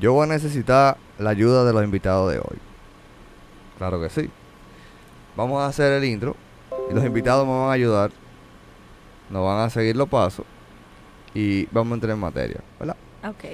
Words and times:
Yo 0.00 0.12
voy 0.12 0.24
a 0.24 0.26
necesitar 0.32 0.96
la 1.18 1.30
ayuda 1.30 1.64
de 1.64 1.72
los 1.72 1.82
invitados 1.82 2.30
de 2.32 2.38
hoy. 2.38 2.58
Claro 3.78 4.00
que 4.00 4.08
sí. 4.08 4.30
Vamos 5.36 5.60
a 5.60 5.66
hacer 5.66 5.92
el 5.92 6.04
intro 6.04 6.36
y 6.90 6.94
los 6.94 7.04
invitados 7.04 7.46
me 7.46 7.52
van 7.52 7.70
a 7.70 7.72
ayudar. 7.72 8.10
Nos 9.30 9.44
van 9.44 9.60
a 9.60 9.70
seguir 9.70 9.96
los 9.96 10.08
pasos 10.08 10.44
y 11.34 11.66
vamos 11.66 11.92
a 11.92 11.94
entrar 11.94 12.12
en 12.14 12.20
materia, 12.20 12.60
¿verdad? 12.78 12.96
Ok. 13.28 13.44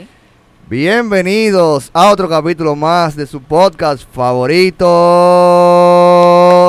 Bienvenidos 0.68 1.90
a 1.92 2.10
otro 2.10 2.28
capítulo 2.28 2.74
más 2.76 3.16
de 3.16 3.26
su 3.26 3.42
podcast 3.42 4.04
favorito 4.12 4.86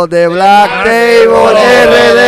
de 0.09 0.27
Black 0.27 0.69
Table 0.83 1.85
RD. 1.85 2.19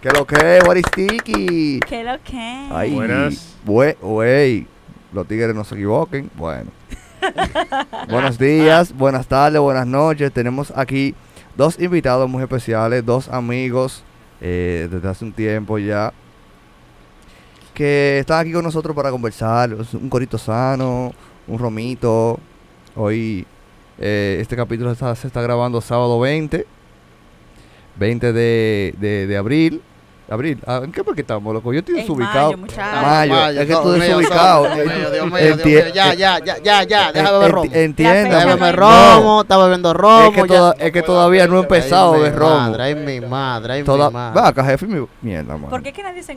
¿Qué 0.00 0.10
lo 0.10 0.26
que 0.26 0.56
es, 0.58 0.64
Waristiki? 0.66 1.80
¿Qué 1.80 2.04
lo 2.04 2.22
que? 2.22 2.68
Ay, 2.70 2.94
Buenas. 2.94 3.56
bue- 3.66 3.96
wey, 4.00 4.66
los 5.16 5.26
tigres 5.26 5.54
no 5.54 5.64
se 5.64 5.74
equivoquen. 5.74 6.30
Bueno. 6.36 6.70
Buenos 8.08 8.38
días, 8.38 8.92
buenas 8.96 9.26
tardes, 9.26 9.60
buenas 9.60 9.86
noches. 9.86 10.30
Tenemos 10.32 10.72
aquí 10.76 11.14
dos 11.56 11.80
invitados 11.80 12.28
muy 12.28 12.42
especiales, 12.42 13.04
dos 13.04 13.28
amigos 13.28 14.04
eh, 14.40 14.86
desde 14.90 15.08
hace 15.08 15.24
un 15.24 15.32
tiempo 15.32 15.78
ya. 15.78 16.12
Que 17.74 18.18
están 18.20 18.40
aquí 18.40 18.52
con 18.52 18.62
nosotros 18.64 18.94
para 18.94 19.10
conversar. 19.10 19.74
Un 19.94 20.08
corito 20.08 20.38
sano, 20.38 21.12
un 21.46 21.58
romito. 21.58 22.38
Hoy 22.94 23.46
eh, 23.98 24.38
este 24.40 24.54
capítulo 24.56 24.92
está- 24.92 25.14
se 25.16 25.26
está 25.26 25.42
grabando 25.42 25.80
sábado 25.80 26.20
20. 26.20 26.66
20 27.98 28.32
de, 28.32 28.94
de, 28.98 29.26
de 29.26 29.36
abril. 29.36 29.82
Abril, 30.28 30.58
ah, 30.66 30.80
¿en 30.82 30.90
qué 30.90 31.04
porque 31.04 31.20
estamos, 31.20 31.54
loco? 31.54 31.72
Yo 31.72 31.78
estoy 31.78 31.94
desubicado. 31.96 32.46
mayo, 32.50 32.58
muchacho. 32.58 33.06
Mayo, 33.06 33.32
Mayo, 33.34 33.60
es 33.60 33.66
que 33.68 33.72
mío, 33.74 33.90
desubicado. 33.92 34.64
Dios 34.74 34.86
mío, 34.86 35.10
Dios 35.12 35.64
mío. 35.64 35.84
Ya, 35.94 36.14
ya, 36.14 36.38
ya, 36.40 36.58
ya, 36.58 36.82
ya, 36.82 37.12
deja 37.12 37.30
de 37.32 37.38
beber 37.38 37.52
romo. 37.52 37.70
Entienda, 37.72 38.22
La 38.30 38.38
Deja 38.40 38.54
beber 38.56 38.78
no. 38.78 39.14
romo, 39.14 39.40
está 39.42 39.56
bebiendo 39.56 39.94
romo. 39.94 40.28
es 40.28 40.34
que, 40.34 40.40
ya. 40.40 40.46
toda- 40.46 40.72
es 40.80 40.92
que 40.92 41.02
todavía 41.02 41.46
no 41.46 41.58
he 41.58 41.60
empezado 41.60 42.14
a 42.14 42.16
beber 42.16 42.34
romo. 42.34 42.56
Madre, 42.56 42.82
ay, 42.82 42.94
mi 42.96 43.20
madre, 43.20 43.72
ay, 43.74 43.82
Toda, 43.84 44.08
mi 44.08 44.14
madre. 44.14 44.40
va 44.40 44.48
acá, 44.48 44.64
jefe, 44.64 44.86
mi 44.86 45.06
mierda, 45.22 45.54
mano. 45.54 45.68
¿Por 45.68 45.82
qué 45.84 45.92
que 45.92 46.02
nadie 46.02 46.24
se, 46.24 46.34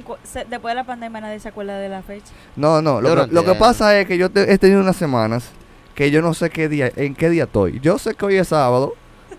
después 0.48 0.72
de 0.72 0.76
la 0.76 0.84
pandemia 0.84 1.22
nadie 1.22 1.40
se 1.40 1.50
acuerda 1.50 1.80
de 1.80 1.90
la 1.90 2.04
fecha? 2.04 2.28
No, 2.56 2.84
no, 2.84 3.02
lo, 3.02 3.10
que, 3.10 3.16
lo 3.16 3.22
que 3.26 3.30
entiendo. 3.38 3.58
pasa 3.58 4.00
es 4.00 4.06
que 4.06 4.20
yo 4.20 4.30
te- 4.30 4.54
he 4.54 4.60
tenido 4.60 4.82
unas 4.82 4.98
semanas 4.98 5.50
que 5.96 6.12
yo 6.12 6.22
no 6.22 6.36
sé 6.36 6.52
qué 6.52 6.70
día, 6.70 6.92
en 6.96 7.16
qué 7.16 7.28
día 7.32 7.46
estoy. 7.46 7.80
Yo 7.82 7.98
sé 7.98 8.14
que 8.14 8.24
hoy 8.24 8.36
es 8.38 8.50
sábado, 8.50 8.94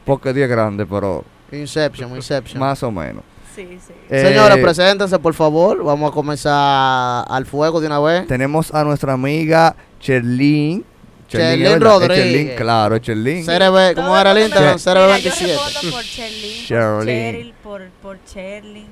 porque 0.04 0.30
es 0.30 0.34
día 0.34 0.48
grande, 0.48 0.84
pero 0.86 1.24
Inception, 1.52 2.16
Inception. 2.16 2.58
más 2.58 2.82
o 2.82 2.90
menos. 2.90 3.22
Sí, 3.54 3.78
sí. 3.86 3.92
Eh, 4.08 4.58
preséntense, 4.62 5.18
por 5.18 5.34
favor. 5.34 5.82
Vamos 5.84 6.10
a 6.10 6.14
comenzar 6.14 7.24
al 7.28 7.46
fuego 7.46 7.80
de 7.80 7.86
una 7.88 7.98
vez. 8.00 8.26
Tenemos 8.26 8.72
a 8.72 8.84
nuestra 8.84 9.12
amiga 9.14 9.74
Cherlin. 10.00 10.84
Es 11.32 11.80
Rodríguez. 11.80 12.16
Cherlyn, 12.24 12.56
claro. 12.56 12.96
CRB, 13.00 13.94
¿cómo 13.94 14.16
era 14.18 14.32
el 14.32 14.38
Instagram? 14.38 14.76
me- 14.76 15.16
Mira, 15.16 15.18
Yo 15.18 15.30
CRB27. 15.30 15.46
respondo 15.46 15.90
por 15.96 16.02
Cherlyn, 16.04 16.42
por 16.42 17.04
Sherlyn. 17.04 17.06
Cheryl, 17.32 17.54
por, 17.62 17.82
por 18.02 18.24
Cherlyn. 18.24 18.86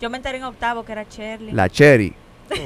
Yo 0.00 0.10
me 0.10 0.16
enteré 0.18 0.38
en 0.38 0.44
octavo 0.44 0.84
que 0.84 0.92
era 0.92 1.08
Cherlyn. 1.08 1.56
La 1.56 1.68
Cherry. 1.70 2.14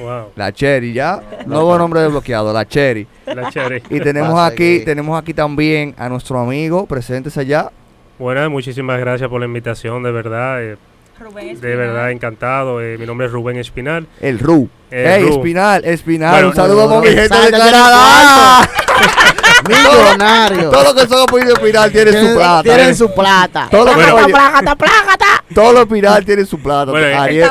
Wow, 0.02 0.32
La 0.34 0.52
Cherry, 0.52 0.92
ya. 0.92 1.22
Nuevo 1.46 1.78
nombre 1.78 2.00
desbloqueado, 2.00 2.52
la 2.52 2.66
Cherry. 2.66 3.06
la 3.26 3.48
chévere. 3.50 3.82
Y 3.90 4.00
tenemos 4.00 4.36
aquí, 4.40 4.80
tenemos 4.84 5.16
aquí 5.16 5.32
también 5.32 5.94
a 5.96 6.08
nuestro 6.08 6.40
amigo, 6.40 6.84
preséntese 6.86 7.38
allá. 7.40 7.70
Buenas, 8.18 8.50
muchísimas 8.50 8.98
gracias 8.98 9.30
por 9.30 9.38
la 9.38 9.46
invitación, 9.46 10.02
de 10.02 10.10
verdad. 10.10 10.60
eh, 10.64 10.76
Rubén 11.20 11.60
de 11.60 11.76
verdad, 11.76 12.10
encantado. 12.10 12.80
eh, 12.80 12.96
mi 12.98 13.06
nombre 13.06 13.26
es 13.26 13.32
Rubén 13.32 13.56
Espinal. 13.58 14.06
El 14.20 14.38
Ru. 14.38 14.68
El 14.90 15.06
Ey, 15.06 15.22
Ru. 15.24 15.34
Espinal, 15.34 15.84
Espinal. 15.84 16.30
Bueno, 16.32 16.48
un 16.48 16.54
saludo 16.54 16.88
para 16.88 17.00
mi 17.00 17.06
gente 17.08 17.36
de 17.36 17.50
Canadá. 17.50 18.70
Millonario. 19.68 20.70
Todo 20.70 20.84
lo 20.84 20.94
que 20.94 21.06
son 21.06 21.22
apellidos 21.22 21.58
Espinal 21.58 21.90
tiene 21.92 22.10
su 22.12 22.18
Tienen- 22.18 22.34
plata. 22.36 22.62
Tienen 22.62 22.96
su 22.96 23.14
plata. 23.14 23.68
Todo 23.70 23.84
Plágata, 23.92 24.76
plágata. 24.76 25.44
todos 25.54 25.72
los 25.74 25.82
Espinal 25.82 26.24
tienen 26.24 26.46
su 26.46 26.58
plata. 26.60 26.92
Eh, 26.92 27.14
Ariel, 27.14 27.50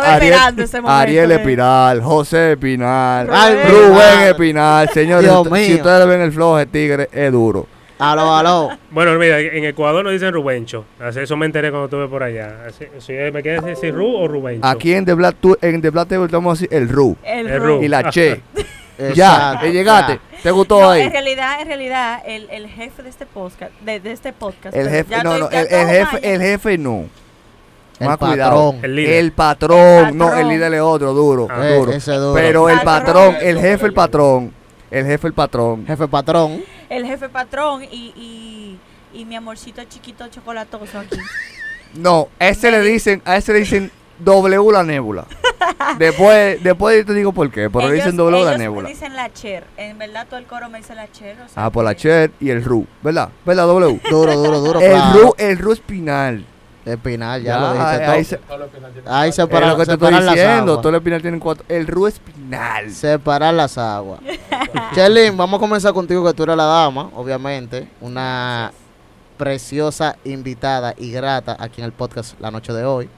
Ariel, 0.86 1.32
eh. 1.32 1.36
Espinal, 1.36 2.02
José 2.02 2.54
Espinal, 2.54 3.28
Rubén. 3.28 4.22
Espinal. 4.30 4.90
Señores, 4.94 5.30
si- 5.66 5.76
ustedes 5.76 6.08
ven 6.08 6.22
el 6.22 6.32
flow 6.32 6.56
de 6.56 6.66
tigre, 6.66 7.10
es 7.12 7.32
duro. 7.32 7.68
Aló, 8.00 8.36
aló. 8.36 8.70
Bueno, 8.92 9.18
mira, 9.18 9.40
en 9.40 9.64
Ecuador 9.66 10.04
nos 10.04 10.14
dicen 10.14 10.32
Rubencho. 10.34 10.86
Así, 11.00 11.20
eso 11.22 11.36
me 11.36 11.46
enteré 11.48 11.70
cuando 11.72 11.86
estuve 11.86 12.08
por 12.08 12.22
allá. 12.22 12.66
Así, 12.68 12.86
si 13.00 13.14
me 13.14 13.42
quieres 13.42 13.64
decir 13.64 13.94
Ru 13.94 14.16
o 14.16 14.28
Rubencho. 14.28 14.66
Aquí 14.68 14.94
en 14.94 15.04
The 15.06 15.14
Black, 15.16 15.36
Tu- 15.42 15.58
en 15.62 15.82
The 15.82 15.90
Black 15.90 16.08
Table 16.10 16.26
estamos 16.26 16.60
así, 16.60 16.68
el 16.70 16.90
Ru 16.90 17.18
El, 17.24 17.48
El 17.48 17.60
Ru. 17.60 17.66
Ru. 17.78 17.84
y 17.84 17.88
la 17.88 18.10
Che. 18.12 18.42
ya, 19.00 19.08
Exacto, 19.10 19.66
eh, 19.66 19.72
llegaste. 19.72 20.14
ya. 20.14 20.42
¿Te 20.44 20.52
gustó 20.52 20.80
No, 20.80 20.90
ahí? 20.92 21.02
en 21.02 21.12
realidad, 21.12 21.60
en 21.62 21.68
realidad, 21.68 22.22
el, 22.26 22.48
el 22.52 22.68
jefe 22.68 23.02
de 23.02 23.10
este 23.10 23.26
podcast, 23.26 23.72
de, 23.82 24.00
de 24.00 24.12
este 24.12 24.32
podcast, 24.34 24.76
El 24.76 24.90
jefe, 24.90 25.10
ya 25.12 25.24
no, 25.24 25.50
ya 25.50 25.62
el, 25.62 25.68
jefe, 25.68 26.14
maya. 26.14 26.20
el 26.34 26.42
jefe 26.42 26.78
no. 26.78 27.06
El 28.00 28.08
Más 28.08 28.18
cuidado. 28.18 28.74
patrón. 28.74 28.86
El 28.86 28.96
líder. 28.96 29.14
El 29.16 29.32
patrón, 29.32 29.80
El 30.10 30.18
no, 30.18 30.26
el 30.26 30.32
patrón. 30.34 30.50
líder 30.50 30.74
es 30.76 30.82
otro, 30.82 31.14
duro, 31.14 31.48
Ah. 31.50 31.68
Eh, 31.68 31.76
duro. 31.80 31.92
ese 31.92 32.12
duro. 32.14 32.34
Pero 32.36 32.70
el 32.70 32.80
Patrón. 32.82 33.34
patrón, 33.34 33.36
el 33.42 33.60
jefe, 33.60 33.86
el 33.88 33.94
patrón. 33.94 34.54
El 34.92 35.06
jefe, 35.08 35.28
el 35.28 35.34
patrón. 35.34 35.86
Jefe 35.88 36.08
patrón. 36.08 36.62
El 36.90 37.06
jefe 37.06 37.30
patrón 37.30 37.84
y, 37.84 38.14
y, 38.16 38.80
y 39.14 39.26
mi 39.26 39.36
amorcito 39.36 39.84
chiquito 39.86 40.28
chocolatoso 40.28 41.00
aquí. 41.00 41.18
No, 41.96 42.28
a 42.40 42.48
ese 42.50 42.70
le 42.72 42.82
dicen, 42.82 43.22
a 43.26 43.38
ese 43.38 43.54
le 43.54 43.60
dicen 43.60 43.92
W 44.20 44.72
la 44.72 44.84
nébula. 44.84 45.26
después, 46.00 46.62
después 46.64 46.98
yo 46.98 47.06
te 47.06 47.14
digo 47.14 47.32
por 47.34 47.50
qué, 47.52 47.70
pero 47.70 47.88
le 47.88 47.96
Ellos- 47.96 48.06
dicen 48.06 48.18
W 48.18 48.44
la 48.44 48.50
ellos 48.52 48.60
nébula. 48.60 48.84
me 48.84 48.90
dicen 48.90 49.16
la 49.16 49.32
Cher. 49.34 49.64
En 49.78 49.98
verdad 49.98 50.26
todo 50.30 50.40
el 50.40 50.46
coro 50.46 50.70
me 50.70 50.80
dice 50.80 50.96
la 50.96 51.12
Cher. 51.12 51.38
o 51.42 51.48
sea 51.48 51.66
Ah, 51.66 51.70
por 51.72 51.84
la 51.86 51.94
que- 51.96 52.02
Cher 52.02 52.32
y 52.40 52.50
el 52.50 52.64
Ru, 52.64 52.86
¿verdad? 53.04 53.30
¿Verdad, 53.46 53.66
W? 53.68 54.00
Duro, 54.10 54.34
duro, 54.36 54.60
duro. 54.60 54.80
el. 54.82 55.14
Ru, 55.14 55.34
el 55.38 55.58
Ru 55.58 55.72
espinal. 55.74 56.46
Espinal, 56.88 57.42
ya, 57.44 57.54
Ya, 57.56 57.60
lo 57.60 57.74
dijiste 57.74 58.06
ahí 58.06 58.24
todo. 58.24 58.70
se- 59.04 59.10
Ahí 59.10 59.30
Es 59.30 59.36
separan, 59.36 59.70
lo 59.70 59.78
que 59.78 59.86
te 59.86 59.94
estoy 59.94 60.14
diciendo, 60.14 60.78
todo 60.80 60.90
el 60.90 60.96
espinal 60.96 61.22
tiene 61.22 61.40
cuatro. 61.40 61.66
El 61.68 61.86
Ru 61.88 62.08
espinal. 62.08 62.90
Separar 62.92 63.54
las 63.54 63.78
aguas. 63.78 64.20
Chelín, 64.96 65.36
vamos 65.36 65.58
a 65.58 65.60
comenzar 65.62 65.94
contigo, 65.94 66.26
que 66.26 66.34
tú 66.34 66.44
eres 66.44 66.56
la 66.56 66.64
dama, 66.66 67.10
obviamente. 67.16 67.88
Una 68.02 68.72
preciosa 69.38 70.16
invitada 70.24 70.94
y 70.98 71.12
grata 71.12 71.56
aquí 71.60 71.82
en 71.82 71.86
el 71.86 71.92
podcast 71.92 72.40
la 72.40 72.50
noche 72.52 72.74
de 72.74 72.86
hoy. 72.86 73.10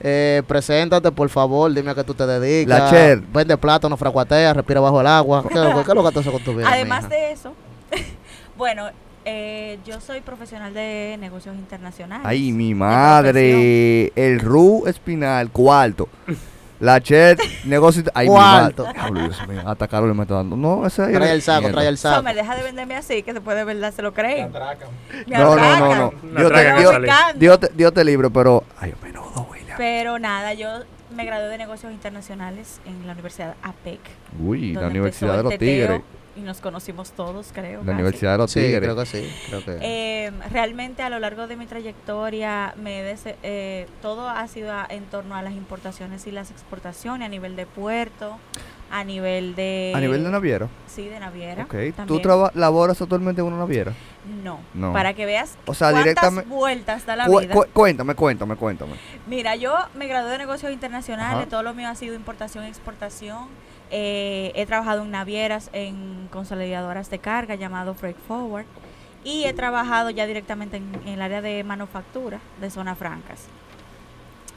Eh, 0.00 0.42
preséntate, 0.46 1.10
por 1.10 1.28
favor, 1.28 1.72
dime 1.74 1.90
a 1.90 1.94
qué 1.94 2.04
tú 2.04 2.14
te 2.14 2.24
dedicas. 2.26 2.78
La 2.78 2.90
Cher. 2.90 3.20
Vende 3.20 3.56
plátano, 3.56 3.96
fracuatea, 3.96 4.54
respira 4.54 4.80
bajo 4.80 5.00
el 5.00 5.06
agua. 5.08 5.42
¿Qué, 5.42 5.54
es 5.54 5.60
lo 5.60 5.70
que- 5.70 5.84
qué 5.84 5.90
es 5.90 5.94
lo 5.94 6.04
que 6.04 6.12
tú 6.12 6.20
haces 6.20 6.32
con 6.32 6.42
tu 6.44 6.54
vida? 6.54 6.68
Además 6.70 7.04
mija? 7.04 7.16
de 7.16 7.32
eso, 7.32 7.52
bueno, 8.56 8.88
eh, 9.30 9.78
yo 9.84 10.00
soy 10.00 10.20
profesional 10.20 10.72
de 10.74 11.16
negocios 11.20 11.54
internacionales. 11.56 12.26
Ay, 12.26 12.52
mi 12.52 12.74
madre. 12.74 14.12
El 14.16 14.40
Ru 14.40 14.84
espinal, 14.86 15.50
cuarto. 15.50 16.08
La 16.80 17.00
Cher, 17.00 17.36
negocio. 17.64 18.04
Ay, 18.14 18.28
Cuarto. 18.28 18.86
mi 18.86 18.92
madre. 18.94 19.22
Dios 19.28 19.48
mío, 19.48 19.62
hasta 19.66 20.00
me 20.00 20.22
está 20.22 20.34
dando. 20.36 20.56
No, 20.56 20.86
ese 20.86 21.02
ahí 21.02 21.12
Trae 21.12 21.32
el 21.32 21.42
saco, 21.42 21.60
mierda. 21.62 21.74
trae 21.74 21.88
el 21.88 21.98
saco. 21.98 22.16
Somer, 22.16 22.36
deja 22.36 22.54
de 22.54 22.62
venderme 22.62 22.94
así, 22.96 23.22
que 23.24 23.32
después 23.32 23.56
de 23.56 23.64
verdad 23.64 23.92
se 23.92 24.00
lo 24.02 24.14
creen. 24.14 24.52
Me 25.26 25.36
No, 25.38 25.56
no, 25.56 25.76
no, 25.78 25.94
no. 25.96 26.12
Dios 26.38 26.52
te, 26.52 27.38
Dios- 27.38 27.58
te- 27.60 27.70
Dios 27.74 27.92
te 27.92 28.04
libre, 28.04 28.30
pero. 28.30 28.62
Ay, 28.78 28.94
menudo, 29.02 29.48
William. 29.50 29.76
Pero 29.76 30.20
nada, 30.20 30.54
yo 30.54 30.68
me 31.16 31.24
gradué 31.24 31.48
de 31.48 31.58
negocios 31.58 31.90
internacionales 31.92 32.80
en 32.86 33.06
la 33.08 33.12
Universidad 33.14 33.56
APEC. 33.62 33.98
Uy, 34.40 34.72
la 34.74 34.82
donde 34.82 35.00
Universidad 35.00 35.36
de 35.38 35.42
los 35.42 35.52
teteo, 35.54 35.86
Tigres. 35.86 36.02
Y 36.38 36.42
nos 36.42 36.60
conocimos 36.60 37.10
todos, 37.12 37.48
creo. 37.52 37.80
La 37.80 37.86
casi. 37.86 37.94
Universidad 37.94 38.32
de 38.32 38.38
los 38.38 38.50
Sí, 38.52 38.60
Tigres. 38.60 38.80
creo 38.80 38.96
que 38.96 39.06
sí. 39.06 39.34
Creo 39.48 39.64
que... 39.64 39.78
Eh, 39.80 40.32
realmente 40.52 41.02
a 41.02 41.10
lo 41.10 41.18
largo 41.18 41.48
de 41.48 41.56
mi 41.56 41.66
trayectoria 41.66 42.74
me 42.76 43.02
dese- 43.02 43.34
eh, 43.42 43.88
todo 44.02 44.28
ha 44.28 44.46
sido 44.46 44.72
a- 44.72 44.86
en 44.88 45.04
torno 45.06 45.34
a 45.34 45.42
las 45.42 45.54
importaciones 45.54 46.26
y 46.26 46.30
las 46.30 46.50
exportaciones 46.52 47.26
a 47.26 47.28
nivel 47.28 47.56
de 47.56 47.66
puerto, 47.66 48.36
a 48.90 49.02
nivel 49.04 49.54
de 49.56 49.92
A 49.96 50.00
nivel 50.00 50.22
de 50.22 50.30
naviera. 50.30 50.68
sí 50.86 51.08
de 51.08 51.18
naviera. 51.18 51.64
Ok. 51.64 51.70
¿Tú 51.74 51.92
también. 51.96 52.22
traba- 52.22 52.52
laboras 52.54 53.02
actualmente 53.02 53.40
en 53.40 53.48
una 53.48 53.58
naviera? 53.58 53.92
No, 54.44 54.60
No. 54.74 54.92
para 54.92 55.14
que 55.14 55.26
veas 55.26 55.56
O 55.66 55.74
sea, 55.74 55.88
cuántas 55.88 56.04
directamente- 56.04 56.48
vueltas 56.48 57.04
da 57.04 57.16
la 57.16 57.26
Cu- 57.26 57.40
vida. 57.40 57.54
cu- 57.54 57.66
cuéntame, 57.72 58.14
cuéntame, 58.14 58.54
cuéntame. 58.56 58.92
Mira, 59.26 59.56
yo 59.56 59.74
me 59.94 60.06
gradué 60.06 60.30
de 60.32 60.38
negocios 60.38 60.70
internacionales, 60.72 61.40
Ajá. 61.40 61.48
todo 61.48 61.62
lo 61.64 61.74
mío 61.74 61.88
ha 61.88 61.94
sido 61.96 62.14
importación 62.14 62.64
y 62.64 62.68
exportación. 62.68 63.48
Eh, 63.90 64.52
he 64.54 64.66
trabajado 64.66 65.02
en 65.02 65.10
navieras, 65.10 65.70
en 65.72 66.28
consolidadoras 66.30 67.10
de 67.10 67.18
carga 67.18 67.54
llamado 67.54 67.94
Freight 67.94 68.18
Forward 68.26 68.66
y 69.24 69.44
he 69.44 69.52
trabajado 69.52 70.10
ya 70.10 70.26
directamente 70.26 70.76
en, 70.76 70.94
en 71.04 71.14
el 71.14 71.22
área 71.22 71.40
de 71.40 71.64
manufactura 71.64 72.40
de 72.60 72.70
zonas 72.70 72.98
francas. 72.98 73.46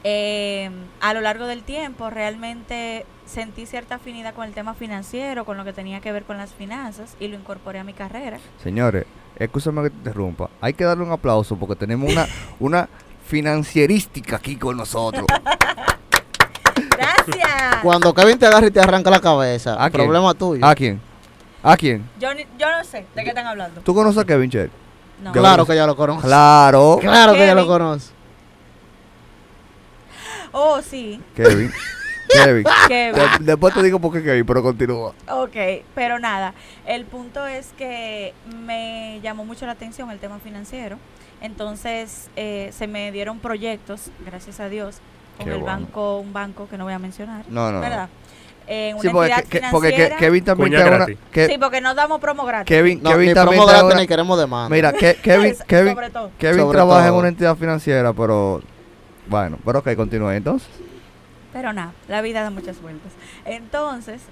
Eh, 0.04 0.68
a 1.00 1.14
lo 1.14 1.20
largo 1.20 1.46
del 1.46 1.62
tiempo 1.62 2.10
realmente 2.10 3.06
sentí 3.24 3.66
cierta 3.66 3.96
afinidad 3.96 4.34
con 4.34 4.46
el 4.46 4.52
tema 4.52 4.74
financiero, 4.74 5.44
con 5.44 5.56
lo 5.56 5.64
que 5.64 5.72
tenía 5.72 6.00
que 6.00 6.10
ver 6.10 6.24
con 6.24 6.36
las 6.38 6.52
finanzas 6.52 7.16
y 7.20 7.28
lo 7.28 7.36
incorporé 7.36 7.78
a 7.78 7.84
mi 7.84 7.92
carrera. 7.92 8.38
Señores, 8.62 9.04
escúchame 9.36 9.82
que 9.82 9.90
te 9.90 9.96
interrumpa. 9.96 10.50
Hay 10.60 10.74
que 10.74 10.84
darle 10.84 11.04
un 11.04 11.12
aplauso 11.12 11.56
porque 11.56 11.76
tenemos 11.76 12.10
una, 12.10 12.26
una 12.58 12.88
financierística 13.26 14.36
aquí 14.36 14.56
con 14.56 14.76
nosotros. 14.76 15.26
Gracias. 17.26 17.76
Cuando 17.82 18.14
Kevin 18.14 18.38
te 18.38 18.46
agarra 18.46 18.66
y 18.66 18.70
te 18.70 18.80
arranca 18.80 19.10
la 19.10 19.20
cabeza, 19.20 19.74
¿A 19.82 19.90
quién? 19.90 20.02
problema 20.04 20.34
tuyo. 20.34 20.64
¿A 20.64 20.74
quién? 20.74 21.00
¿A 21.62 21.76
quién? 21.76 22.08
Yo, 22.18 22.32
ni- 22.34 22.46
yo 22.58 22.70
no 22.70 22.82
sé 22.84 23.06
de 23.14 23.22
qué 23.22 23.28
están 23.30 23.46
hablando. 23.46 23.80
¿Tú 23.82 23.94
conoces 23.94 24.22
a 24.22 24.24
Kevin 24.24 24.50
Cher? 24.50 24.70
No. 25.22 25.30
Claro 25.32 25.64
que 25.64 25.76
ya 25.76 25.86
lo 25.86 25.94
conozco. 25.96 26.22
Claro. 26.26 26.98
Claro 27.00 27.32
que 27.34 27.46
ya 27.46 27.54
lo 27.54 27.62
Kevin. 27.62 27.68
conozco. 27.72 28.12
Oh, 30.52 30.82
sí. 30.82 31.20
Kevin. 31.34 31.72
Kevin. 32.28 32.64
Kevin. 32.88 33.14
De- 33.14 33.44
después 33.44 33.74
te 33.74 33.82
digo 33.82 33.98
por 34.00 34.12
qué 34.12 34.22
Kevin, 34.22 34.44
pero 34.44 34.62
continúa. 34.62 35.12
Ok, 35.28 35.56
pero 35.94 36.18
nada, 36.18 36.54
el 36.86 37.04
punto 37.04 37.46
es 37.46 37.72
que 37.78 38.34
me 38.64 39.20
llamó 39.22 39.44
mucho 39.44 39.66
la 39.66 39.72
atención 39.72 40.10
el 40.10 40.18
tema 40.18 40.38
financiero, 40.40 40.98
entonces 41.40 42.28
eh, 42.36 42.70
se 42.76 42.86
me 42.86 43.12
dieron 43.12 43.38
proyectos, 43.38 44.10
gracias 44.26 44.60
a 44.60 44.68
Dios, 44.68 44.96
con 45.36 45.46
Qué 45.46 45.52
el 45.52 45.58
bueno. 45.60 45.66
banco, 45.78 46.18
un 46.18 46.32
banco 46.32 46.68
que 46.68 46.76
no 46.78 46.84
voy 46.84 46.92
a 46.92 46.98
mencionar, 46.98 47.44
No, 47.48 47.66
no. 47.66 47.72
no. 47.72 47.80
¿verdad? 47.80 48.08
En 48.66 48.94
una 48.94 49.02
Sí, 49.02 49.08
porque, 49.10 49.30
entidad 49.32 49.48
que- 49.48 49.60
que- 49.60 49.66
porque 49.72 49.88
que- 49.88 49.94
financiera. 49.96 50.16
Kevin 50.18 50.44
también 50.44 50.68
Cuña 50.68 50.78
te 50.78 50.82
da 50.84 50.88
una- 50.88 50.96
gratis. 50.98 51.18
que- 51.32 51.46
sí, 51.48 51.58
porque 51.58 51.80
no 51.80 51.94
damos 51.94 52.20
promo 52.20 52.44
gratis. 52.44 52.66
Kevin, 52.68 53.02
No, 53.02 53.10
Kevin 53.10 53.28
ni 53.28 53.34
también 53.34 53.56
promo 53.58 53.66
gratis 53.66 53.92
una- 53.92 54.00
ni 54.00 54.06
queremos 54.06 54.38
demanda. 54.38 54.74
Mira, 54.74 54.92
que- 54.92 55.14
Kevin, 55.22 55.46
Es- 55.52 55.62
Kevin, 55.64 55.94
sobre 55.94 56.10
todo. 56.10 56.30
Kevin 56.38 56.60
Sobre 56.60 56.76
trabaja 56.76 57.02
en 57.06 57.10
todo. 57.10 57.18
una 57.18 57.28
entidad 57.28 57.56
financiera, 57.56 58.12
pero 58.12 58.62
bueno, 59.26 59.58
pero 59.64 59.80
ok, 59.80 59.94
continúa 59.96 60.36
entonces. 60.36 60.68
Pero 61.52 61.72
nada, 61.72 61.92
la 62.08 62.22
vida 62.22 62.42
da 62.42 62.50
muchas 62.50 62.80
vueltas. 62.80 63.12
Entonces, 63.44 64.22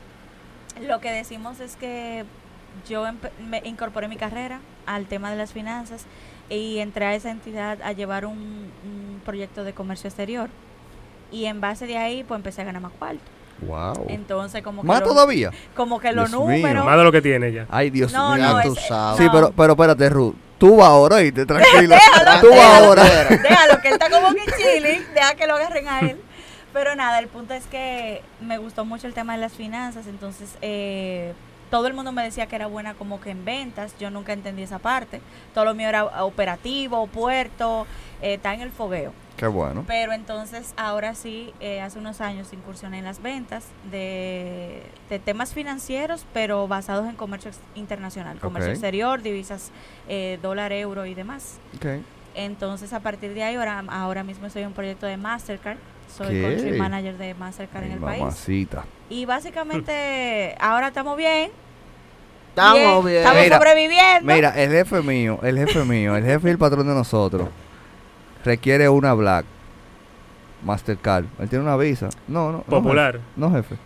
lo 0.86 1.00
que 1.00 1.10
decimos 1.10 1.58
es 1.60 1.74
que 1.76 2.24
yo 2.88 3.06
empe- 3.06 3.30
me 3.46 3.60
incorporé 3.64 4.06
mi 4.08 4.16
carrera 4.16 4.60
al 4.86 5.06
tema 5.06 5.30
de 5.32 5.36
las 5.36 5.52
finanzas 5.52 6.06
y 6.48 6.78
entré 6.78 7.04
a 7.04 7.14
esa 7.16 7.30
entidad 7.30 7.82
a 7.82 7.92
llevar 7.92 8.24
un, 8.26 8.36
un 8.38 9.20
proyecto 9.24 9.64
de 9.64 9.72
comercio 9.74 10.06
exterior. 10.08 10.48
Y 11.30 11.46
en 11.46 11.60
base 11.60 11.86
de 11.86 11.96
ahí, 11.96 12.24
pues 12.24 12.38
empecé 12.38 12.62
a 12.62 12.64
ganar 12.64 12.82
más 12.82 12.92
cuarto. 12.98 13.20
Wow. 13.62 14.06
Entonces, 14.08 14.62
como 14.62 14.82
que, 14.82 14.88
¿Más 14.88 15.00
lo- 15.00 15.08
todavía? 15.08 15.50
como 15.76 16.00
que 16.00 16.12
los 16.12 16.30
números. 16.30 16.84
Más 16.84 16.96
de 16.96 17.04
lo 17.04 17.12
que 17.12 17.20
tiene 17.20 17.52
ya. 17.52 17.66
Ay, 17.68 17.90
Dios 17.90 18.12
No, 18.12 18.34
mío. 18.34 18.42
no, 18.56 18.62
tú 18.62 18.72
es- 18.72 18.86
sabes. 18.86 19.18
Sí, 19.18 19.28
pero, 19.30 19.52
pero 19.52 19.72
espérate, 19.74 20.08
Ruth. 20.08 20.34
Tú 20.58 20.76
vas 20.76 20.88
ahora 20.88 21.22
y 21.22 21.30
te 21.32 21.44
tranquilo. 21.46 21.94
Déjalo, 21.94 22.40
Tú 22.40 22.50
vas 22.50 22.82
ahora. 22.82 23.04
Déjalo, 23.28 23.80
que 23.80 23.88
él 23.88 23.94
está 23.94 24.10
como 24.10 24.34
que 24.34 24.40
chilling, 24.56 25.04
deja 25.14 25.34
que 25.34 25.46
lo 25.46 25.54
agarren 25.56 25.88
a 25.88 26.00
él. 26.00 26.20
Pero 26.72 26.94
nada, 26.94 27.18
el 27.18 27.26
punto 27.28 27.52
es 27.54 27.66
que 27.66 28.22
me 28.40 28.56
gustó 28.58 28.84
mucho 28.84 29.06
el 29.06 29.12
tema 29.14 29.34
de 29.34 29.40
las 29.40 29.52
finanzas, 29.52 30.06
entonces 30.06 30.50
eh, 30.62 31.32
todo 31.70 31.86
el 31.88 31.94
mundo 31.94 32.12
me 32.12 32.22
decía 32.22 32.46
que 32.46 32.54
era 32.56 32.66
buena 32.68 32.94
como 32.94 33.20
que 33.20 33.30
en 33.30 33.44
ventas, 33.44 33.92
yo 33.98 34.10
nunca 34.10 34.32
entendí 34.32 34.62
esa 34.62 34.78
parte. 34.78 35.20
Todo 35.52 35.64
lo 35.64 35.74
mío 35.74 35.88
era 35.88 36.04
operativo, 36.24 37.06
puerto, 37.08 37.86
eh, 38.22 38.34
está 38.34 38.54
en 38.54 38.60
el 38.60 38.70
fogueo. 38.70 39.12
Qué 39.36 39.46
bueno. 39.46 39.84
Pero 39.86 40.12
entonces 40.12 40.74
ahora 40.76 41.14
sí, 41.14 41.54
eh, 41.60 41.80
hace 41.80 41.98
unos 41.98 42.20
años 42.20 42.52
incursioné 42.52 42.98
en 42.98 43.04
las 43.06 43.22
ventas 43.22 43.64
de, 43.90 44.82
de 45.08 45.18
temas 45.18 45.54
financieros, 45.54 46.26
pero 46.34 46.68
basados 46.68 47.08
en 47.08 47.16
comercio 47.16 47.50
ex- 47.50 47.58
internacional, 47.74 48.38
comercio 48.38 48.70
exterior, 48.70 49.22
divisas, 49.22 49.70
eh, 50.08 50.38
dólar, 50.42 50.72
euro 50.72 51.06
y 51.06 51.14
demás. 51.14 51.58
Entonces, 52.34 52.92
a 52.92 53.00
partir 53.00 53.34
de 53.34 53.42
ahí, 53.42 53.56
ahora, 53.56 53.82
ahora 53.88 54.22
mismo 54.22 54.46
estoy 54.46 54.62
en 54.62 54.68
un 54.68 54.74
proyecto 54.74 55.06
de 55.06 55.16
Mastercard. 55.16 55.78
Soy 56.16 56.28
¿Qué? 56.28 56.42
country 56.42 56.78
manager 56.78 57.16
de 57.18 57.34
Mastercard 57.34 57.84
en 57.84 57.92
el 57.92 57.98
país. 57.98 58.20
mamacita. 58.20 58.84
Y 59.08 59.24
básicamente, 59.24 60.54
ahora 60.60 60.88
estamos 60.88 61.16
bien. 61.16 61.50
Estamos 62.50 63.04
bien. 63.04 63.18
Estamos 63.18 63.42
Mira, 63.42 63.56
sobreviviendo. 63.58 64.34
Mira, 64.34 64.48
el 64.62 64.70
jefe 64.70 65.02
mío, 65.02 65.38
el 65.42 65.56
jefe 65.58 65.84
mío, 65.84 66.16
el 66.16 66.24
jefe 66.24 66.48
y 66.48 66.50
el 66.50 66.58
patrón 66.58 66.86
de 66.88 66.94
nosotros 66.94 67.48
requiere 68.44 68.88
una 68.88 69.12
Black 69.14 69.44
Mastercard. 70.64 71.24
Él 71.38 71.48
tiene 71.48 71.64
una 71.64 71.76
visa. 71.76 72.08
No, 72.28 72.50
no. 72.52 72.58
no, 72.58 72.62
Popular. 72.64 73.14
jefe. 73.14 73.24
No, 73.36 73.50
jefe. 73.52 73.76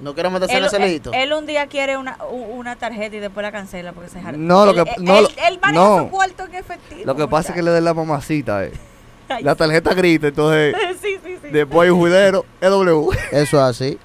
No 0.00 0.14
quiero 0.14 0.30
meterse 0.32 0.54
en 0.56 0.58
él, 0.58 0.64
ese 0.66 0.76
él- 0.76 1.00
él 1.14 1.32
un 1.32 1.46
día 1.46 1.68
quiere 1.68 1.96
una, 1.96 2.18
una 2.32 2.74
tarjeta 2.74 3.14
y 3.14 3.20
después 3.20 3.44
la 3.44 3.52
cancela 3.52 3.92
porque 3.92 4.10
se 4.10 4.20
jala. 4.20 4.36
No, 4.36 4.66
lo 4.66 4.72
Él- 4.72 4.84
que- 4.84 5.00
no, 5.02 5.18
él, 5.18 5.22
lo- 5.24 5.28
él 5.48 5.58
maneja 5.62 5.84
no. 5.84 5.98
su 5.98 6.08
cuarto 6.10 6.44
en 6.46 6.54
efectivo. 6.56 7.02
Lo 7.04 7.14
que 7.14 7.28
pasa 7.28 7.50
es 7.50 7.54
que 7.54 7.62
le 7.62 7.70
den 7.70 7.84
la 7.84 7.94
mamacita. 7.94 8.64
Eh. 8.64 8.72
Ay, 9.28 9.44
La 9.44 9.54
tarjeta 9.54 9.94
grita, 9.94 10.26
entonces 10.26 10.74
sí, 11.00 11.18
sí, 11.24 11.38
sí. 11.40 11.48
después 11.50 11.84
hay 11.86 11.90
un 11.90 12.00
juidero, 12.00 12.44
EW. 12.60 13.10
Eso 13.30 13.56
es 13.58 13.62
así. 13.62 13.98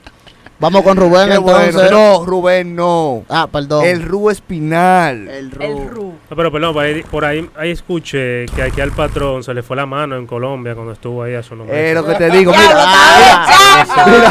Vamos 0.59 0.81
con 0.81 0.97
Rubén 0.97 1.29
Qué 1.29 1.35
entonces. 1.35 1.73
bueno. 1.75 1.91
No, 1.91 2.25
Rubén, 2.25 2.75
no. 2.75 3.23
Ah, 3.29 3.47
perdón. 3.51 3.85
El 3.85 4.01
Ru 4.01 4.31
Espinal. 4.31 5.27
El 5.27 5.51
Ru. 5.51 5.63
El 5.63 5.87
RU. 5.89 6.13
No, 6.29 6.35
pero 6.35 6.51
perdón, 6.51 6.73
por 6.73 6.83
ahí, 6.83 7.03
por 7.03 7.25
ahí, 7.25 7.47
ahí 7.55 7.69
escuché 7.71 8.47
que 8.55 8.63
aquí 8.63 8.81
al 8.81 8.91
patrón 8.91 9.43
se 9.43 9.53
le 9.53 9.61
fue 9.61 9.75
la 9.77 9.85
mano 9.85 10.15
en 10.15 10.25
Colombia 10.25 10.73
cuando 10.73 10.93
estuvo 10.93 11.21
ahí 11.21 11.35
hace 11.35 11.53
unos 11.53 11.67
Es 11.67 11.73
meses. 11.73 11.93
lo 11.95 12.05
que 12.07 12.15
te 12.15 12.29
digo. 12.31 12.51
Mira, 12.57 14.29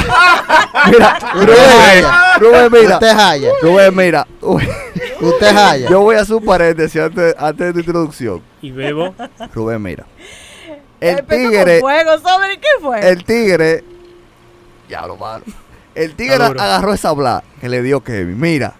mira, 0.90 1.18
Usted 1.34 1.46
Rubén. 1.46 2.04
Rubén, 2.40 2.72
mira. 2.72 2.94
Usted 2.94 3.08
haya. 3.18 3.50
Rubén, 3.62 3.96
mira. 3.96 4.26
Usted 5.20 5.56
haya. 5.56 5.88
Yo 5.88 6.00
voy 6.00 6.16
a 6.16 6.20
hacer 6.22 6.36
un 6.36 6.44
paréntesis 6.44 7.00
antes, 7.00 7.34
antes 7.38 7.66
de 7.68 7.72
tu 7.72 7.78
introducción. 7.80 8.42
Y 8.62 8.70
Bebo, 8.72 9.14
Rubén, 9.54 9.82
mira. 9.82 10.04
El 11.00 11.24
tigre, 11.24 11.80
fuego, 11.80 12.12
¿sobre 12.18 12.58
qué 12.58 12.68
fue? 12.80 13.06
el 13.10 13.22
tigre, 13.24 13.84
ya 14.88 15.06
lo 15.06 15.16
malo. 15.16 15.44
El 15.96 16.14
tigre 16.14 16.36
agarró 16.44 16.92
esa 16.92 17.12
bla 17.12 17.42
que 17.60 17.68
le 17.68 17.82
dio 17.82 18.00
Kevin. 18.02 18.38
Mira. 18.38 18.74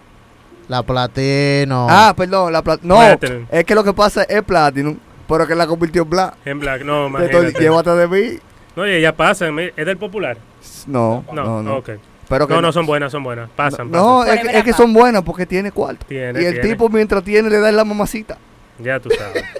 La 0.67 0.83
platino. 0.83 1.87
Ah, 1.89 2.13
perdón, 2.15 2.51
la 2.53 2.61
plata. 2.61 2.81
No, 2.83 2.95
Platinum. 2.95 3.45
es 3.49 3.63
que 3.63 3.73
lo 3.75 3.83
que 3.83 3.93
pasa 3.93 4.23
es 4.23 4.43
Platinum, 4.43 4.97
pero 5.27 5.47
que 5.47 5.55
la 5.55 5.65
convirtió 5.65 6.01
en 6.03 6.09
Black. 6.09 6.33
en 6.45 6.59
Black, 6.59 6.83
no, 6.83 7.05
Entonces, 7.07 7.31
imagínate. 7.31 7.59
llévate 7.61 7.89
de 7.91 8.07
mí. 8.07 8.39
No, 8.75 8.85
y 8.87 9.01
ya 9.01 9.15
pasan, 9.15 9.55
mi- 9.55 9.69
es 9.75 9.85
del 9.85 9.97
popular. 9.97 10.37
No, 10.85 11.23
No, 11.31 11.43
no, 11.43 11.63
no. 11.63 11.75
ok. 11.77 11.89
Pero 12.29 12.45
que 12.47 12.53
No, 12.53 12.61
no 12.61 12.71
son 12.73 12.85
buenas, 12.85 13.11
son 13.13 13.23
buenas. 13.23 13.49
Pasan, 13.55 13.89
No, 13.89 14.19
pasan. 14.19 14.37
es 14.37 14.43
que, 14.51 14.57
es 14.57 14.63
que 14.65 14.73
son 14.73 14.93
buenas 14.93 15.21
porque 15.23 15.45
tiene 15.45 15.71
cuarto. 15.71 16.05
Tiene, 16.05 16.41
y 16.41 16.45
el 16.45 16.53
tiene. 16.55 16.69
tipo 16.69 16.89
mientras 16.89 17.23
tiene 17.23 17.49
le 17.49 17.59
da 17.59 17.71
la 17.71 17.85
mamacita. 17.85 18.37
Ya 18.79 18.99
tú 18.99 19.09
sabes. 19.17 19.43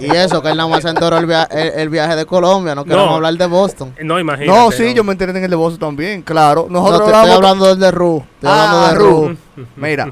Y 0.00 0.10
eso, 0.16 0.40
que 0.40 0.48
él 0.48 0.56
nada 0.56 0.70
más 0.70 0.82
se 0.82 0.88
enteró 0.88 1.18
el, 1.18 1.26
via- 1.26 1.44
el, 1.50 1.68
el 1.80 1.88
viaje 1.90 2.16
de 2.16 2.24
Colombia. 2.24 2.74
No 2.74 2.82
queremos 2.84 3.08
No. 3.08 3.14
hablar 3.16 3.34
de 3.34 3.44
Boston. 3.44 3.94
No, 4.02 4.18
imagínate. 4.18 4.58
No, 4.58 4.70
sí, 4.70 4.94
yo 4.94 5.04
me 5.04 5.12
enteré 5.12 5.32
en 5.36 5.44
el 5.44 5.50
de 5.50 5.56
Bozo 5.56 5.76
también, 5.76 6.22
claro. 6.22 6.66
No, 6.70 6.80
Nosotros 6.80 7.10
te 7.10 7.16
estoy 7.16 7.30
hablando 7.32 7.66
del 7.66 7.78
de 7.78 7.90
Ru. 7.90 8.24
Estoy 8.36 8.50
Ah, 8.50 8.70
hablando 8.70 8.88
de 8.88 9.10
Ru. 9.10 9.28
Ru. 9.28 9.66
Mira, 9.76 10.04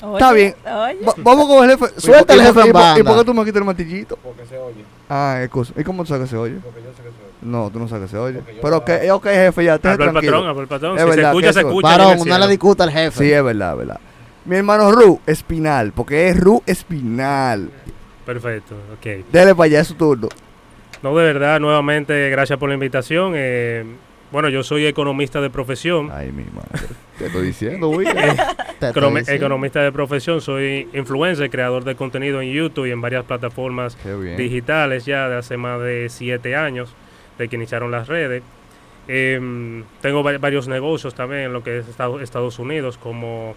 Oye, 0.00 0.12
está 0.12 0.32
bien. 0.32 0.54
oye. 0.64 0.98
va- 1.04 1.14
vamos 1.18 1.48
con 1.48 1.68
el 1.68 1.76
jefe. 1.76 2.00
Suelta 2.00 2.36
¿Y 2.36 2.38
el 2.38 2.46
jefe 2.46 2.60
y 2.60 2.66
en 2.66 2.72
por- 2.72 2.80
¿Y 2.80 2.84
banda. 2.84 3.04
por 3.10 3.18
qué 3.18 3.24
tú 3.24 3.34
me 3.34 3.44
quitas 3.44 3.56
el 3.58 3.64
martillito? 3.64 4.16
Porque 4.22 4.46
se 4.46 4.58
oye. 4.58 4.84
Ah, 5.10 5.40
excusa. 5.42 5.72
¿Y 5.76 5.82
cómo 5.82 6.04
tú 6.04 6.08
sabes 6.10 6.24
que 6.24 6.30
se 6.30 6.36
oye? 6.36 6.54
Porque 6.62 6.80
yo 6.80 6.90
sé 6.90 6.98
que 7.02 7.08
se 7.08 7.08
oye. 7.08 7.34
No, 7.42 7.70
tú 7.70 7.80
no 7.80 7.88
sabes 7.88 8.04
que 8.04 8.10
se 8.12 8.18
oye. 8.18 8.42
Pero 8.62 8.84
que, 8.84 9.10
ok, 9.10 9.24
jefe, 9.24 9.64
ya, 9.64 9.72
Habla 9.74 9.90
el 9.90 9.96
tranquilo. 9.98 10.12
patrón, 10.32 10.48
habla 10.48 10.62
el 10.62 10.68
patrón. 10.68 10.96
Es 10.98 11.02
Si 11.04 11.10
se 11.10 11.16
verdad 11.16 11.30
escucha, 11.32 11.52
se 11.52 11.60
escucha. 11.62 11.88
Varón, 11.88 12.18
el 12.20 12.28
no 12.28 12.38
le 12.38 12.46
discuta 12.48 12.84
al 12.84 12.90
jefe. 12.92 13.18
Sí, 13.24 13.32
es 13.32 13.42
verdad, 13.42 13.72
es 13.72 13.78
verdad. 13.78 14.00
Mi 14.44 14.56
hermano 14.56 14.92
Ru, 14.92 15.20
Espinal, 15.26 15.92
porque 15.92 16.28
es 16.28 16.38
Ru 16.38 16.62
Espinal. 16.66 17.70
Perfecto, 18.26 18.74
ok. 18.94 19.26
Dele 19.32 19.54
para 19.54 19.64
allá, 19.66 19.80
es 19.80 19.88
su 19.88 19.94
turno. 19.94 20.28
No, 21.02 21.16
de 21.16 21.24
verdad, 21.24 21.60
nuevamente, 21.60 22.28
gracias 22.30 22.58
por 22.58 22.68
la 22.68 22.74
invitación. 22.74 23.32
Eh, 23.36 23.84
bueno, 24.32 24.48
yo 24.48 24.62
soy 24.62 24.86
economista 24.86 25.40
de 25.40 25.50
profesión. 25.50 26.10
Ay, 26.12 26.32
mi 26.32 26.44
madre. 26.44 26.88
Te 27.18 27.26
estoy 27.26 27.46
diciendo, 27.46 27.88
güey. 27.88 28.06
Diciendo. 28.84 29.32
economista 29.32 29.80
de 29.80 29.92
profesión, 29.92 30.40
soy 30.42 30.88
influencer, 30.92 31.48
creador 31.48 31.84
de 31.84 31.94
contenido 31.94 32.42
en 32.42 32.52
YouTube 32.52 32.86
y 32.86 32.90
en 32.90 33.00
varias 33.00 33.24
plataformas 33.24 33.96
digitales 34.36 35.06
ya 35.06 35.28
de 35.28 35.36
hace 35.36 35.56
más 35.56 35.80
de 35.80 36.08
siete 36.10 36.54
años 36.56 36.92
de 37.38 37.48
que 37.48 37.56
iniciaron 37.56 37.90
las 37.90 38.08
redes. 38.08 38.42
Em, 39.08 39.84
tengo 40.02 40.22
va- 40.22 40.36
varios 40.38 40.68
negocios 40.68 41.14
también 41.14 41.42
en 41.42 41.52
lo 41.54 41.62
que 41.62 41.78
es 41.78 41.86
Estados 41.88 42.58
Unidos, 42.58 42.98
como 42.98 43.54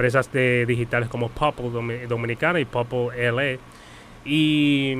empresas 0.00 0.32
de 0.32 0.64
digitales 0.64 1.10
como 1.10 1.28
Domi- 1.30 2.06
Dominicana 2.08 2.58
y 2.58 2.64
Popple 2.64 3.10
LA. 3.30 3.58
Y, 4.24 4.92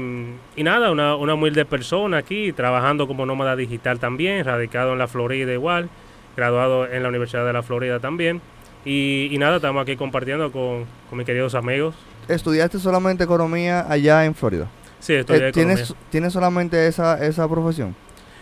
y 0.57 0.63
nada, 0.63 0.91
una, 0.91 1.15
una 1.17 1.33
humilde 1.35 1.65
persona 1.65 2.19
aquí, 2.19 2.53
trabajando 2.53 3.07
como 3.07 3.25
nómada 3.25 3.57
digital 3.57 3.99
también, 3.99 4.45
radicado 4.45 4.93
en 4.93 4.99
la 4.99 5.09
Florida 5.09 5.53
igual, 5.55 5.89
graduado 6.37 6.87
en 6.87 7.03
la 7.03 7.09
Universidad 7.09 7.47
de 7.47 7.53
la 7.55 7.63
Florida 7.63 7.99
también. 7.99 8.43
Y, 8.85 9.29
y 9.33 9.39
nada, 9.39 9.57
estamos 9.57 9.83
aquí 9.83 9.97
compartiendo 9.97 10.53
con, 10.53 10.85
con 11.09 11.17
mis 11.17 11.27
queridos 11.27 11.55
amigos. 11.55 11.95
¿Estudiaste 12.29 12.79
solamente 12.79 13.25
economía 13.25 13.87
allá 13.91 14.27
en 14.27 14.35
Florida? 14.35 14.69
Sí, 14.99 15.15
estudié 15.15 15.47
Eh, 15.47 15.49
economía. 15.49 15.77
¿tienes, 15.77 15.95
¿Tienes 16.11 16.33
solamente 16.35 16.87
esa, 16.87 17.25
esa 17.25 17.49
profesión? 17.49 17.97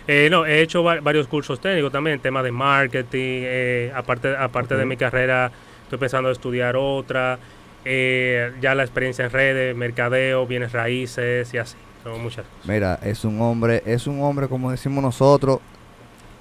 Eh, 0.09 0.27
no, 0.31 0.45
he 0.45 0.61
hecho 0.62 0.83
va- 0.83 1.00
varios 1.00 1.29
cursos 1.29 1.61
técnicos 1.61 1.93
también, 1.93 2.19
temas 2.19 2.43
de 2.43 2.50
marketing, 2.50 3.43
eh, 3.45 3.93
aparte, 3.95 4.37
aparte 4.37 4.75
de 4.75 4.83
Ok. 4.83 4.88
mi 4.88 4.97
carrera, 4.97 5.53
estoy 5.88 5.99
pensando 5.99 6.28
en 6.28 6.33
estudiar 6.33 6.76
otra, 6.76 7.38
eh, 7.83 8.52
ya 8.61 8.75
la 8.75 8.83
experiencia 8.83 9.25
en 9.25 9.30
redes, 9.30 9.75
mercadeo, 9.75 10.47
bienes 10.47 10.73
raíces 10.73 11.52
y 11.54 11.57
así, 11.57 11.76
son 12.04 12.23
muchas 12.23 12.45
cosas. 12.45 12.68
Mira, 12.68 12.99
es 13.02 13.25
un 13.25 13.40
hombre, 13.40 13.83
es 13.87 14.07
un 14.07 14.21
hombre, 14.21 14.49
como 14.49 14.71
decimos 14.71 15.02
nosotros, 15.02 15.61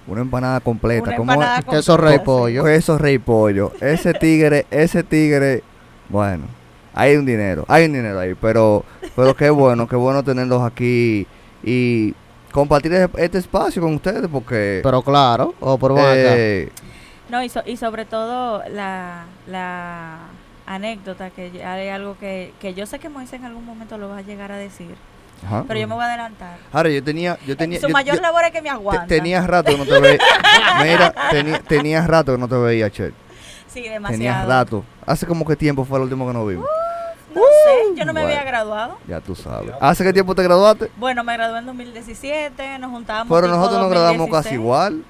una 0.05 0.19
empanada 0.19 0.59
completa. 0.59 1.07
Una 1.07 1.15
como 1.15 1.31
empanada 1.31 1.61
Queso 1.69 1.95
rey 1.95 2.19
pollo. 2.19 2.65
Queso 2.65 2.97
rey 2.97 3.19
pollo. 3.19 3.71
Ese 3.79 4.13
tigre, 4.13 4.65
ese 4.69 5.03
tigre, 5.03 5.63
bueno, 6.09 6.43
hay 6.93 7.15
un 7.15 7.25
dinero, 7.25 7.63
hay 7.69 7.85
un 7.85 7.93
dinero 7.93 8.19
ahí, 8.19 8.33
pero, 8.33 8.83
pero 9.15 9.33
qué 9.33 9.49
bueno, 9.49 9.87
qué 9.87 9.95
bueno 9.95 10.23
tenerlos 10.23 10.61
aquí 10.61 11.25
y 11.63 12.13
compartir 12.51 12.91
este 13.15 13.37
espacio 13.37 13.81
con 13.81 13.93
ustedes 13.93 14.27
porque 14.29 14.81
Pero 14.83 15.01
claro, 15.01 15.55
o 15.61 15.77
por 15.77 15.93
ven 15.93 16.03
acá. 16.03 16.73
Eh, 17.27 17.31
No, 17.31 17.43
y, 17.43 17.49
so- 17.49 17.63
y 17.65 17.77
sobre 17.77 18.05
todo 18.05 18.63
la, 18.69 19.25
la 19.47 20.17
anécdota, 20.65 21.29
que 21.29 21.63
hay 21.63 21.89
algo 21.89 22.17
que, 22.17 22.53
que 22.59 22.73
yo 22.73 22.85
sé 22.85 22.99
que 22.99 23.09
Moisés 23.09 23.39
en 23.39 23.45
algún 23.45 23.65
momento 23.65 23.97
lo 23.97 24.09
va 24.09 24.17
a 24.17 24.21
llegar 24.21 24.51
a 24.51 24.57
decir, 24.57 24.95
Ajá. 25.45 25.63
pero 25.67 25.79
yo 25.79 25.87
me 25.87 25.95
voy 25.95 26.03
a 26.03 26.07
adelantar. 26.07 26.57
Ahora, 26.73 26.89
yo 26.89 27.03
tenía, 27.03 27.37
yo 27.45 27.55
tenía, 27.55 27.79
Su 27.79 27.87
yo- 27.87 27.93
mayor 27.93 28.15
yo- 28.17 28.21
labor 28.21 28.43
es 28.45 28.51
que 28.51 28.61
me 28.61 28.69
te- 28.69 28.75
aguanta. 28.75 29.07
tenías 29.07 29.45
rato 29.47 29.71
que 29.71 29.77
no 29.77 29.85
te 29.85 29.99
veía. 29.99 30.19
Mira, 30.83 31.13
tenías 31.67 32.07
rato 32.07 32.33
que 32.33 32.37
no 32.37 32.47
te 32.47 32.55
veía, 32.55 32.89
Chel. 32.89 33.13
Sí, 33.67 33.81
demasiado. 33.83 34.11
Tenías 34.11 34.47
rato. 34.47 34.83
Hace 35.05 35.25
como 35.27 35.45
que 35.45 35.55
tiempo 35.55 35.85
fue 35.85 35.99
el 35.99 36.03
último 36.03 36.27
que 36.27 36.33
nos 36.33 36.47
vimos. 36.47 36.65
No 37.35 37.41
sé, 37.41 37.95
yo 37.95 38.03
no 38.05 38.13
me 38.13 38.21
Bueno. 38.21 38.35
había 38.35 38.49
graduado. 38.49 38.97
Ya 39.07 39.19
tú 39.21 39.35
sabes. 39.35 39.71
¿Hace 39.79 40.03
qué 40.03 40.11
tiempo 40.11 40.33
te 40.33 40.41
graduaste? 40.41 40.89
Bueno, 40.97 41.23
me 41.23 41.33
gradué 41.33 41.59
en 41.59 41.65
2017, 41.67 42.79
nos 42.79 42.89
juntábamos. 42.89 43.37
Pero 43.39 43.53
nosotros 43.53 43.79
nos 43.81 43.89
graduamos 43.91 44.27
casi 44.31 44.55
2016. 44.55 44.59
igual. 44.59 45.03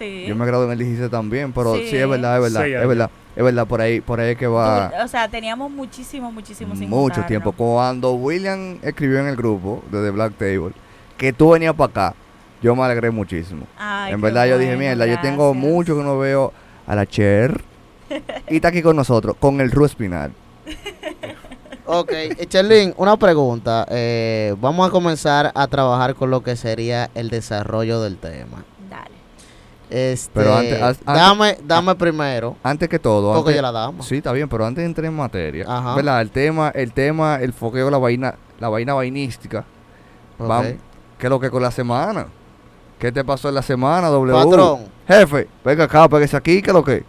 Sí. 0.00 0.24
Yo 0.26 0.34
me 0.34 0.46
gradué 0.46 0.64
en 0.64 0.72
el 0.72 0.78
16 0.78 1.10
también, 1.10 1.52
pero 1.52 1.74
sí, 1.76 1.88
Sí. 1.90 1.96
es 1.98 2.08
verdad, 2.08 2.36
es 2.36 2.42
verdad, 2.42 2.66
es 2.66 2.88
verdad, 2.88 3.10
es 3.36 3.44
verdad, 3.44 3.66
por 3.66 3.80
ahí, 3.82 4.00
por 4.00 4.18
ahí 4.18 4.30
es 4.30 4.38
que 4.38 4.46
va 4.46 4.90
O 5.04 5.08
sea, 5.08 5.28
teníamos 5.28 5.70
muchísimo, 5.70 6.32
muchísimo 6.32 6.74
sin 6.74 6.88
mucho 6.88 7.22
tiempo. 7.26 7.52
Cuando 7.52 8.14
William 8.14 8.78
escribió 8.82 9.20
en 9.20 9.26
el 9.26 9.36
grupo 9.36 9.84
de 9.92 10.02
The 10.02 10.10
Black 10.10 10.32
Table 10.38 10.72
que 11.18 11.34
tú 11.34 11.50
venías 11.50 11.74
para 11.74 11.90
acá, 11.90 12.14
yo 12.62 12.74
me 12.74 12.82
alegré 12.82 13.10
muchísimo. 13.10 13.66
Ay, 13.76 14.14
en 14.14 14.20
verdad 14.22 14.46
yo 14.46 14.56
dije, 14.56 14.74
mierda, 14.76 15.06
yo 15.06 15.20
tengo 15.20 15.52
mucho 15.52 15.94
que 15.94 16.02
no 16.02 16.18
veo 16.18 16.52
a 16.86 16.94
la 16.94 17.04
Cher. 17.04 17.62
y 18.48 18.56
está 18.56 18.68
aquí 18.68 18.80
con 18.80 18.96
nosotros, 18.96 19.36
con 19.38 19.60
el 19.60 19.70
Ru 19.70 19.84
Espinal. 19.84 20.32
Ok, 21.92 22.12
Cherlin, 22.48 22.94
una 22.98 23.16
pregunta. 23.16 23.84
Eh, 23.90 24.54
vamos 24.60 24.86
a 24.86 24.92
comenzar 24.92 25.50
a 25.56 25.66
trabajar 25.66 26.14
con 26.14 26.30
lo 26.30 26.40
que 26.40 26.54
sería 26.54 27.10
el 27.16 27.30
desarrollo 27.30 28.00
del 28.00 28.16
tema. 28.16 28.62
Este, 29.90 30.30
Pero 30.34 30.54
antes- 30.54 31.04
dame, 31.04 31.58
dame 31.64 31.94
primero, 31.96 32.56
Antes 32.62 32.88
que 32.88 32.98
todo, 33.00 33.34
porque 33.34 33.50
antes- 33.50 33.62
la 33.62 33.72
damos. 33.72 34.06
Sí, 34.06 34.18
está 34.18 34.30
bien, 34.32 34.48
pero 34.48 34.64
antes 34.64 34.82
de 34.82 34.86
entrar 34.86 35.04
en 35.06 35.14
materia, 35.14 35.64
Ajá. 35.68 35.96
¿verdad? 35.96 36.20
El 36.20 36.30
tema, 36.30 36.68
el 36.74 36.92
tema, 36.92 37.36
el 37.40 37.52
foqueo, 37.52 37.90
la 37.90 37.98
vaina, 37.98 38.36
la 38.60 38.68
vaina 38.68 38.94
vainística. 38.94 39.64
Ok. 40.38 40.46
Vamos, 40.48 40.72
¿qué 41.18 41.26
es 41.26 41.30
lo 41.30 41.40
que 41.40 41.50
con 41.50 41.60
la 41.62 41.72
semana? 41.72 42.26
¿Qué 43.00 43.10
te 43.10 43.24
pasó 43.24 43.48
en 43.48 43.56
la 43.56 43.62
semana, 43.62 44.08
W? 44.08 44.32
Patrón, 44.44 44.80
Jefe, 45.08 45.48
venga 45.64 45.84
acá, 45.84 46.08
pégase 46.08 46.36
aquí, 46.36 46.62
¿qué 46.62 46.70
es 46.70 46.74
lo 46.74 46.84
que? 46.84 47.02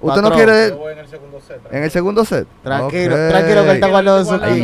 ¿Usted 0.00 0.20
no 0.22 0.30
quiere 0.32 0.68
Yo 0.68 0.76
voy 0.78 0.92
en 0.92 0.98
el 0.98 1.08
segundo 1.08 1.40
set. 1.40 1.60
en 1.72 1.82
el 1.84 1.90
segundo 1.90 2.24
set? 2.24 2.46
tranquilo, 2.62 3.16
tranquilo 3.28 3.62
que 3.64 3.68
él 3.70 3.74
está 3.76 3.88
guardando 3.88 4.24
su 4.24 4.44
Ay. 4.44 4.62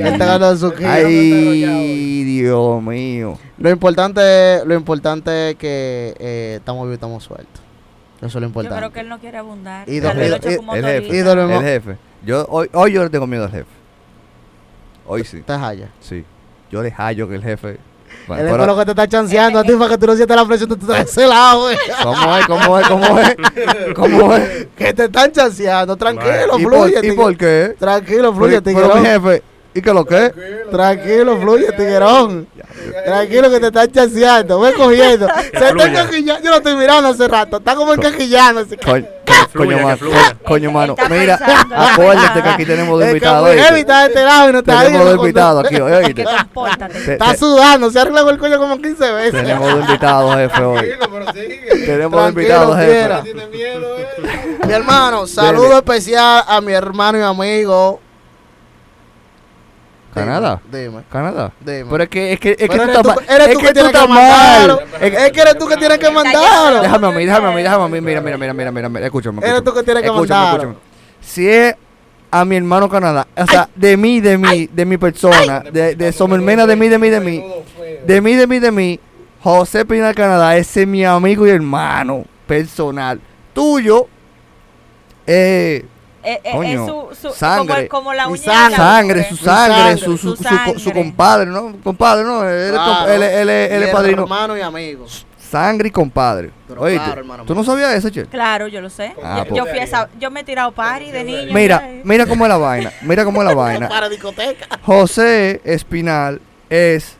Él 0.00 0.06
está 0.06 0.26
guardando 0.26 0.56
su 0.56 0.74
kilo. 0.74 0.88
Ay, 0.90 2.24
Dios 2.24 2.82
mío. 2.82 3.38
Lo 3.58 3.70
importante, 3.70 4.64
lo 4.66 4.74
importante 4.74 5.50
es 5.50 5.56
que 5.56 6.14
eh, 6.18 6.54
estamos 6.58 6.82
vivos, 6.84 6.94
estamos 6.94 7.22
sueltos. 7.22 7.62
Eso 8.18 8.26
es 8.26 8.34
lo 8.34 8.40
Yo 8.40 8.46
importante. 8.46 8.76
creo 8.78 8.92
que 8.92 9.00
él 9.00 9.08
no 9.08 9.18
quiere 9.18 9.38
abundar. 9.38 9.88
Y 9.88 10.00
Tal 10.00 10.14
do- 10.14 10.18
vez 10.20 10.26
y- 10.26 10.30
lo 10.30 10.36
hecho 10.36 10.50
y- 10.50 10.56
como 10.56 10.74
el 10.74 10.84
jefe. 10.84 11.16
Y 11.16 11.18
dormimos- 11.20 11.62
El 11.62 11.68
jefe. 11.68 11.96
Yo, 12.24 12.46
hoy, 12.50 12.68
hoy 12.72 12.92
yo 12.92 13.02
le 13.04 13.10
tengo 13.10 13.26
miedo 13.26 13.44
al 13.44 13.50
jefe. 13.50 13.66
Hoy 15.06 15.24
sí, 15.24 15.38
Estás 15.38 15.62
allá. 15.62 15.88
sí. 16.00 16.24
Yo 16.70 16.82
le 16.82 16.90
hallo 16.90 17.28
que 17.28 17.34
el 17.34 17.42
jefe. 17.42 17.78
Bueno, 18.26 18.66
lo 18.66 18.78
que 18.78 18.84
te 18.84 18.90
está 18.92 19.08
chanceando 19.08 19.58
a 19.58 19.62
ti 19.62 19.72
para 19.72 19.90
que 19.90 19.98
tú 19.98 20.06
no 20.06 20.16
sientas 20.16 20.36
la 20.36 20.46
presión, 20.46 20.68
de 20.68 21.00
ese 21.00 21.26
lado, 21.26 21.62
güey. 21.62 21.76
¿Cómo 22.02 22.36
es? 22.36 22.46
¿Cómo 22.46 22.78
es? 22.78 22.88
¿Cómo 22.88 23.18
es? 23.18 23.36
¿Cómo 23.94 24.34
es? 24.34 24.66
Que 24.76 24.92
te 24.92 25.04
están 25.04 25.32
chanceando, 25.32 25.96
tranquilo, 25.96 26.58
¿Y 26.58 26.62
por, 26.62 26.72
fluye, 26.72 27.00
¿y 27.02 27.12
por 27.12 27.36
qué? 27.36 27.74
Tranquilo, 27.78 28.34
fluye, 28.34 28.62
Pero, 28.62 28.96
mi 28.96 29.06
jefe, 29.06 29.42
¿y 29.74 29.80
qué 29.82 29.92
lo 29.92 30.04
que? 30.04 30.32
Tranquilo, 30.70 31.38
fluye, 31.40 31.72
tiguerón. 31.72 32.46
Tranquilo 33.04 33.50
que 33.50 33.60
te 33.60 33.66
están 33.66 33.90
chanceando, 33.90 34.58
voy 34.58 34.72
cogiendo. 34.76 35.28
Se 35.28 35.46
está 35.46 35.68
fluya. 35.70 35.86
encaquillando, 35.86 36.44
yo 36.44 36.50
lo 36.50 36.56
estoy 36.56 36.76
mirando 36.76 37.08
hace 37.10 37.28
rato, 37.28 37.56
está 37.58 37.74
como 37.74 37.94
encaquillando. 37.94 38.60
así 38.62 38.76
que- 38.76 38.86
Coño, 38.86 39.06
fluya, 39.52 39.56
coño, 39.56 39.76
que 39.76 39.82
mano, 39.84 40.36
coño, 40.44 40.70
mano. 40.72 40.96
Mira, 41.10 41.38
acuérdate 41.76 42.42
que 42.42 42.48
aquí 42.48 42.64
tenemos 42.66 42.94
dos 42.98 43.02
Es 43.02 43.06
que 43.06 43.10
invitados. 43.12 43.42
muy 43.42 43.50
¿oíste? 43.50 43.64
heavy 43.66 43.80
está 43.80 44.00
de 44.02 44.06
este 44.08 44.24
lado 44.24 44.48
y 44.48 44.52
no 44.52 44.58
está 44.58 44.80
ahí. 44.80 44.86
Tenemos 44.86 45.06
dos 45.06 45.16
no- 45.16 45.22
invitados 45.22 45.64
aquí, 45.66 45.80
oíste. 45.80 46.14
Que 46.14 47.12
Está 47.12 47.30
te- 47.32 47.36
sudando, 47.38 47.90
se 47.90 47.98
ha 47.98 48.02
arreglado 48.02 48.30
el 48.30 48.38
cuello 48.38 48.58
como 48.58 48.80
15 48.80 49.12
veces. 49.12 49.32
Tenemos 49.42 49.70
dos 49.72 49.80
invitados, 49.80 50.34
jefe, 50.36 50.62
hoy. 50.62 50.78
Tranquilo, 50.78 51.08
pero 51.12 51.32
sigue. 51.32 51.86
Tenemos 51.86 52.12
dos 52.12 52.32
Tranquilo, 52.32 52.40
invitados, 52.40 52.78
fiera. 52.84 53.22
jefe. 53.22 53.38
Eh. 53.40 54.58
Mi 54.66 54.72
hermano, 54.72 55.26
saludo 55.26 55.76
especial 55.78 56.44
a 56.46 56.60
mi 56.60 56.72
hermano 56.72 57.18
y 57.18 57.22
amigo. 57.22 58.00
¿Canadá? 60.14 60.60
Dime, 60.70 61.02
Canadá. 61.10 61.52
dime. 61.64 61.86
Pero 61.90 62.02
es 62.04 62.08
que, 62.10 62.32
es 62.34 62.40
que, 62.40 62.50
es 62.50 62.56
que 62.56 62.66
Pero 62.68 62.76
tú 62.76 62.82
eres 62.82 62.96
estás 62.96 63.02
tú- 63.14 63.20
mal. 63.20 63.34
eres 63.36 63.48
Es 63.48 63.54
tú 63.54 63.60
que 63.60 63.66
que 63.66 63.68
tú 63.68 63.74
tienes 63.74 63.92
que 63.92 63.98
estás 63.98 64.08
mandarlo. 64.08 64.76
mal. 64.76 65.02
Es, 65.02 65.22
es 65.22 65.32
que 65.32 65.40
eres 65.40 65.58
tú 65.58 65.66
que 65.68 65.76
tienes 65.76 65.98
que 65.98 66.10
mandarlo. 66.10 66.82
Déjame 66.82 67.06
a 67.06 67.10
mí, 67.10 67.24
déjame 67.24 67.48
a 67.48 67.50
mí, 67.52 67.62
déjame 67.62 67.84
a 67.84 67.88
mí. 67.88 68.00
Mira, 68.00 68.20
mira, 68.20 68.36
mira, 68.38 68.52
mira, 68.54 68.70
mira, 68.72 68.88
mira. 68.88 69.06
Escúchame. 69.06 69.46
Eres 69.46 69.64
tú 69.64 69.72
que 69.72 69.82
tienes 69.82 70.02
que 70.02 70.10
mandarlo. 70.10 70.56
escúchame. 70.62 70.74
Si 71.20 71.48
es 71.48 71.74
a 72.30 72.44
mi 72.44 72.56
hermano 72.56 72.88
Canadá, 72.88 73.26
o 73.36 73.46
sea, 73.46 73.68
de 73.74 73.96
mí, 73.96 74.20
de 74.20 74.38
mí, 74.38 74.68
de 74.72 74.84
mi 74.84 74.96
persona, 74.98 75.60
de, 75.60 75.94
de 75.94 76.12
Somermena, 76.12 76.66
de 76.66 76.76
mí, 76.76 76.88
de 76.88 76.98
mí, 76.98 77.08
de 77.10 77.20
mí, 77.20 77.44
de 78.06 78.20
mí, 78.20 78.34
de 78.34 78.46
mí, 78.46 78.58
de 78.58 78.70
mí, 78.72 79.00
José 79.42 79.84
Pinal 79.84 80.14
Canadá, 80.14 80.56
ese 80.56 80.82
es 80.82 80.88
mi 80.88 81.04
amigo 81.04 81.46
y 81.46 81.50
hermano 81.50 82.24
personal. 82.46 83.20
Tuyo, 83.52 84.06
eh, 85.26 85.84
Eh, 86.24 86.40
eh, 86.44 86.52
Coño, 86.52 86.84
es 87.10 87.18
su, 87.18 87.28
su, 87.28 87.34
sangre. 87.34 87.88
Como, 87.88 88.04
como 88.04 88.14
la 88.14 88.28
uña 88.28 88.36
sangre, 88.38 88.76
sangre, 88.76 89.28
su 89.28 89.36
Su 89.36 89.44
sangre, 89.44 89.76
sangre, 89.76 89.96
su, 89.98 90.16
su, 90.16 90.18
su 90.18 90.36
su, 90.36 90.42
co- 90.44 90.72
su 90.74 90.78
sangre. 90.80 90.92
compadre, 91.02 91.46
¿no? 91.46 91.72
Compadre, 91.82 92.24
¿no? 92.24 92.48
Él, 92.48 92.54
es 92.66 92.70
Claro. 92.72 93.08
él, 93.12 93.48
es 93.50 93.88
padrino. 93.90 94.22
hermano 94.22 94.56
y 94.56 94.60
amigo. 94.60 95.06
Sangre 95.38 95.88
y 95.88 95.90
compadre. 95.90 96.50
Pero 96.66 96.80
claro, 96.80 97.12
hermano 97.20 97.44
¿tú 97.44 97.54
no 97.54 97.62
sabías 97.62 97.92
eso, 97.92 98.08
che? 98.08 98.24
Claro, 98.24 98.68
yo 98.68 98.80
lo 98.80 98.88
sé. 98.88 99.12
Ah, 99.22 99.44
yo, 99.48 99.56
yo 99.56 99.66
fui 99.66 99.78
esa- 99.80 100.08
yo 100.18 100.30
me 100.30 100.40
he 100.40 100.44
tirado 100.44 100.72
party 100.72 101.10
de 101.10 101.24
niño. 101.24 101.52
Mira, 101.52 101.86
mira 102.04 102.24
cómo 102.26 102.46
es 102.46 102.48
la 102.48 102.56
vaina. 102.56 102.90
Mira 103.02 103.24
cómo 103.24 103.42
es 103.42 103.48
la 103.48 103.54
vaina. 103.56 103.88
Para 103.88 104.08
discoteca. 104.08 104.66
José 104.82 105.60
Espinal 105.64 106.40
es 106.70 107.16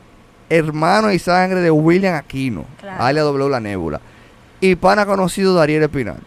hermano 0.49 1.11
y 1.11 1.19
sangre 1.19 1.59
de 1.61 1.69
William 1.71 2.15
Aquino, 2.15 2.65
Claro. 2.79 3.03
alias 3.03 3.25
W 3.25 3.49
La 3.49 3.59
Nébula. 3.59 4.01
Y 4.61 4.75
pana 4.75 5.05
conocido 5.05 5.55
de 5.55 5.61
Ariel 5.61 5.83
Espinal. 5.83 6.17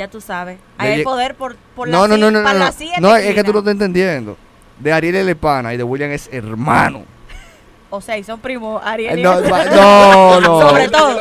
Ya 0.00 0.08
tú 0.08 0.18
sabes. 0.18 0.58
Le 0.78 0.94
Hay 0.94 1.04
poder 1.04 1.34
por, 1.34 1.56
por 1.76 1.86
no, 1.86 2.08
la 2.08 2.08
no, 2.08 2.16
no, 2.16 2.30
no, 2.30 2.40
no, 2.40 2.52
no. 2.54 2.58
la 2.58 2.72
siete 2.72 3.02
No, 3.02 3.14
es 3.14 3.34
que 3.34 3.44
tú 3.44 3.52
no 3.52 3.58
estás 3.58 3.72
entendiendo. 3.72 4.34
De 4.78 4.94
Ariel 4.94 5.28
es 5.28 5.36
pana 5.36 5.74
y 5.74 5.76
de 5.76 5.82
William 5.82 6.10
es 6.10 6.26
hermano. 6.32 7.02
O 7.90 8.00
sea, 8.00 8.16
y 8.16 8.24
son 8.24 8.40
primos 8.40 8.80
Ariel 8.82 9.18
y 9.18 9.22
No, 9.22 9.38
no, 9.42 10.40
no. 10.40 10.60
Sobre 10.70 10.88
todo, 10.88 11.20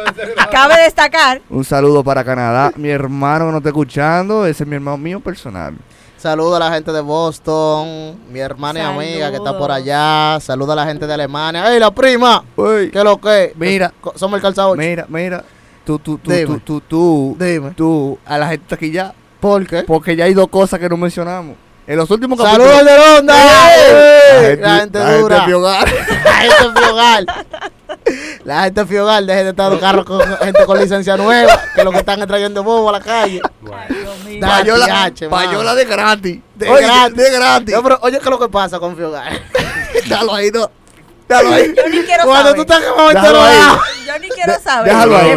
cabe 0.50 0.82
destacar. 0.82 1.42
Un 1.50 1.66
saludo 1.66 2.06
para 2.06 2.24
Canadá. 2.24 2.72
Mi 2.78 2.88
hermano 2.88 3.48
que 3.48 3.52
no 3.52 3.58
está 3.58 3.68
escuchando, 3.68 4.46
ese 4.46 4.64
es 4.64 4.70
mi 4.70 4.76
hermano 4.76 4.98
mío 4.98 5.20
personal. 5.20 5.76
Saludo 6.16 6.56
a 6.56 6.60
la 6.60 6.72
gente 6.72 6.94
de 6.94 7.02
Boston, 7.02 8.18
mi 8.32 8.40
hermana 8.40 8.80
y 8.80 8.84
amiga 8.84 9.30
que 9.30 9.36
está 9.36 9.58
por 9.58 9.74
allá. 9.74 10.40
Saludo 10.40 10.72
a 10.72 10.76
la 10.78 10.86
gente 10.86 11.06
de 11.06 11.14
Alemania. 11.14 11.70
¡Ey, 11.74 11.82
la 11.82 11.92
prima! 11.92 12.46
Uy, 12.56 12.92
¿Qué 12.92 13.00
es 13.00 13.04
lo 13.04 13.20
que? 13.20 13.52
Mira. 13.58 13.94
Somos 14.16 14.38
el 14.38 14.42
calzado. 14.42 14.74
mira, 14.78 15.06
mira. 15.10 15.44
Tú, 15.90 15.98
tú, 15.98 16.20
tú, 16.20 16.30
Dime. 16.30 16.46
tú, 16.46 16.60
tú, 16.60 16.82
tú, 16.82 17.36
Dime. 17.40 17.72
tú, 17.72 18.20
a 18.24 18.38
la 18.38 18.48
gente 18.50 18.76
aquí 18.76 18.92
ya. 18.92 19.12
¿Por 19.40 19.66
qué? 19.66 19.82
Porque 19.82 20.16
ya 20.16 20.26
hay 20.26 20.36
dos 20.36 20.48
cosas 20.48 20.80
que 20.80 20.88
no 20.88 20.98
mencionamos. 20.98 21.56
En 21.88 21.98
los 21.98 22.08
últimos 22.12 22.38
¡Saludos 22.38 22.86
de 22.86 22.96
Ronda! 22.96 23.34
¡Ey! 23.76 24.46
¡Ey! 24.52 24.58
La 24.58 24.80
gente 24.82 25.00
la 25.00 25.18
dura. 25.18 25.48
hogar. 25.58 25.88
La 26.24 26.32
gente 26.42 26.80
fiogal. 26.80 27.26
La 28.44 28.64
gente 28.66 28.86
fiogal. 28.86 29.26
Deje 29.26 29.44
de 29.46 29.50
estar 29.50 29.80
carros 29.80 30.06
con 30.06 30.22
gente 30.22 30.64
con 30.68 30.80
licencia 30.80 31.18
nueva. 31.18 31.60
Que 31.74 31.84
lo 31.84 31.90
que 31.92 31.98
están 31.98 32.22
es 32.22 32.28
trayendo 32.28 32.64
bobo 32.64 32.90
a 32.90 32.92
la 32.92 33.00
calle. 33.02 33.42
Ay, 33.74 33.96
Dios 33.96 34.24
mío. 34.26 34.38
Da- 34.42 34.48
Payola, 34.60 34.88
mano. 34.88 35.30
payola 35.32 35.74
de 35.74 35.86
gratis. 35.86 36.40
De 36.54 36.70
Oye, 36.70 36.84
gratis. 36.86 37.16
De 37.18 37.32
gratis. 37.32 37.74
Yo, 37.74 37.82
pero, 37.82 37.98
oye, 38.04 38.20
¿qué 38.20 38.24
es 38.26 38.30
lo 38.30 38.38
que 38.40 38.50
pasa 38.50 38.78
con 38.78 38.96
fiogal? 38.96 39.42
Dalo 40.08 40.36
ahí, 40.36 40.52
no. 40.54 40.70
Dalo 41.30 41.54
ahí. 41.54 41.74
Yo 41.78 41.84
ni 41.90 42.00
quiero 42.04 42.24
Cuando 42.26 42.50
saber. 42.50 42.56
tú 42.56 42.62
estás 42.62 42.80
quemado 42.80 43.10
en 43.12 43.16
Déjalo 43.16 43.34
todos 43.34 43.48
ahí. 43.50 43.58
lados. 43.60 43.82
Yo 44.08 44.20
ni 44.20 44.30
quiero 44.30 44.54
saber. 44.60 44.92
déjalo 44.92 45.18
ahí. 45.18 45.36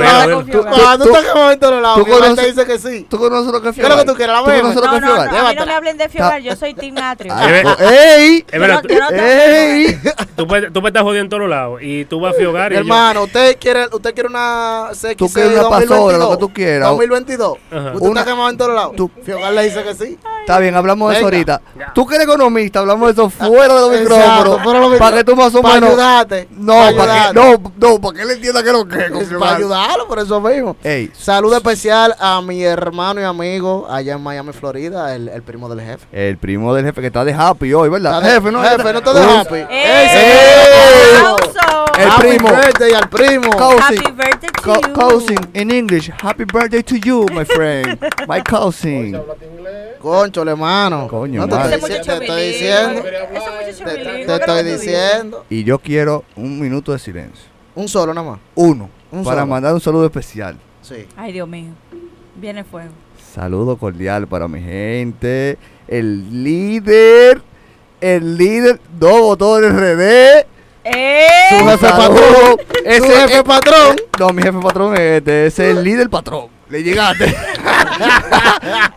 Cuando 0.63 1.05
tú 1.05 1.11
estás 1.15 1.25
quemado 1.33 1.53
en 1.53 1.61
todos 1.61 1.83
lados, 1.83 1.99
tú 1.99 2.05
te 2.05 2.11
conoces- 2.11 2.47
dice 2.47 2.67
que 2.67 2.79
sí. 2.79 3.07
¿Tú 3.11 3.19
conoces 3.19 3.53
lo 3.53 3.61
que 3.63 3.69
es 3.69 3.75
¿Qué 3.75 3.83
es 3.83 3.89
lo 3.89 3.97
que 3.97 4.05
tú 4.07 4.15
quieres? 4.15 4.35
La 4.35 4.39
¿Tú 4.41 4.45
conoces 4.47 4.75
lo 4.75 4.81
que 4.83 4.89
No, 4.89 4.97
es 4.97 5.03
no, 5.03 5.13
a 5.47 5.51
mí 5.51 5.55
no 5.57 5.67
me 5.67 5.73
hablen 5.75 5.99
de 5.99 6.09
Fiogal, 6.09 6.43
yo 6.43 6.57
soy 6.57 6.73
Team 6.75 6.97
Atrio. 6.99 7.35
Ay, 7.37 7.53
ve- 7.53 7.63
oh, 7.67 7.77
¡Ey! 7.91 8.45
Es 8.47 8.53
Yo 8.55 8.61
verdad, 8.61 8.83
no- 8.83 8.89
yo 8.89 9.01
no 9.01 9.09
tengo- 9.09 9.23
¡Ey! 9.23 9.99
tú, 10.37 10.47
puedes 10.47 10.65
estar 10.87 11.03
jodiendo 11.03 11.21
en 11.21 11.29
todos 11.29 11.51
lados 11.51 11.81
y 11.83 12.05
tú 12.07 12.21
vas 12.21 12.35
a 12.35 12.39
fiogar 12.39 12.71
Mi 12.71 12.77
y 12.77 12.79
yo- 12.79 12.81
hermano, 12.85 13.25
usted 13.25 13.59
quiere, 13.61 13.87
usted 13.93 14.15
quiere 14.15 14.29
una 14.31 14.89
CX 14.95 15.17
Tú 15.19 15.31
quieres 15.31 15.59
una 15.59 15.69
pasola, 15.69 16.17
lo 16.19 16.31
que 16.31 16.37
tú 16.39 16.53
quieras. 16.55 16.89
2022. 16.89 17.59
Ajá. 17.71 17.93
Usted 17.93 18.09
Una- 18.09 18.21
está 18.21 18.31
quemado 18.33 18.49
en 18.51 18.57
todos 18.57 18.75
lados. 18.75 18.97
tú- 18.97 19.11
Fiogal 19.23 19.55
le 19.55 19.65
dice 19.65 19.83
que 19.83 19.95
sí. 19.95 20.19
Está 20.41 20.59
bien, 20.59 20.75
hablamos 20.75 21.11
de 21.11 21.19
eso 21.19 21.27
Venga. 21.31 21.55
ahorita. 21.77 21.93
Tú 21.95 22.07
que 22.07 22.15
eres 22.17 22.27
economista, 22.27 22.79
hablamos 22.81 23.07
de 23.09 23.13
eso 23.13 23.31
fuera 23.31 23.75
de 23.75 23.81
los 23.81 23.93
Exacto, 23.95 24.17
micrófonos. 24.17 24.63
fuera 24.65 24.81
de 24.81 24.89
los 24.89 24.99
Para 24.99 25.17
que 25.19 25.25
tú 25.25 25.37
más 25.37 25.55
o 25.55 25.63
Para 25.63 25.75
ayudarte. 25.89 26.49
No, 26.51 26.73
para 26.75 26.97
para 26.97 27.05
que, 27.05 27.19
ayudarte. 27.41 27.63
no, 27.79 27.89
no, 27.93 28.01
para 28.01 28.17
que 28.17 28.23
él 28.23 28.31
entienda 28.31 28.63
que 28.63 28.69
es 28.69 28.73
lo 28.75 28.89
que 28.89 28.99
es 28.99 29.29
para 29.39 29.57
ayudarlo, 29.57 30.07
por 30.09 30.19
eso 30.19 30.41
mismo. 30.41 30.77
Ey, 30.83 31.11
Saludo 31.17 31.57
especial 31.57 32.15
a 32.19 32.41
mi 32.43 32.63
hermano 32.63 33.21
y 33.21 33.25
amigo 33.25 33.87
allá 33.91 34.15
en 34.15 34.23
Miami, 34.23 34.53
Florida, 34.53 35.15
el, 35.15 35.29
el 35.29 35.43
primo 35.43 35.69
del 35.69 35.81
jefe. 35.87 36.07
el 36.13 36.37
primo 36.39 36.75
del 36.75 36.85
jefe 36.85 37.01
que 37.01 37.07
está 37.09 37.25
de 37.25 37.33
happy 37.35 37.73
hoy, 37.75 37.89
¿verdad? 37.89 38.17
Está 38.19 38.27
de- 38.29 38.35
jefe, 38.35 38.53
no, 38.53 38.63
jefe, 38.63 38.93
no 38.93 39.01
te 39.03 39.13
de 39.15 39.21
happy. 39.23 39.55
¡Ey! 39.71 40.09
señor! 40.09 41.41
¡Ey! 41.41 41.62
El 41.99 42.09
Happy 42.09 42.29
primo. 42.29 42.49
birthday 42.49 42.93
al 42.93 43.09
primo. 43.09 43.51
Cousin. 43.53 43.81
Happy 43.81 44.13
birthday 44.13 44.51
to 44.51 44.63
Co- 44.63 44.81
you. 44.81 44.93
cousin 44.95 45.39
in 45.55 45.71
English. 45.71 46.11
Happy 46.23 46.45
birthday 46.45 46.83
to 46.83 46.97
you, 46.97 47.27
my 47.33 47.45
friend. 47.45 47.99
My 48.29 48.41
cousin. 48.43 49.11
se 49.13 49.17
habla 49.17 49.35
inglés. 49.45 49.99
Conchole, 50.01 50.55
mano. 50.55 51.07
Coño, 51.09 51.47
no 51.47 51.49
te 51.69 51.75
estoy, 51.75 51.91
te 51.91 51.97
estoy 51.99 52.49
diciendo. 52.49 53.03
Te, 53.03 53.11
bilingüe, 53.11 54.19
te 54.21 54.27
¿qué 54.27 54.35
estoy 54.35 54.65
diciendo. 54.65 55.45
Y 55.51 55.65
yo 55.65 55.79
quiero 55.79 56.25
un 56.37 56.59
minuto 56.61 56.93
de 56.93 56.99
silencio. 56.99 57.45
Un 57.75 57.89
solo 57.89 58.13
nada 58.13 58.31
más. 58.33 58.41
Uno. 58.55 58.89
Un 59.11 59.23
para 59.25 59.41
solo. 59.43 59.47
mandar 59.47 59.75
un 59.75 59.81
saludo 59.81 60.07
especial. 60.07 60.57
Sí. 60.83 61.07
Ay, 61.17 61.33
Dios 61.33 61.49
mío. 61.49 61.71
Viene 62.37 62.65
fuego. 62.65 62.91
Saludo 63.35 63.77
cordial 63.77 64.27
para 64.27 64.49
mi 64.49 64.61
gente. 64.61 65.59
El 65.87 66.43
líder. 66.45 67.43
El 68.01 68.37
líder. 68.37 68.81
Dos 68.99 69.21
botones 69.21 69.73
RD. 69.73 70.47
¡Eh! 70.85 71.27
Su 71.51 71.65
jefe 71.67 71.89
Saludo. 71.89 72.09
patrón. 72.17 72.57
Ese 72.85 72.99
Su 72.99 73.05
jefe 73.07 73.37
es- 73.37 73.43
patrón. 73.43 73.97
No, 74.19 74.29
mi 74.31 74.43
jefe 74.43 74.59
patrón 74.61 74.95
es 74.95 75.01
este. 75.01 75.47
Ese 75.47 75.71
es 75.71 75.77
el 75.77 75.85
líder 75.85 76.11
patrón. 76.11 76.47
Le 76.69 76.83
llegaste. 76.83 77.27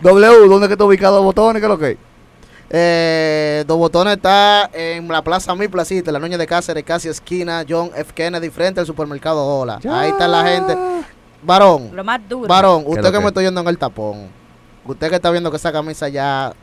w, 0.02 0.48
¿dónde 0.48 0.68
que 0.68 0.74
está 0.74 0.86
ubicado 0.86 1.22
botones? 1.24 1.60
¿Qué 1.62 1.66
es 1.66 1.70
lo 1.70 1.78
que? 1.78 1.92
es? 1.92 1.98
Eh, 2.70 3.64
Dos 3.68 3.78
Botones 3.78 4.16
está 4.16 4.70
en 4.74 5.08
la 5.08 5.22
plaza 5.22 5.54
Mi 5.56 5.68
Placita, 5.68 6.12
la 6.12 6.18
Nuña 6.20 6.38
de 6.38 6.48
Cáceres, 6.48 6.84
casi 6.84 7.08
esquina 7.10 7.64
John 7.68 7.92
F. 7.96 8.12
Kennedy, 8.14 8.50
frente 8.50 8.80
al 8.80 8.86
supermercado 8.88 9.46
Hola. 9.46 9.80
Ahí 9.90 10.10
está 10.10 10.28
la 10.28 10.44
gente. 10.44 10.76
Varón, 11.44 11.92
Lo 11.94 12.04
más 12.04 12.20
duro. 12.28 12.48
varón, 12.48 12.84
¿Qué 12.84 12.90
usted 12.90 13.04
que 13.04 13.12
que? 13.12 13.20
me 13.20 13.28
estoy 13.28 13.44
yendo 13.46 13.62
en 13.62 13.68
el 13.68 13.78
tapón. 13.78 14.30
Usted 14.84 15.10
que 15.10 15.16
está 15.16 15.30
viendo 15.30 15.52
que 15.52 15.58
esa 15.58 15.72
camisa 15.72 16.10
ya, 16.10 16.54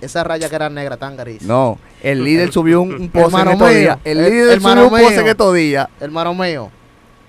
esa 0.00 0.24
raya 0.24 0.48
que 0.48 0.54
era 0.56 0.68
negra, 0.70 0.96
tan 0.96 1.16
gris. 1.16 1.42
No, 1.42 1.78
el 2.02 2.22
líder 2.24 2.52
subió 2.52 2.80
un, 2.82 2.94
un 2.94 3.08
post 3.08 3.36
en 3.36 3.48
estos 3.48 3.70
días. 3.70 3.98
El 4.04 4.18
el- 4.18 4.30
líder 4.30 4.50
hermano 4.54 4.82
subió 4.82 4.84
un 4.96 5.00
post 5.02 5.12
mío. 5.12 5.20
en 5.20 5.28
estos 5.28 5.54
días. 5.54 5.88
Hermano 6.00 6.34
mío, 6.34 6.70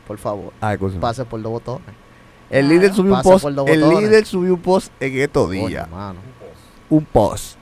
por 0.08 0.18
favor, 0.18 0.54
Ay, 0.62 0.78
cosa. 0.78 1.00
pase 1.00 1.26
por 1.26 1.42
Dos 1.42 1.52
Botones. 1.52 1.88
El 2.50 2.68
líder 2.68 2.94
subió 2.94 3.14
un 3.16 3.22
post. 3.22 3.46
El 3.46 3.56
botones. 3.56 4.02
líder 4.02 4.26
subió 4.26 4.54
un 4.56 4.60
post 4.62 4.92
en 5.00 5.18
estos 5.22 5.50
días. 5.52 5.88
Un 6.90 7.06
post. 7.06 7.58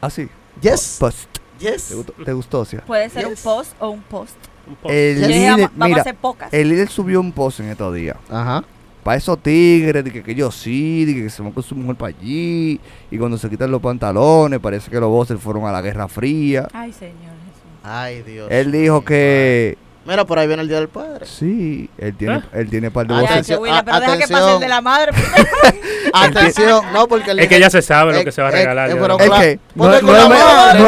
Así. 0.00 0.28
Yes, 0.60 0.96
Post. 1.00 1.28
yes. 1.58 1.88
¿Te 1.88 1.94
gustó, 1.94 2.12
te 2.24 2.32
gustó, 2.34 2.64
Cia? 2.66 2.80
Puede 2.86 3.08
ser 3.08 3.26
Yes. 3.28 3.38
un 3.38 3.42
post 3.52 3.72
o 3.80 3.88
un 3.88 4.02
post. 4.02 4.36
Un 4.68 4.74
poco. 4.76 4.92
El 4.92 5.26
líder, 5.26 5.50
vamos, 5.52 5.70
vamos 5.74 5.82
a 5.84 5.88
mira, 5.88 6.00
hacer 6.02 6.14
pocas. 6.16 6.52
el 6.52 6.68
líder 6.68 6.88
subió 6.90 7.18
un 7.20 7.32
post 7.32 7.60
en 7.60 7.70
estos 7.70 7.94
días. 7.94 8.16
Ajá. 8.30 8.62
Para 9.02 9.16
esos 9.16 9.38
tigres, 9.42 10.04
de 10.04 10.12
que, 10.12 10.22
que 10.22 10.34
yo 10.34 10.50
sí, 10.50 11.04
de 11.06 11.14
que 11.14 11.30
se 11.30 11.42
van 11.42 11.52
con 11.52 11.62
su 11.62 11.74
mujer 11.74 11.96
para 11.96 12.14
allí. 12.16 12.78
Y 13.10 13.18
cuando 13.18 13.38
se 13.38 13.48
quitan 13.48 13.70
los 13.70 13.80
pantalones, 13.80 14.60
parece 14.60 14.90
que 14.90 15.00
los 15.00 15.08
bosses 15.08 15.40
fueron 15.40 15.64
a 15.66 15.72
la 15.72 15.80
Guerra 15.80 16.06
Fría. 16.08 16.68
Ay, 16.72 16.92
Señor 16.92 17.14
Jesús. 17.14 17.80
Ay, 17.82 18.22
Dios. 18.22 18.48
Él 18.50 18.70
dijo 18.72 19.02
que 19.04 19.78
Mira, 20.06 20.24
por 20.24 20.38
ahí 20.38 20.46
viene 20.46 20.62
el 20.62 20.68
Día 20.68 20.78
del 20.78 20.88
Padre. 20.88 21.26
sí, 21.26 21.88
él 21.98 22.14
tiene, 22.16 22.36
¿Eh? 22.38 22.42
él 22.54 22.70
tiene 22.70 22.90
par 22.90 23.06
de 23.06 23.14
voces. 23.14 23.30
Atención, 23.30 23.60
William, 23.62 23.84
pero 23.84 24.00
deja 24.00 24.12
que 24.14 24.20
pase 24.22 24.34
atención. 24.34 24.54
el 24.54 24.60
de 24.60 24.68
la 24.68 24.80
madre. 24.80 25.12
Atención, 26.12 26.84
no, 26.92 27.06
porque 27.06 27.30
el 27.32 27.38
Es 27.38 27.48
que 27.48 27.60
ya 27.60 27.70
se 27.70 27.82
sabe 27.82 28.14
lo 28.14 28.24
que 28.24 28.32
se 28.32 28.42
va 28.42 28.48
a 28.48 28.50
regalar. 28.50 28.88
ya. 28.88 28.94
pero 29.00 29.18
Es 29.18 29.26
Claro, 29.28 29.42
que 29.42 29.58
no, 29.74 29.92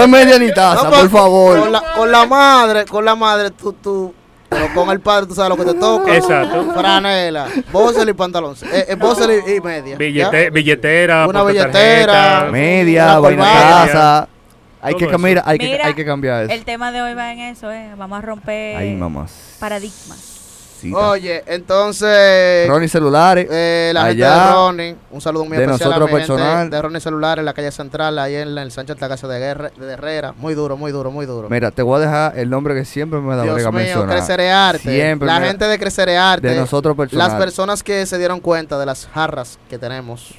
es- 0.02 0.09
media 0.09 0.38
ni 0.38 0.52
taza, 0.52 0.85
No, 0.85 0.90
por 0.90 1.11
favor. 1.11 1.61
Con 1.61 1.73
la, 1.73 1.83
con 1.97 2.11
la 2.11 2.26
madre, 2.26 2.85
con 2.87 3.04
la 3.04 3.14
madre, 3.14 3.50
tú, 3.50 3.73
tú, 3.75 4.14
pero 4.53 4.75
con 4.75 4.91
el 4.91 5.01
padre, 5.01 5.27
tú 5.27 5.35
sabes 5.35 5.57
lo 5.57 5.57
que 5.65 5.73
te 5.73 5.79
toca. 5.79 6.15
Exacto. 6.17 6.73
Franela, 6.75 7.49
boxer 7.73 8.09
y 8.09 8.13
pantalón. 8.13 8.55
Eh, 8.73 8.87
eh, 8.89 8.95
boxer 8.95 9.31
y, 9.47 9.55
y 9.57 9.61
media. 9.61 9.97
Billetera, 9.97 11.27
Una 11.27 11.43
billetera. 11.45 12.49
Media, 12.51 13.19
Una 13.19 13.19
vaina 13.21 13.45
taza. 13.45 14.29
Hay 14.85 14.95
que 14.97 15.07
cambiar, 15.07 15.43
hay 15.47 15.59
que, 15.59 15.67
Mira, 15.67 15.87
hay 15.87 15.95
que 15.95 16.05
cambiar 16.05 16.45
eso. 16.45 16.53
El 16.53 16.65
tema 16.65 16.91
de 16.91 17.03
hoy 17.03 17.15
va 17.15 17.33
en 17.33 17.39
eso, 17.39 17.71
¿eh? 17.71 17.91
Vamos 17.97 18.19
a 18.19 18.21
romper 18.21 18.77
Ay, 18.77 18.95
mamás. 18.95 19.57
paradigmas. 19.61 20.32
Oye, 20.93 21.43
entonces, 21.47 22.69
Ronnie 22.69 22.89
celulares. 22.89 23.47
eh, 23.51 23.91
la 23.95 24.07
gente 24.07 24.25
allá, 24.25 24.47
de 24.47 24.53
Ronnie, 24.53 24.97
un 25.11 25.21
saludo 25.21 25.45
muy 25.45 25.57
de 25.57 25.65
especial 25.65 25.91
nosotros 25.91 26.09
a 26.09 26.12
mi 26.12 26.21
gente 26.21 26.33
personal. 26.35 26.71
de 26.71 26.83
Ronnie 26.83 27.01
Celular 27.01 27.39
en 27.39 27.45
la 27.45 27.53
calle 27.55 27.71
central, 27.71 28.19
ahí 28.19 28.35
en 28.37 28.57
el 28.59 28.73
Sánchez 28.73 28.95
Altagracia 28.97 29.29
de, 29.29 29.39
Guerra- 29.39 29.71
de 29.77 29.93
Herrera. 29.93 30.33
Muy 30.37 30.55
duro, 30.55 30.77
muy 30.77 30.93
duro, 30.93 31.11
muy 31.11 31.27
duro. 31.27 31.49
Mira, 31.51 31.71
te 31.71 31.83
voy 31.83 31.99
a 31.99 32.01
dejar 32.01 32.38
el 32.38 32.51
nombre 32.51 32.75
que 32.75 32.85
siempre 32.85 33.21
me 33.21 33.37
da 33.37 33.42
Dios 33.45 33.57
mío, 33.59 33.73
mencionar. 33.73 34.16
Crecerearte. 34.16 34.79
Siempre 34.90 35.27
la 35.27 35.40
gente 35.40 35.64
de 35.66 35.79
Crecerearte. 35.79 36.49
De 36.49 36.57
nosotros 36.57 36.97
personal. 36.97 37.29
Las 37.29 37.38
personas 37.38 37.83
que 37.83 38.07
se 38.07 38.18
dieron 38.18 38.40
cuenta 38.40 38.79
de 38.79 38.87
las 38.87 39.07
jarras 39.07 39.59
que 39.68 39.79
tenemos, 39.79 40.35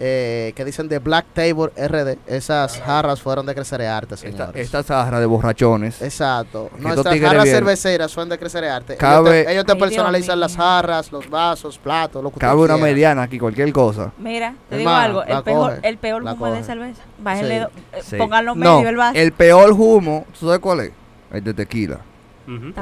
eh, 0.00 0.52
que 0.56 0.64
dicen 0.64 0.88
de 0.88 0.98
Black 0.98 1.26
Table 1.34 1.70
RD, 1.76 2.18
esas 2.26 2.78
jarras 2.80 3.20
fueron 3.22 3.46
de 3.46 3.54
Crecerearte, 3.54 4.14
Esta, 4.16 4.28
señores. 4.30 4.56
esta 4.66 4.82
zarra 4.82 5.20
de 5.20 5.26
borrachones. 5.26 6.02
Exacto. 6.02 6.70
Nuestras 6.78 7.18
jarras 7.20 7.48
cerveceras 7.48 8.10
son 8.10 8.28
de 8.28 8.38
Crecerearte. 8.38 8.96
Cabe- 8.96 9.50
ellos 9.50 9.64
te, 9.64 9.72
ellos 9.72 9.76
personalizan 9.78 10.40
las 10.40 10.56
jarras, 10.56 11.12
los 11.12 11.28
vasos, 11.30 11.78
platos, 11.78 12.22
lo 12.22 12.30
que 12.32 12.40
Cabe 12.40 12.60
una 12.62 12.76
mediana 12.76 13.22
aquí, 13.22 13.38
cualquier 13.38 13.72
cosa. 13.72 14.12
Mira, 14.18 14.54
te 14.68 14.78
digo 14.78 14.90
algo. 14.90 15.22
El 15.24 15.42
peor, 15.42 15.74
coge, 15.76 15.88
el 15.88 15.98
peor 15.98 16.22
humo 16.22 16.46
de 16.52 16.62
cerveza. 16.64 17.02
Bájenle, 17.18 17.60
Sí. 17.74 17.82
eh, 17.92 18.00
Sí. 18.02 18.16
pongan 18.16 18.44
los 18.44 18.56
No, 18.56 18.76
medios 18.76 18.90
el 18.90 18.96
vaso. 18.96 19.18
el 19.18 19.32
peor 19.32 19.72
humo, 19.72 20.26
¿tú 20.38 20.46
sabes 20.46 20.60
cuál 20.60 20.80
es? 20.80 20.92
El 21.32 21.44
de 21.44 21.54
tequila. 21.54 22.00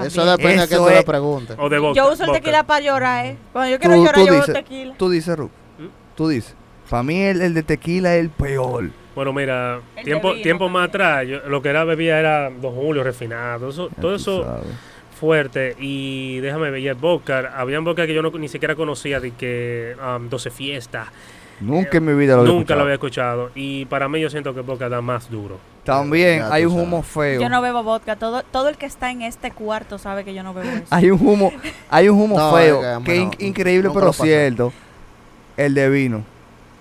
Eso 0.05 0.25
depende 0.25 0.63
a 0.63 0.67
quién 0.67 0.79
Eso 0.81 0.85
tú 0.85 0.89
le 0.91 0.99
es- 0.99 1.05
preguntes. 1.05 1.57
O 1.61 1.69
de 1.69 1.79
vodka. 1.79 1.97
Yo 1.97 2.13
uso 2.13 2.23
el 2.25 2.31
vodka. 2.31 2.41
tequila 2.41 2.63
para 2.65 2.81
llorar, 2.81 3.27
¿eh? 3.27 3.37
Cuando 3.53 3.71
yo 3.71 3.79
quiero 3.79 3.95
Tú- 3.95 4.01
llorar, 4.05 4.15
tú 4.21 4.27
yo 4.27 4.33
dices- 4.35 4.47
bebo 4.49 4.59
tequila. 4.59 4.95
Tú 4.97 5.09
dices, 5.11 5.37
Ru. 5.39 5.47
¿Mm? 5.79 5.87
Tú 6.17 6.29
dices. 6.29 6.55
Para 6.91 7.03
mí 7.03 7.21
el, 7.23 7.41
el 7.43 7.55
de 7.55 7.63
tequila 7.63 8.15
es 8.17 8.21
el 8.21 8.31
peor. 8.31 8.91
Bueno, 9.15 9.33
mira, 9.33 9.81
El 9.97 10.05
tiempo, 10.05 10.35
tiempo 10.37 10.69
más 10.69 10.89
atrás, 10.89 11.27
yo- 11.27 11.41
lo 11.49 11.61
que 11.63 11.69
era 11.69 11.85
bebía 11.85 12.19
era 12.19 12.51
Don 12.51 12.75
Julio 12.75 13.03
refinado, 13.05 13.69
eso, 13.71 13.89
Ya 13.91 14.01
todo 14.01 14.15
eso 14.15 14.43
sabes. 14.45 14.67
fuerte. 15.19 15.77
Y 15.79 16.39
déjame 16.41 16.71
ver, 16.71 16.81
y 16.81 16.89
el 16.89 16.95
vodka, 16.95 17.53
habían 17.57 17.85
vodka 17.85 18.07
que 18.07 18.15
yo 18.15 18.23
no, 18.23 18.31
ni 18.31 18.49
siquiera 18.49 18.75
conocía, 18.75 19.21
de 19.21 19.33
que 19.33 19.95
um, 20.17 20.29
12 20.29 20.51
fiestas, 20.51 21.09
Nunca 21.61 21.99
en 21.99 22.05
mi 22.07 22.15
vida 22.15 22.35
lo 22.35 22.41
había 22.41 22.53
nunca 22.55 22.75
lo 22.75 22.81
escuchado. 22.81 22.83
había 22.83 22.95
escuchado. 22.95 23.51
Y 23.55 23.85
para 23.85 24.09
mí 24.09 24.21
yo 24.21 24.29
siento 24.31 24.53
que 24.55 24.61
el 24.61 24.67
vodka 24.67 24.89
da 24.89 25.01
más 25.01 25.31
duro. 25.31 25.59
También 25.85 26.39
Ya 26.41 26.53
hay 26.53 26.65
un 26.65 26.73
sabes. 26.73 26.87
humo 26.87 27.03
feo. 27.03 27.41
Yo 27.41 27.49
no 27.49 27.61
bebo 27.63 27.83
vodka. 27.85 28.17
Todo, 28.17 28.43
todo 28.43 28.69
el 28.69 28.77
que 28.77 28.87
está 28.87 29.11
en 29.13 29.23
este 29.23 29.51
cuarto 29.53 29.99
sabe 29.99 30.25
que 30.25 30.35
yo 30.35 30.43
no 30.43 30.55
bebo 30.55 30.69
eso. 30.71 30.87
Hay 30.91 31.11
un 31.11 31.25
humo, 31.25 31.53
hay 31.89 32.09
un 32.09 32.19
humo 32.21 32.37
No, 32.39 32.57
feo, 32.57 32.81
que 32.81 33.05
que 33.05 33.13
es 33.19 33.25
no, 33.25 33.31
in- 33.39 33.47
increíble 33.49 33.89
nunca 33.89 34.01
pero 34.01 34.07
lo 34.07 34.13
cierto. 34.13 34.73
El 35.57 35.75
de 35.75 35.89
vino. 35.91 36.25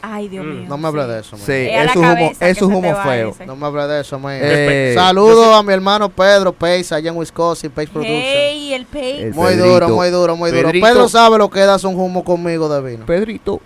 Ay, 0.02 0.28
Dios 0.30 0.46
Mm. 0.46 0.50
mío. 0.50 0.66
No 0.68 0.78
me 0.78 0.88
hables 0.88 1.06
sí. 1.06 1.12
de 1.12 1.20
eso, 1.20 1.38
man. 1.38 1.46
Sí, 1.46 1.52
Es 1.54 1.90
es 1.90 1.96
un 1.96 2.06
humo, 2.06 2.32
es 2.40 2.62
un 2.62 2.74
humo 2.74 2.96
feo. 3.04 3.36
No 3.46 3.56
me 3.56 3.66
hables 3.68 3.88
de 3.88 4.02
eso, 4.02 4.20
man. 4.20 4.38
Eh, 4.42 4.94
Saludos 4.96 5.56
a 5.56 5.64
mi 5.64 5.74
hermano 5.74 6.10
Pedro 6.10 6.52
Pace 6.54 6.94
allá 6.96 7.10
en 7.12 7.18
Wisconsin, 7.18 7.70
Pace 7.72 7.88
Production. 7.88 8.18
Hey, 8.22 8.74
el 8.74 8.86
pay. 8.86 9.22
El 9.24 9.34
Muy 9.34 9.48
Pedrito. 9.54 9.66
duro, 9.68 9.90
muy 9.90 10.10
duro, 10.10 10.36
muy 10.36 10.52
duro. 10.52 10.64
Pedrito. 10.68 10.86
Pedro 10.88 11.10
sabe 11.10 11.38
lo 11.38 11.50
que 11.50 11.60
das 11.62 11.84
un 11.84 11.96
humo 12.00 12.24
conmigo 12.24 12.68
de 12.68 12.92
vino. 12.92 13.06
Pedrito. 13.06 13.60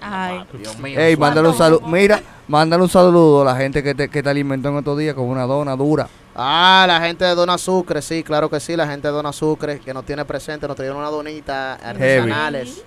Ay. 0.00 0.44
Dios 0.52 0.78
mío. 0.78 0.98
Ey, 1.00 1.16
¿Cuánto 1.16 1.42
mándale 1.42 1.48
un 1.48 1.58
saludo. 1.58 1.80
Mira, 1.88 2.22
mándale 2.46 2.82
un 2.82 2.88
saludo 2.88 3.42
a 3.42 3.44
la 3.46 3.56
gente 3.56 3.82
que 3.82 3.94
te, 3.94 4.08
que 4.08 4.22
te 4.22 4.28
alimentó 4.30 4.68
en 4.68 4.78
estos 4.78 4.96
días 4.96 5.14
con 5.14 5.24
una 5.24 5.44
dona 5.46 5.74
dura. 5.74 6.08
Ah, 6.36 6.84
la 6.86 7.00
gente 7.00 7.24
de 7.24 7.34
Dona 7.34 7.58
Sucre, 7.58 8.00
sí, 8.00 8.22
claro 8.22 8.48
que 8.48 8.60
sí, 8.60 8.76
la 8.76 8.86
gente 8.86 9.08
de 9.08 9.12
Dona 9.12 9.32
Sucre 9.32 9.80
que 9.80 9.92
nos 9.92 10.06
tiene 10.06 10.24
presente, 10.24 10.66
nos 10.68 10.76
trajeron 10.76 10.98
una 10.98 11.10
donita 11.10 11.74
artesanales 11.74 12.84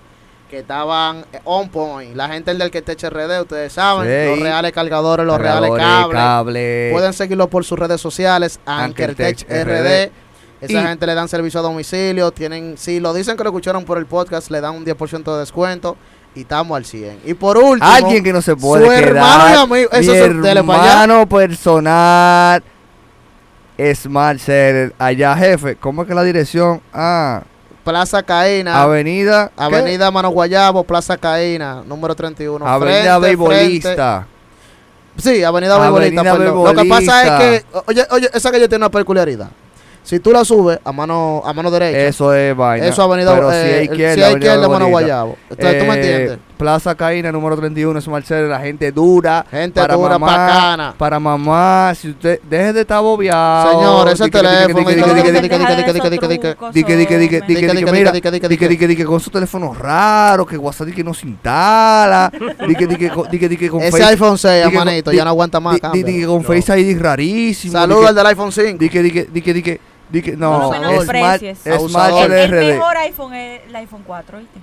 que 0.54 0.60
estaban 0.60 1.24
eh, 1.32 1.40
on 1.44 1.68
point. 1.68 2.14
La 2.14 2.28
gente 2.28 2.54
del 2.54 2.70
que 2.70 2.80
te 2.80 2.92
eche 2.92 3.10
RD, 3.10 3.40
ustedes 3.42 3.72
saben, 3.72 4.06
Sí. 4.06 4.30
los 4.30 4.38
reales 4.38 4.70
cargadores, 4.72 5.26
los 5.26 5.36
reales 5.36 5.70
cables. 5.76 6.16
cable. 6.16 6.88
Pueden 6.92 7.12
seguirlo 7.12 7.48
por 7.50 7.64
sus 7.64 7.76
redes 7.76 8.00
sociales, 8.00 8.60
Ankertech 8.64 9.44
RD. 9.48 10.12
Esa 10.60 10.72
Y- 10.80 10.86
gente 10.86 11.06
le 11.06 11.14
dan 11.14 11.28
servicio 11.28 11.58
a 11.58 11.62
domicilio, 11.64 12.30
tienen, 12.30 12.78
si 12.78 13.00
lo 13.00 13.12
dicen 13.12 13.36
que 13.36 13.42
lo 13.42 13.50
escucharon 13.50 13.84
por 13.84 13.98
el 13.98 14.06
podcast, 14.06 14.48
le 14.50 14.60
dan 14.60 14.74
un 14.76 14.84
10% 14.84 15.34
de 15.34 15.40
descuento 15.40 15.96
y 16.36 16.42
estamos 16.42 16.76
al 16.76 16.84
100. 16.84 17.18
Y 17.24 17.34
por 17.34 17.58
último, 17.58 17.90
Alguien 17.90 18.22
que 18.22 18.32
no 18.32 18.40
se 18.40 18.54
puede 18.54 18.84
su 18.84 18.90
quedar. 18.90 19.08
hermano 19.08 19.50
y 19.50 19.58
amigo, 19.58 19.90
eso 19.90 20.12
mi 20.12 20.16
es 20.18 20.56
hermano 20.56 21.28
personal, 21.28 22.62
Smart 23.94 24.38
Center, 24.38 24.94
allá 24.98 25.36
jefe. 25.36 25.74
¿Cómo 25.76 26.02
es 26.02 26.08
que 26.08 26.14
la 26.14 26.22
dirección? 26.22 26.80
Ah, 26.92 27.42
Plaza 27.84 28.22
Caína, 28.22 28.82
Avenida. 28.82 29.50
¿qué? 29.56 29.62
Avenida 29.62 30.10
Mano 30.10 30.30
Guayabo, 30.30 30.84
Plaza 30.84 31.16
Caína, 31.16 31.82
número 31.86 32.14
31. 32.14 32.66
Avenida 32.66 33.18
frente- 33.20 33.96
Sí, 35.18 35.44
Avenida 35.44 35.76
perdón. 35.76 36.64
Lo 36.64 36.74
que 36.82 36.88
pasa 36.88 37.22
es 37.22 37.30
que, 37.62 37.66
oye, 37.86 38.06
oye, 38.10 38.30
esa 38.34 38.50
calle 38.50 38.66
tiene 38.68 38.84
una 38.84 38.90
peculiaridad. 38.90 39.48
Si 40.02 40.18
tú 40.18 40.32
la 40.32 40.44
subes 40.44 40.78
a 40.84 40.92
mano 40.92 41.42
a 41.46 41.52
mano 41.54 41.70
derecha, 41.70 41.98
Eso 41.98 42.34
es 42.34 42.54
vaina. 42.54 42.86
eso 42.86 43.02
Avenida 43.02 43.34
Pero 43.34 43.50
eh, 43.50 43.54
si 43.54 43.68
es 43.70 43.76
el- 43.76 43.84
izquierda, 43.84 44.14
si 44.14 44.22
Avenida 44.22 44.38
izquierda, 44.38 44.68
Mano. 44.68 44.88
Guayabo. 44.88 45.36
Entonces, 45.50 45.78
¿tú 45.78 45.84
me 45.86 45.94
Eh, 45.94 45.96
entiendes? 45.96 46.38
Plaza 46.56 46.94
Caína, 46.94 47.32
número 47.32 47.56
31, 47.56 48.00
Smart 48.00 48.24
Center, 48.24 48.48
la 48.48 48.60
gente 48.60 48.90
dura. 48.92 49.44
Gente 49.50 49.80
dura, 49.80 50.18
bacana. 50.18 50.94
Para 50.96 51.18
mamá, 51.18 51.92
si 51.94 52.10
usted 52.10 52.40
deje 52.48 52.72
de 52.72 52.80
estar 52.82 53.00
bobeado. 53.02 53.72
Señor, 53.72 54.08
ese 54.08 54.30
teléfono 54.30 54.80
y 54.80 54.84
di 54.84 54.94
que- 54.94 55.00
todo 55.02 55.14
di 55.14 55.22
que- 55.22 55.32
lo 55.32 55.32
di 55.32 55.32
que- 55.32 55.32
que- 55.32 55.40
di 55.42 55.48
que- 55.48 55.58
Deja 55.58 55.74
di 55.74 55.84
que- 55.84 55.92
de 55.92 55.92
di 55.92 56.00
que- 56.00 56.10
di 56.10 56.18
que- 56.18 56.28
di 56.28 56.38
que- 56.38 56.50
esos 56.50 56.74
Di 56.74 56.84
que, 56.84 56.96
di 56.96 57.06
que, 57.06 57.18
di 57.18 57.28
que, 57.28 57.40
di 57.40 57.46
que, 57.46 57.46
Di 57.46 57.54
que, 57.54 57.60
di 57.60 57.66
di 57.66 57.74
que, 57.78 57.84
que, 57.84 57.92
mira, 57.92 58.12
di 58.12 58.20
que, 58.20 58.30
di 58.30 58.40
que, 58.40 58.48
di 58.48 58.56
que, 58.56 58.68
di 58.68 58.74
di 58.74 58.78
que, 58.78 58.86
di 58.88 58.96
que 58.96 59.04
con 59.04 59.20
su 59.20 59.30
teléfono 59.30 59.74
raro, 59.74 60.46
que 60.46 60.56
WhatsApp 60.56 60.88
que 60.94 61.02
no 61.04 61.12
se 61.12 61.26
instala, 61.26 62.30
di 62.66 62.74
que, 62.74 62.86
di 62.86 62.96
que, 62.96 63.10
con- 63.10 63.82
Ese 63.82 64.04
iPhone 64.04 64.38
6, 64.38 64.64
di 64.64 64.70
que 64.70 64.76
con- 64.76 64.84
manito, 64.86 65.12
ya 65.12 65.24
no 65.24 65.30
aguanta 65.30 65.60
más. 65.60 65.80
di- 65.92 66.02
di- 66.02 66.12
di 66.12 66.20
que 66.20 66.26
con. 66.26 66.44
Face 66.44 66.78
ID 66.80 66.98
rarísimo. 67.00 67.72
Saludos 67.72 68.06
al 68.06 68.14
del 68.14 68.26
iPhone 68.26 68.52
5. 68.52 68.78
que, 68.78 68.84
di 68.84 68.90
que, 68.90 69.02
di 69.02 69.10
que, 69.10 69.24
di 69.32 69.42
que, 69.42 69.52
di 69.54 69.62
que, 69.62 69.80
Di 70.06 70.20
que- 70.22 70.36
No 70.36 70.70
no, 70.70 70.92
lo 70.92 71.02
Smart, 71.02 71.42
LRD. 71.42 72.74
mejor 72.74 72.96
iPhone 72.98 73.34
es 73.34 73.62
el 73.66 73.74
iPhone 73.74 74.02
4, 74.06 74.38
¿viste? 74.38 74.60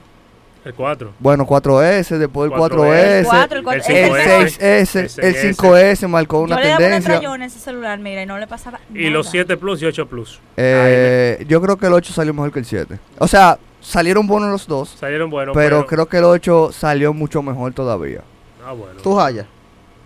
El 0.63 0.75
4. 0.75 1.13
Bueno, 1.17 1.47
4S, 1.47 2.17
después 2.19 2.51
el 2.51 2.57
4S, 2.57 2.69
4S, 2.69 3.19
El 3.19 3.25
4, 3.25 3.57
el 3.57 3.63
4, 3.63 3.83
el 3.87 3.95
el 3.95 4.11
5S, 4.11 4.57
6S, 4.59 5.23
el 5.23 5.35
el 5.35 5.55
5S 5.55 6.07
marcó 6.07 6.37
Yo 6.37 6.43
una 6.43 6.55
le 6.57 6.61
daba 6.63 6.73
un 6.75 6.77
tendencia. 6.83 7.13
estrellón 7.15 7.41
en 7.41 7.47
ese 7.47 7.59
celular, 7.59 7.97
mira, 7.97 8.21
y 8.21 8.25
no 8.27 8.37
le 8.37 8.45
pasaba 8.45 8.79
Y 8.93 9.09
los 9.09 9.25
nada. 9.25 9.31
7 9.31 9.57
Plus 9.57 9.81
y 9.81 9.85
8 9.87 10.07
Plus. 10.07 10.39
Eh, 10.57 11.43
yo 11.47 11.61
creo 11.61 11.77
que 11.77 11.87
el 11.87 11.93
8 11.93 12.13
salió 12.13 12.33
mejor 12.35 12.51
que 12.51 12.59
el 12.59 12.65
7. 12.65 12.99
O 13.17 13.27
sea, 13.27 13.57
salieron 13.79 14.27
buenos 14.27 14.51
los 14.51 14.67
dos, 14.67 14.89
Salieron 14.99 15.31
buenos. 15.31 15.55
pero 15.55 15.87
creo 15.87 16.05
que 16.07 16.17
el 16.17 16.25
8 16.25 16.69
salió 16.71 17.11
mucho 17.11 17.41
mejor 17.41 17.73
todavía. 17.73 18.21
Ah, 18.63 18.73
bueno. 18.73 19.01
Tú 19.01 19.15
Jaya. 19.15 19.47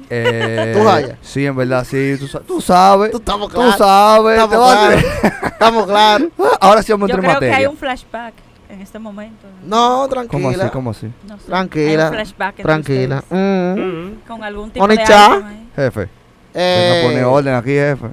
Eh, 0.09 0.73
¿Tú 0.77 0.87
hallas? 0.87 1.17
Sí, 1.21 1.45
en 1.45 1.55
verdad, 1.55 1.83
sí. 1.89 2.15
Tú, 2.19 2.27
tú 2.45 2.61
sabes. 2.61 3.11
Tú 3.11 3.17
estamos 3.17 3.49
Tú 3.49 3.55
claros. 3.55 3.77
sabes. 3.77 4.39
Estamos 4.39 4.55
claros. 4.75 5.03
Estamos 5.43 5.85
claros. 5.85 6.27
Ahora 6.61 6.83
sí 6.83 6.91
vamos 6.91 7.09
a 7.09 7.13
Yo 7.13 7.17
entrar 7.17 7.33
en 7.33 7.37
creo 7.37 7.39
que 7.39 7.45
hay 7.45 7.51
materia. 7.51 7.69
un 7.69 7.77
flashback 7.77 8.33
en 8.69 8.81
este 8.81 8.99
momento. 8.99 9.47
No, 9.63 9.77
¿Cómo 9.77 10.03
así? 10.03 10.09
tranquila. 10.09 10.71
¿Cómo 10.71 10.89
así? 10.91 11.11
No 11.27 11.37
sé, 11.37 11.45
Tranquila, 11.45 12.03
hay 12.03 12.09
un 12.09 12.13
flashback 12.15 12.59
entre 12.59 12.63
Tranquila. 12.63 13.23
Mm. 13.29 13.35
Mm. 13.79 14.15
Con 14.27 14.43
algún 14.43 14.71
tipo 14.71 14.87
de 14.87 14.93
ahí. 14.99 15.69
Jefe, 15.75 15.99
venga 15.99 16.09
Eh, 16.53 17.01
a 17.03 17.07
poner 17.07 17.23
orden 17.25 17.53
aquí, 17.55 17.71
jefe. 17.71 18.07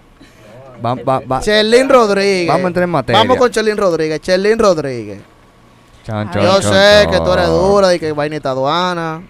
Va- 0.84 0.94
va- 0.96 1.20
va- 1.20 1.40
Chelín 1.40 1.88
Rodríguez. 1.88 2.48
Vamos 2.48 2.64
a 2.64 2.66
entrar 2.68 2.84
en 2.84 2.90
materia. 2.90 3.20
Vamos 3.22 3.36
con 3.36 3.50
Chelín 3.50 3.76
Rodríguez. 3.76 4.20
Chelín 4.20 4.58
Rodríguez. 4.58 5.20
Chan, 6.04 6.30
chan, 6.32 6.42
Yo 6.42 6.60
chan, 6.60 6.72
sé 6.72 7.00
chan. 7.04 7.10
que 7.12 7.20
tú 7.20 7.32
eres 7.32 7.46
dura 7.46 7.94
y 7.94 8.00
que 8.00 8.10
vainita 8.10 8.50
aduana, 8.50 9.22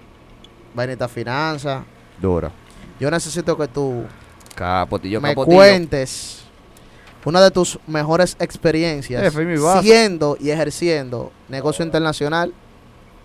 vainita 0.74 1.06
finanza. 1.08 1.82
Dura. 2.18 2.50
Yo 2.98 3.10
necesito 3.10 3.56
que 3.58 3.68
tú 3.68 4.04
Capotillo, 4.54 5.20
me 5.20 5.30
capotillo. 5.30 5.56
cuentes 5.56 6.41
una 7.30 7.40
de 7.42 7.50
tus 7.50 7.78
mejores 7.86 8.36
experiencias 8.40 9.32
siendo 9.82 10.36
y 10.40 10.50
ejerciendo 10.50 11.32
negocio 11.48 11.84
internacional, 11.84 12.52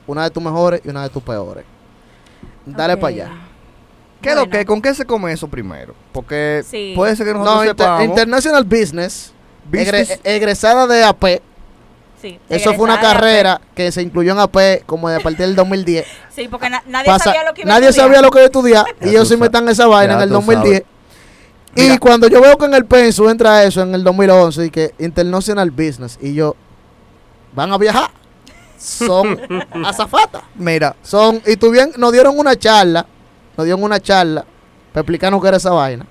una 0.05 0.23
de 0.23 0.29
tus 0.29 0.43
mejores 0.43 0.81
y 0.85 0.89
una 0.89 1.03
de 1.03 1.09
tus 1.09 1.23
peores. 1.23 1.65
Dale 2.65 2.97
para 2.97 3.07
allá. 3.07 3.31
¿Qué 4.21 4.33
lo 4.35 4.49
que? 4.49 4.65
¿Con 4.65 4.81
qué 4.81 4.93
se 4.93 5.05
come 5.05 5.31
eso 5.31 5.47
primero? 5.47 5.93
Porque 6.11 6.63
Sí. 6.69 6.93
puede 6.95 7.15
ser 7.15 7.27
que 7.27 7.33
nosotros 7.33 7.55
No, 7.55 7.61
inter- 7.63 7.77
sepamos. 7.77 8.03
International 8.05 8.63
Business, 8.63 9.31
business- 9.71 10.09
egre- 10.11 10.19
egresada 10.23 10.87
de 10.87 11.03
AP. 11.03 11.41
Sí, 12.19 12.39
Eso 12.49 12.73
fue 12.73 12.85
una 12.85 12.99
carrera 12.99 13.61
que 13.75 13.91
se 13.91 14.01
incluyó 14.01 14.31
en 14.31 14.39
AP 14.39 14.81
como 14.87 15.07
de 15.07 15.17
a 15.17 15.19
partir 15.19 15.45
del 15.45 15.55
2010. 15.55 16.05
AP. 16.07 16.33
Sí, 16.35 16.47
porque 16.47 16.67
na- 16.69 16.81
nadie 16.87 17.05
Pasa- 17.05 17.25
sabía 17.25 17.43
lo 17.43 17.53
que 17.53 17.61
iba 17.61 17.69
a 17.71 17.73
nadie 17.75 17.89
estudiar. 17.89 18.07
sabía 18.07 18.21
lo 18.23 18.31
que 18.31 18.37
iba 18.39 18.43
a 18.43 18.45
estudiar 18.47 18.85
y 19.01 19.09
ellos 19.09 19.23
tú 19.23 19.35
se 19.35 19.37
metan 19.37 19.69
esa 19.69 19.85
vaina 19.85 20.13
ya 20.13 20.17
en 20.17 20.23
el 20.23 20.29
tú 20.29 20.33
2010. 20.35 20.81
Y 20.81 20.85
Mira. 21.83 21.99
cuando 21.99 22.27
yo 22.27 22.41
veo 22.41 22.57
que 22.57 22.65
en 22.65 22.73
el 22.73 22.85
Pensu 22.85 23.29
entra 23.29 23.63
eso 23.63 23.81
en 23.81 23.93
el 23.95 24.03
2011 24.03 24.65
y 24.65 24.69
que 24.69 24.93
International 24.99 25.71
Business 25.71 26.17
y 26.21 26.33
yo 26.33 26.55
van 27.53 27.71
a 27.71 27.77
viajar. 27.77 28.09
Son 28.77 29.39
azafatas. 29.85 30.43
Mira, 30.55 30.95
Son 31.01 31.41
y 31.45 31.55
tuvieron 31.57 31.91
nos 31.97 32.11
dieron 32.11 32.37
una 32.37 32.55
charla, 32.55 33.05
nos 33.57 33.65
dieron 33.65 33.83
una 33.83 33.99
charla 33.99 34.45
para 34.93 35.01
explicarnos 35.01 35.41
qué 35.41 35.47
era 35.47 35.57
esa 35.57 35.71
vaina. 35.71 36.05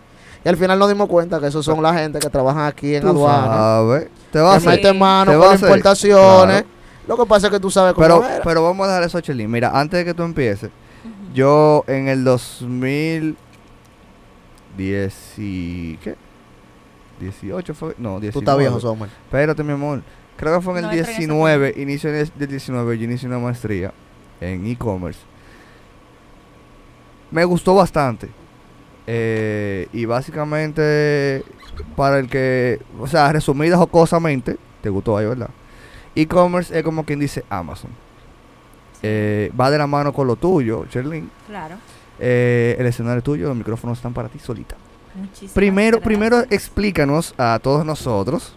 Y 0.44 0.48
al 0.48 0.57
final 0.57 0.79
nos 0.79 0.88
dimos 0.88 1.09
cuenta 1.09 1.40
que 1.40 1.48
esos 1.48 1.64
son 1.64 1.83
la 1.83 1.92
gente 1.94 2.18
que 2.20 2.31
trabajan 2.31 2.66
aquí 2.66 2.94
en 2.94 3.07
aduana. 3.07 4.07
Te 4.31 4.38
vas 4.40 4.64
a 4.66 4.70
hacer. 4.70 4.94
mano 4.94 5.33
te 5.33 5.38
con 5.38 5.48
a 5.50 5.55
importaciones. 5.55 6.62
Claro. 6.62 6.76
Lo 7.09 7.16
que 7.16 7.26
pasa 7.26 7.46
es 7.48 7.52
que 7.52 7.61
tú 7.61 7.70
sabes 7.70 7.94
cómo 7.94 8.05
Pero, 8.07 8.24
era. 8.24 8.42
pero 8.42 8.62
vamos 8.62 8.85
a 8.87 8.90
dejar 8.90 9.05
eso, 9.05 9.20
Chelín. 9.20 9.50
Mira, 9.50 9.70
antes 9.72 9.98
de 9.98 10.05
que 10.05 10.14
tú 10.14 10.22
empieces, 10.22 10.70
yo 11.35 11.85
en 11.87 12.09
el 12.09 12.24
2010 14.76 15.38
y... 15.38 15.96
¿Qué? 16.02 16.16
18 17.20 17.74
fue... 17.74 17.94
No, 17.98 18.20
19. 18.20 18.32
tú 18.32 18.38
estás 18.40 18.58
viejo, 18.58 18.80
Sommer. 18.80 19.08
Espérate, 19.08 19.62
mi 19.62 19.72
amor. 19.72 20.02
Creo 20.36 20.56
que 20.56 20.60
fue 20.62 20.78
en 20.78 20.82
No 20.82 20.90
el 20.90 20.98
entra 20.98 21.12
en 21.12 21.18
ese 21.18 21.26
19, 21.26 21.74
inicio 21.78 22.12
del 22.12 22.30
del 22.34 22.48
19, 22.48 22.98
yo 22.98 23.04
inicié 23.04 23.28
una 23.28 23.38
maestría 23.38 23.92
en 24.40 24.66
e-commerce. 24.66 25.20
Me 27.30 27.44
gustó 27.44 27.74
bastante. 27.74 28.28
Eh, 29.06 29.88
y 29.92 30.04
básicamente, 30.04 31.42
para 31.96 32.18
el 32.18 32.28
que, 32.28 32.80
o 32.98 33.06
sea, 33.06 33.32
resumida 33.32 33.78
jocosamente, 33.78 34.58
te 34.82 34.90
gustó 34.90 35.16
ahí, 35.16 35.26
¿verdad? 35.26 35.50
E-commerce 36.14 36.76
es 36.76 36.84
como 36.84 37.04
quien 37.04 37.18
dice 37.18 37.44
Amazon. 37.48 37.90
Eh, 39.02 39.50
va 39.58 39.70
de 39.70 39.78
la 39.78 39.86
mano 39.86 40.12
con 40.12 40.26
lo 40.26 40.36
tuyo, 40.36 40.84
Sherlyn. 40.90 41.30
Claro. 41.46 41.76
Eh, 42.18 42.76
el 42.79 42.87
escenario 42.87 43.18
es 43.18 43.24
tuyo, 43.24 43.48
los 43.48 43.57
micrófonos 43.57 43.98
están 43.98 44.14
para 44.14 44.29
ti 44.29 44.38
solita. 44.38 44.76
Muchísimas 45.14 45.52
Primero, 45.55 46.00
primero 46.00 46.44
explícanos 46.50 47.35
a 47.38 47.59
todos 47.62 47.85
nosotros 47.87 48.55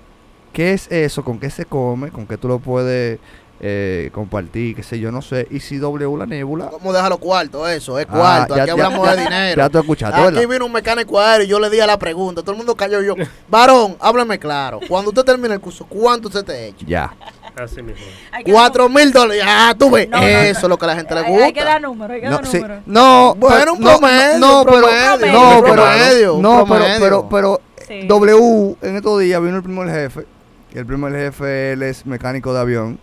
qué 0.53 0.73
es 0.73 0.91
eso, 0.91 1.23
con 1.23 1.39
qué 1.39 1.49
se 1.49 1.65
come, 1.65 2.09
con 2.11 2.25
qué 2.27 2.37
tú 2.37 2.47
lo 2.47 2.59
puedes 2.59 3.19
eh, 3.61 4.09
compartir, 4.13 4.73
qué 4.75 4.83
sé 4.83 4.99
yo, 4.99 5.11
no 5.11 5.21
sé. 5.21 5.45
Y 5.51 5.59
si 5.59 5.77
W 5.77 6.17
la 6.17 6.25
nébula, 6.25 6.67
¿Cómo 6.67 6.93
deja 6.93 7.09
los 7.09 7.19
cuartos? 7.19 7.69
Eso, 7.69 7.99
es 7.99 8.07
Ah, 8.09 8.13
cuarto. 8.13 8.55
ya- 8.55 8.63
Aquí 8.63 8.67
ya- 8.67 8.71
hablamos 8.73 9.05
ya- 9.05 9.15
de 9.15 9.21
dinero. 9.23 9.61
ya 9.61 9.69
tú 9.69 9.79
escuchaste, 9.79 10.15
Aquí 10.15 10.25
¿verdad? 10.35 10.47
vino 10.49 10.65
un 10.65 10.71
mecánico 10.71 11.19
aéreo 11.19 11.45
y 11.45 11.49
yo 11.49 11.59
le 11.59 11.69
di 11.69 11.79
a 11.81 11.85
la 11.85 11.99
pregunta. 11.99 12.41
Todo 12.41 12.51
el 12.51 12.57
mundo 12.57 12.73
cayó 12.75 13.01
y 13.03 13.07
yo. 13.07 13.15
Varón, 13.49 13.97
háblame 13.99 14.39
claro. 14.39 14.79
Cuando 14.87 15.09
usted 15.09 15.23
termine 15.23 15.53
el 15.55 15.59
curso, 15.59 15.85
¿cuánto 15.89 16.29
usted 16.29 16.45
te 16.45 16.67
echa? 16.69 16.85
Ya. 16.87 17.13
Así 17.55 17.81
mismo. 17.81 18.05
Que 18.43 18.51
Cuatro 18.51 18.87
mil 18.89 19.11
dólares. 19.11 19.43
Ah, 19.45 19.73
tú 19.77 19.89
ves. 19.91 20.07
No, 20.09 20.17
no, 20.19 20.23
Eso 20.27 20.53
no. 20.61 20.65
es 20.65 20.69
lo 20.69 20.77
que 20.77 20.85
a 20.85 20.87
la 20.89 20.95
gente 20.95 21.15
le 21.15 21.21
gusta. 21.23 21.45
hay 21.45 21.53
que 21.53 21.63
dar 21.63 21.81
números, 21.81 22.15
hay 22.15 22.21
que 22.21 22.27
No, 22.29 22.35
dar 22.37 22.45
sí, 22.47 22.57
números. 22.57 22.81
no, 22.85 23.35
Bueno, 23.35 23.55
pero- 23.59 23.73
un 23.73 23.79
no, 23.81 23.97
promedio, 23.99 24.39
no, 24.39 24.59
un 24.59 24.65
pero, 24.65 24.77
promedio, 24.77 25.31
no, 25.31 25.61
pero, 25.61 25.73
promedio, 25.73 26.37
no, 26.41 26.51
pero, 26.51 26.65
promedio. 26.65 26.99
pero, 26.99 27.29
pero, 27.29 27.61
Sí. 27.87 28.05
W 28.07 28.75
en 28.83 28.95
estos 28.97 29.19
días 29.19 29.41
vino 29.41 29.55
el 29.57 29.63
primer 29.63 29.89
jefe. 29.89 30.25
Y 30.73 30.77
el 30.77 30.85
primer 30.85 31.11
jefe 31.11 31.71
él 31.71 31.81
es 31.81 32.05
mecánico 32.05 32.53
de 32.53 32.59
avión. 32.59 32.99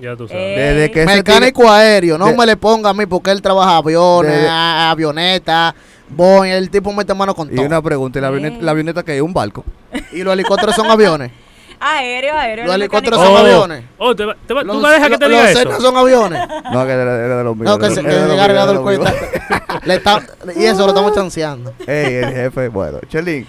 Ya 0.00 0.16
tú 0.16 0.26
sabes. 0.26 0.42
Eh, 0.58 0.60
Desde 0.74 0.90
que 0.90 1.06
Mecánico 1.06 1.70
aéreo, 1.70 2.18
no 2.18 2.26
de- 2.26 2.36
me 2.36 2.44
le 2.44 2.56
ponga 2.56 2.90
a 2.90 2.94
mí 2.94 3.06
porque 3.06 3.30
él 3.30 3.40
trabaja 3.40 3.76
aviones, 3.76 4.32
de- 4.42 4.48
avionetas, 4.48 5.74
Boeing, 6.08 6.50
el 6.52 6.68
tipo 6.68 6.92
mete 6.92 7.14
mano 7.14 7.34
con 7.34 7.50
Y 7.52 7.54
todo. 7.56 7.66
una 7.66 7.80
pregunta, 7.80 8.18
¿y 8.18 8.22
la 8.22 8.26
Eh. 8.26 8.30
avioneta, 8.30 8.56
la 8.60 8.70
avioneta 8.72 9.02
que 9.04 9.14
es 9.16 9.22
un 9.22 9.32
barco? 9.32 9.64
Y 10.12 10.22
los 10.24 10.32
helicópteros 10.34 10.74
son 10.74 10.90
aviones. 10.90 11.30
Aéreo, 11.86 12.34
aéreo. 12.36 12.64
los 12.66 12.74
el 12.74 12.82
helicópteros 12.82 13.20
son 13.20 13.34
Oh. 13.34 13.38
aviones. 13.38 13.84
Oh, 13.98 14.16
te 14.16 14.24
te 14.46 14.54
Los, 14.54 14.80
¿tú 14.80 14.86
a 14.86 14.90
dejar 14.90 15.10
que 15.10 15.18
te 15.18 15.28
diga 15.28 15.42
los 15.42 15.50
eso? 15.50 15.80
Son 15.80 15.96
aviones. 15.96 16.48
No, 16.72 16.86
que 16.86 16.92
era, 16.92 17.36
de 17.38 17.44
los 17.44 17.56
míos. 17.56 17.70
No, 17.70 17.78
que 17.78 17.90
se 17.94 18.00
el 18.00 18.06
y 20.56 20.64
eso 20.64 20.82
lo 20.82 20.88
estamos 20.88 21.12
chanceando. 21.12 21.74
Ey, 21.86 22.14
el 22.14 22.32
jefe, 22.32 22.68
bueno. 22.68 23.00
Chelín, 23.08 23.46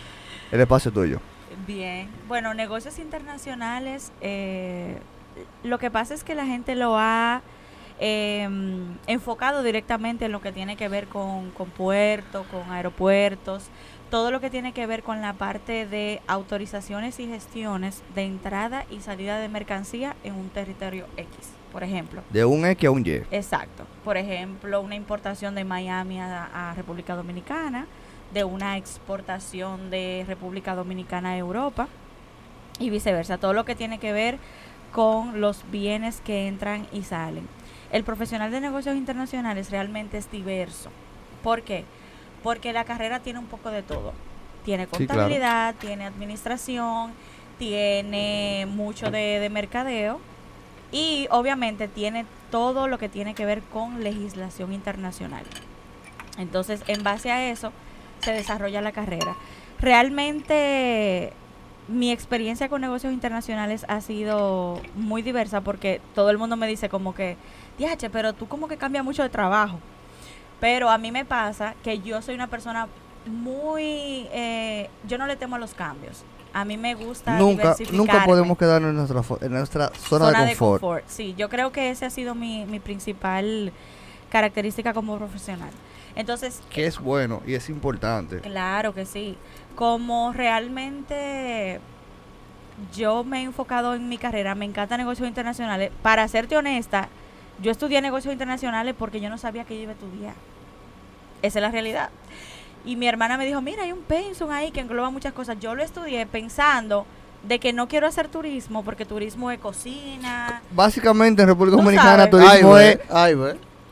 el 0.52 0.62
espacio 0.62 0.90
es 0.90 0.94
tuyo. 0.96 1.20
Bien. 1.66 2.10
Bueno, 2.28 2.54
negocios 2.54 3.00
internacionales, 3.00 4.12
eh, 4.22 4.98
lo 5.64 5.78
que 5.80 5.90
pasa 5.90 6.14
es 6.14 6.24
que 6.24 6.36
la 6.36 6.46
gente 6.46 6.76
lo 6.76 6.98
ha 6.98 7.42
eh, 8.00 8.48
enfocado 9.08 9.64
directamente 9.64 10.26
en 10.26 10.32
lo 10.32 10.42
que 10.42 10.52
tiene 10.52 10.76
que 10.76 10.88
ver 10.88 11.08
con, 11.08 11.52
con 11.52 11.70
puertos, 11.70 12.46
con 12.48 12.72
aeropuertos, 12.72 13.70
todo 14.10 14.32
lo 14.32 14.40
que 14.40 14.50
tiene 14.50 14.72
que 14.72 14.86
ver 14.88 15.04
con 15.04 15.22
la 15.22 15.34
parte 15.34 15.86
de 15.86 16.22
autorizaciones 16.28 17.20
y 17.20 17.28
gestiones 17.28 18.04
de 18.14 18.24
entrada 18.24 18.86
y 18.90 19.02
salida 19.02 19.40
de 19.40 19.50
mercancía 19.50 20.16
en 20.24 20.36
un 20.36 20.50
territorio 20.50 21.06
X, 21.18 21.30
por 21.72 21.84
ejemplo. 21.84 22.22
De 22.30 22.46
un 22.46 22.66
X 22.66 22.88
a 22.88 22.92
un 22.92 23.06
Y. 23.06 23.24
Exacto. 23.32 23.86
Por 24.04 24.18
ejemplo, 24.18 24.82
una 24.82 24.96
importación 24.96 25.56
de 25.56 25.64
Miami 25.64 26.20
a, 26.20 26.72
a 26.72 26.74
República 26.76 27.16
Dominicana, 27.16 27.88
de 28.34 28.44
una 28.44 28.78
exportación 28.78 29.90
de 29.90 30.24
República 30.28 30.76
Dominicana 30.76 31.32
a 31.32 31.38
Europa 31.38 31.88
y 32.80 32.90
viceversa. 32.90 33.38
Todo 33.38 33.54
lo 33.54 33.66
que 33.66 33.76
tiene 33.76 33.98
que 34.00 34.12
ver 34.12 34.38
con 34.92 35.42
los 35.42 35.70
bienes 35.72 36.22
que 36.22 36.48
entran 36.48 36.88
y 36.92 37.04
salen. 37.04 37.48
El 37.92 38.04
profesional 38.04 38.52
de 38.52 38.62
negocios 38.62 38.96
internacionales 38.96 39.70
realmente 39.72 40.18
es 40.18 40.30
diverso. 40.32 40.90
¿Por 41.44 41.62
qué? 41.62 41.86
Porque 42.44 42.74
la 42.74 42.84
carrera 42.84 43.20
tiene 43.20 43.40
un 43.40 43.46
poco 43.46 43.70
de 43.72 43.84
todo. 43.84 44.14
Tiene 44.66 44.86
Sí, 44.86 44.90
claro. 44.92 45.08
contabilidad, 45.08 45.76
tiene 45.76 46.06
administración, 46.06 47.12
tiene 47.60 48.66
mucho 48.70 49.12
de, 49.12 49.40
de 49.40 49.50
mercadeo 49.50 50.20
y 50.92 51.28
obviamente 51.32 51.88
tiene 51.88 52.26
todo 52.52 52.88
lo 52.88 52.98
que 52.98 53.10
tiene 53.10 53.34
que 53.36 53.46
ver 53.46 53.62
con 53.62 54.04
legislación 54.04 54.74
internacional. 54.74 55.44
Entonces, 56.38 56.84
en 56.88 57.04
base 57.04 57.32
a 57.32 57.50
eso, 57.50 57.72
se 58.20 58.32
desarrolla 58.34 58.82
la 58.82 58.92
carrera. 58.92 59.36
Realmente, 59.80 61.32
mi 61.88 62.12
experiencia 62.12 62.68
con 62.70 62.82
negocios 62.82 63.14
internacionales 63.14 63.86
ha 63.88 64.02
sido 64.02 64.82
muy 64.96 65.22
diversa 65.22 65.62
porque 65.62 66.02
todo 66.16 66.30
el 66.32 66.38
mundo 66.38 66.58
me 66.58 66.68
dice 66.68 66.90
como 66.90 67.14
que, 67.14 67.38
diache, 67.78 68.10
pero 68.10 68.34
tú 68.34 68.48
como 68.48 68.68
que 68.68 68.78
cambias 68.78 69.04
mucho 69.04 69.24
de 69.24 69.30
trabajo. 69.30 69.80
Pero 70.60 70.90
a 70.90 70.98
mí 70.98 71.12
me 71.12 71.26
pasa 71.26 71.76
que 71.84 72.00
yo 72.00 72.22
soy 72.22 72.36
una 72.36 72.48
persona 72.48 72.88
muy... 73.26 74.28
eh, 74.32 74.90
yo 75.08 75.18
no 75.18 75.28
le 75.28 75.36
temo 75.36 75.56
a 75.56 75.60
los 75.60 75.74
cambios. 75.74 76.24
A 76.54 76.64
mí 76.64 76.78
me 76.78 76.96
gusta 76.96 77.38
Nunca, 77.38 77.76
nunca 77.92 78.24
podemos 78.26 78.58
quedarnos 78.58 78.90
en 78.92 78.96
nuestra, 78.96 79.46
en 79.46 79.52
nuestra 79.52 79.90
zona, 79.90 80.46
de 80.46 80.56
confort. 80.56 81.04
Sí, 81.08 81.36
yo 81.38 81.50
creo 81.50 81.74
que 81.74 81.90
ese 81.90 82.06
ha 82.06 82.10
sido 82.10 82.34
mi, 82.34 82.66
mi 82.66 82.80
principal 82.80 83.74
característica 84.30 84.94
como 84.94 85.18
profesional. 85.18 85.70
Entonces, 86.16 86.62
Que 86.70 86.86
es 86.86 86.98
bueno 87.00 87.42
y 87.46 87.56
es 87.56 87.70
importante. 87.70 88.40
claro 88.40 88.94
que 88.94 89.06
sí. 89.06 89.38
Como 89.76 90.32
realmente 90.32 91.82
yo 92.96 93.26
me 93.26 93.42
he 93.42 93.44
enfocado 93.44 93.94
en 93.94 94.08
mi 94.08 94.18
carrera, 94.18 94.56
me 94.56 94.64
encantan 94.64 95.00
negocios 95.00 95.28
internacionales. 95.28 95.92
Para 96.02 96.26
serte 96.30 96.56
honesta, 96.56 97.10
yo 97.62 97.72
estudié 97.72 98.02
negocios 98.02 98.32
internacionales 98.34 98.96
porque 98.98 99.20
yo 99.22 99.30
no 99.30 99.38
sabía 99.38 99.64
que 99.66 99.76
yo 99.76 99.84
iba 99.84 99.92
a 99.92 99.96
estudiar. 99.96 100.34
Esa 101.42 101.60
es 101.60 101.62
la 101.64 101.72
realidad. 101.72 102.10
Y 102.86 102.96
mi 102.96 103.08
hermana 103.08 103.38
me 103.38 103.46
dijo, 103.46 103.62
mira, 103.62 103.84
hay 103.84 103.92
un 103.92 104.02
pensum 104.02 104.52
ahí 104.52 104.72
que 104.72 104.80
engloba 104.80 105.10
muchas 105.10 105.34
cosas. 105.34 105.58
Yo 105.60 105.74
lo 105.76 105.84
estudié 105.84 106.26
pensando 106.26 107.06
de 107.44 107.60
que 107.60 107.74
no 107.74 107.88
quiero 107.88 108.08
hacer 108.08 108.28
turismo 108.28 108.84
porque 108.84 109.06
turismo 109.06 109.52
es 109.52 109.60
cocina. 109.60 110.62
Básicamente 110.72 111.42
en 111.42 111.48
República 111.48 111.78
Dominicana 111.78 112.30
turismo 112.30 112.76
Ay, 112.76 112.88
es 112.94 113.00
ay, 113.12 113.36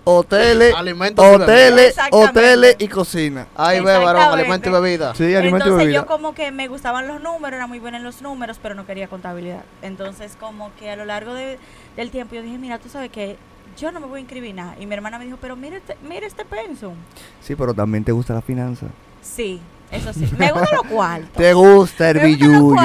hoteles, 0.06 0.76
Alimentos 0.76 1.24
y 1.26 1.30
bebidas. 1.30 1.50
hoteles, 1.50 1.96
hoteles 2.12 2.76
y 2.80 2.88
cocina. 2.88 3.48
Ay, 3.56 3.80
ve, 3.80 3.98
varón, 3.98 4.22
alimento 4.24 4.70
y 4.70 4.72
bebida. 4.74 5.16
Sí, 5.16 5.24
alimento 5.24 5.46
y 5.46 5.70
Entonces 5.70 5.78
bebida. 5.78 6.00
yo 6.02 6.06
como 6.06 6.34
que 6.36 6.52
me 6.52 6.68
gustaban 6.68 7.08
los 7.08 7.22
números, 7.22 7.56
era 7.58 7.68
muy 7.68 7.80
buena 7.80 7.98
en 7.98 8.04
los 8.04 8.22
números, 8.22 8.60
pero 8.62 8.76
no 8.76 8.86
quería 8.86 9.08
contabilidad. 9.08 9.64
Entonces 9.82 10.36
como 10.40 10.72
que 10.80 10.90
a 10.92 10.96
lo 10.96 11.06
largo 11.06 11.34
de- 11.34 11.58
del 11.96 12.10
tiempo 12.12 12.36
yo 12.36 12.42
dije, 12.42 12.58
mira, 12.58 12.80
tú 12.80 12.90
sabes 12.90 13.12
que 13.12 13.38
yo 13.78 13.92
no 13.92 14.00
me 14.00 14.08
voy 14.08 14.18
a 14.18 14.22
inscribir 14.22 14.54
nada. 14.56 14.76
Y 14.80 14.86
mi 14.86 14.94
hermana 14.96 15.18
me 15.20 15.26
dijo, 15.26 15.38
pero 15.42 15.56
mira 15.56 15.78
este, 15.78 15.96
mira 16.08 16.26
este 16.28 16.46
pensum. 16.46 16.94
Sí, 17.42 17.56
pero 17.56 17.74
también 17.74 18.04
te 18.04 18.12
gusta 18.12 18.34
la 18.34 18.42
finanza. 18.42 18.88
Sí, 19.22 19.60
eso 19.92 20.12
sí. 20.14 20.28
Me 20.38 20.52
gustan 20.52 20.78
los 20.82 20.86
cuartos. 20.92 21.32
Te 21.34 21.54
gusta 21.54 22.10
el 22.10 22.20
billullo. 22.20 22.82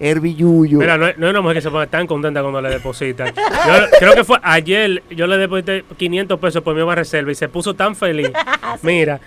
El 0.00 0.20
billullo. 0.20 0.78
Mira, 0.78 0.96
no, 0.96 1.08
es- 1.08 1.18
no 1.18 1.26
es 1.26 1.30
una 1.32 1.40
mujer 1.40 1.56
que 1.56 1.62
se 1.62 1.70
pone 1.70 1.88
tan 1.88 2.06
contenta 2.06 2.40
cuando 2.40 2.60
le 2.62 2.68
depositan. 2.70 3.34
Yo 3.34 3.98
creo 3.98 4.14
que 4.14 4.22
fue 4.22 4.38
ayer, 4.44 5.02
yo 5.10 5.26
le 5.26 5.36
deposité 5.38 5.84
500 5.96 6.38
pesos 6.38 6.62
por 6.62 6.72
mi 6.74 6.78
nueva 6.78 6.94
reserva 6.94 7.32
y 7.32 7.34
se 7.34 7.48
puso 7.48 7.74
tan 7.74 7.96
feliz. 7.96 8.30
Mira, 8.82 9.18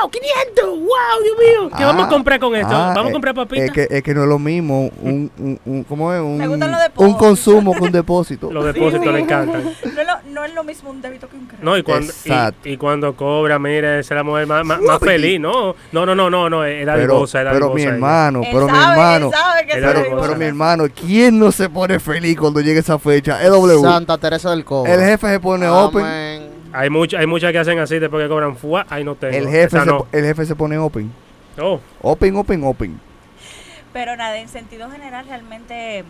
wow, 0.00 0.10
500, 0.10 0.64
wow, 0.64 1.22
Dios 1.22 1.36
mío. 1.38 1.70
¿Qué 1.76 1.82
Ah, 1.82 1.86
vamos 1.86 2.06
a 2.06 2.08
comprar 2.08 2.40
con 2.40 2.54
esto? 2.54 2.68
ah, 2.74 2.92
¿Vamos 2.94 3.06
a 3.06 3.08
eh, 3.08 3.12
comprar 3.12 3.34
papitas? 3.34 3.66
Es 3.66 3.72
que, 3.72 3.86
es 3.90 4.02
que 4.02 4.14
no 4.14 4.22
es 4.22 4.28
lo 4.28 4.38
mismo 4.38 4.90
un, 5.02 5.30
un, 5.38 5.60
un- 5.64 5.84
¿cómo 5.84 6.12
es? 6.12 6.20
Un, 6.20 6.40
un 6.96 7.14
consumo 7.14 7.72
que 7.74 7.82
un 7.82 7.92
depósito. 7.92 8.50
Los 8.52 8.64
depósitos 8.64 9.06
le 9.12 9.20
encantan. 9.20 9.62
No 9.90 10.00
es, 10.00 10.06
lo, 10.06 10.32
no 10.32 10.44
es 10.44 10.54
lo 10.54 10.64
mismo 10.64 10.90
un 10.90 11.02
débito 11.02 11.28
que 11.28 11.36
un 11.36 11.46
crédito. 11.46 11.64
No, 11.64 11.76
y 11.76 11.82
cuando, 11.82 12.10
Exacto. 12.10 12.68
y, 12.68 12.72
y 12.72 12.76
cuando 12.76 13.14
cobra, 13.14 13.58
mira, 13.58 13.98
esa 13.98 14.14
es 14.14 14.16
la 14.16 14.22
mujer 14.22 14.46
más, 14.46 14.64
más, 14.64 14.80
más 14.80 14.98
feliz. 14.98 15.38
No, 15.40 15.74
no, 15.92 16.06
no, 16.06 16.14
no, 16.14 16.30
no, 16.30 16.48
no 16.48 16.64
es 16.64 16.84
pero, 16.86 16.92
dadivosa, 16.96 17.42
es 17.42 17.48
pero 17.52 17.74
mi 17.74 17.82
hermano, 17.82 18.40
pero 18.50 18.66
mi 18.66 18.78
hermano, 18.78 19.30
pero, 20.20 20.36
mi 20.36 20.44
hermano, 20.46 20.84
¿quién 20.94 21.38
no 21.38 21.52
se 21.52 21.68
pone 21.68 21.98
feliz 22.00 22.38
cuando 22.38 22.60
llegue 22.60 22.80
esa 22.80 22.98
fecha? 22.98 23.42
EW. 23.44 23.82
Santa 23.82 24.16
Teresa 24.18 24.50
del 24.50 24.64
Cobre. 24.64 24.94
El 24.94 25.00
jefe 25.00 25.28
se 25.28 25.40
pone 25.40 25.68
open. 25.68 26.49
Hay, 26.72 26.90
mucha, 26.90 27.18
hay 27.18 27.26
muchas 27.26 27.52
que 27.52 27.58
hacen 27.58 27.78
así 27.78 27.98
después 27.98 28.22
que 28.24 28.28
cobran 28.28 28.56
fuá, 28.56 28.86
ahí 28.88 29.04
no 29.04 29.14
tengo. 29.14 29.36
El 29.36 29.44
jefe, 29.46 29.64
Esa 29.76 29.80
se, 29.80 29.86
no. 29.86 30.06
el 30.12 30.24
jefe 30.24 30.44
se 30.46 30.54
pone 30.56 30.78
open. 30.78 31.10
Oh, 31.60 31.80
Open, 32.02 32.36
open, 32.36 32.64
open. 32.64 33.00
Pero 33.92 34.16
nada, 34.16 34.38
en 34.38 34.48
sentido 34.48 34.90
general, 34.90 35.26
realmente 35.26 36.04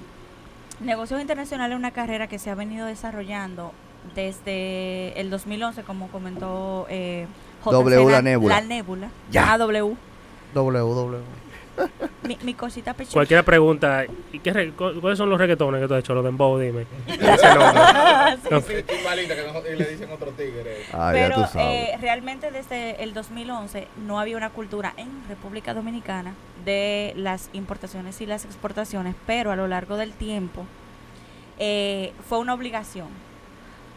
negocios 0.80 1.20
internacionales 1.20 1.74
es 1.74 1.78
una 1.78 1.90
carrera 1.92 2.26
que 2.26 2.38
se 2.38 2.50
ha 2.50 2.54
venido 2.54 2.86
desarrollando 2.86 3.72
desde 4.14 5.18
el 5.20 5.30
2011, 5.30 5.82
como 5.82 6.08
comentó 6.08 6.86
eh, 6.88 7.26
JC, 7.64 7.72
W, 7.72 8.10
la 8.10 8.22
nébula. 8.22 8.60
La 8.60 8.66
nébula. 8.66 9.08
Ya. 9.30 9.52
Ah, 9.52 9.58
W. 9.58 9.96
WW. 10.54 11.18
Mi, 12.22 12.38
mi 12.42 12.54
cosita 12.54 12.94
pechuga. 12.94 13.14
cualquiera 13.14 13.42
pregunta, 13.42 14.04
¿y 14.32 14.38
qué 14.38 14.52
re- 14.52 14.70
cu- 14.72 15.00
¿cuáles 15.00 15.18
son 15.18 15.28
los 15.30 15.38
reggaetones 15.38 15.80
que 15.80 15.88
tú 15.88 15.94
has 15.94 16.00
hecho? 16.00 16.14
Los 16.14 16.24
dembow, 16.24 16.58
dime. 16.58 16.86
Ese 17.06 17.54
nombre. 17.54 17.80
No. 18.50 18.62
Que 18.64 18.84
no- 19.52 19.74
y 19.74 19.76
le 19.76 19.84
dicen 19.90 20.10
otro 20.12 20.30
tigre. 20.32 20.84
Ah, 20.92 21.12
ya 21.14 21.20
Pero 21.28 21.34
tú 21.36 21.40
sabes. 21.52 21.88
eh, 21.88 21.98
realmente 22.00 22.50
desde 22.50 23.02
el 23.02 23.14
2011 23.14 23.88
no 24.06 24.20
había 24.20 24.36
una 24.36 24.50
cultura 24.50 24.92
en 24.96 25.08
República 25.28 25.74
Dominicana 25.74 26.34
de 26.64 27.12
las 27.16 27.50
importaciones 27.52 28.20
y 28.20 28.26
las 28.26 28.44
exportaciones, 28.44 29.14
pero 29.26 29.50
a 29.50 29.56
lo 29.56 29.66
largo 29.66 29.96
del 29.96 30.12
tiempo 30.12 30.64
eh, 31.58 32.12
fue 32.28 32.38
una 32.38 32.54
obligación 32.54 33.08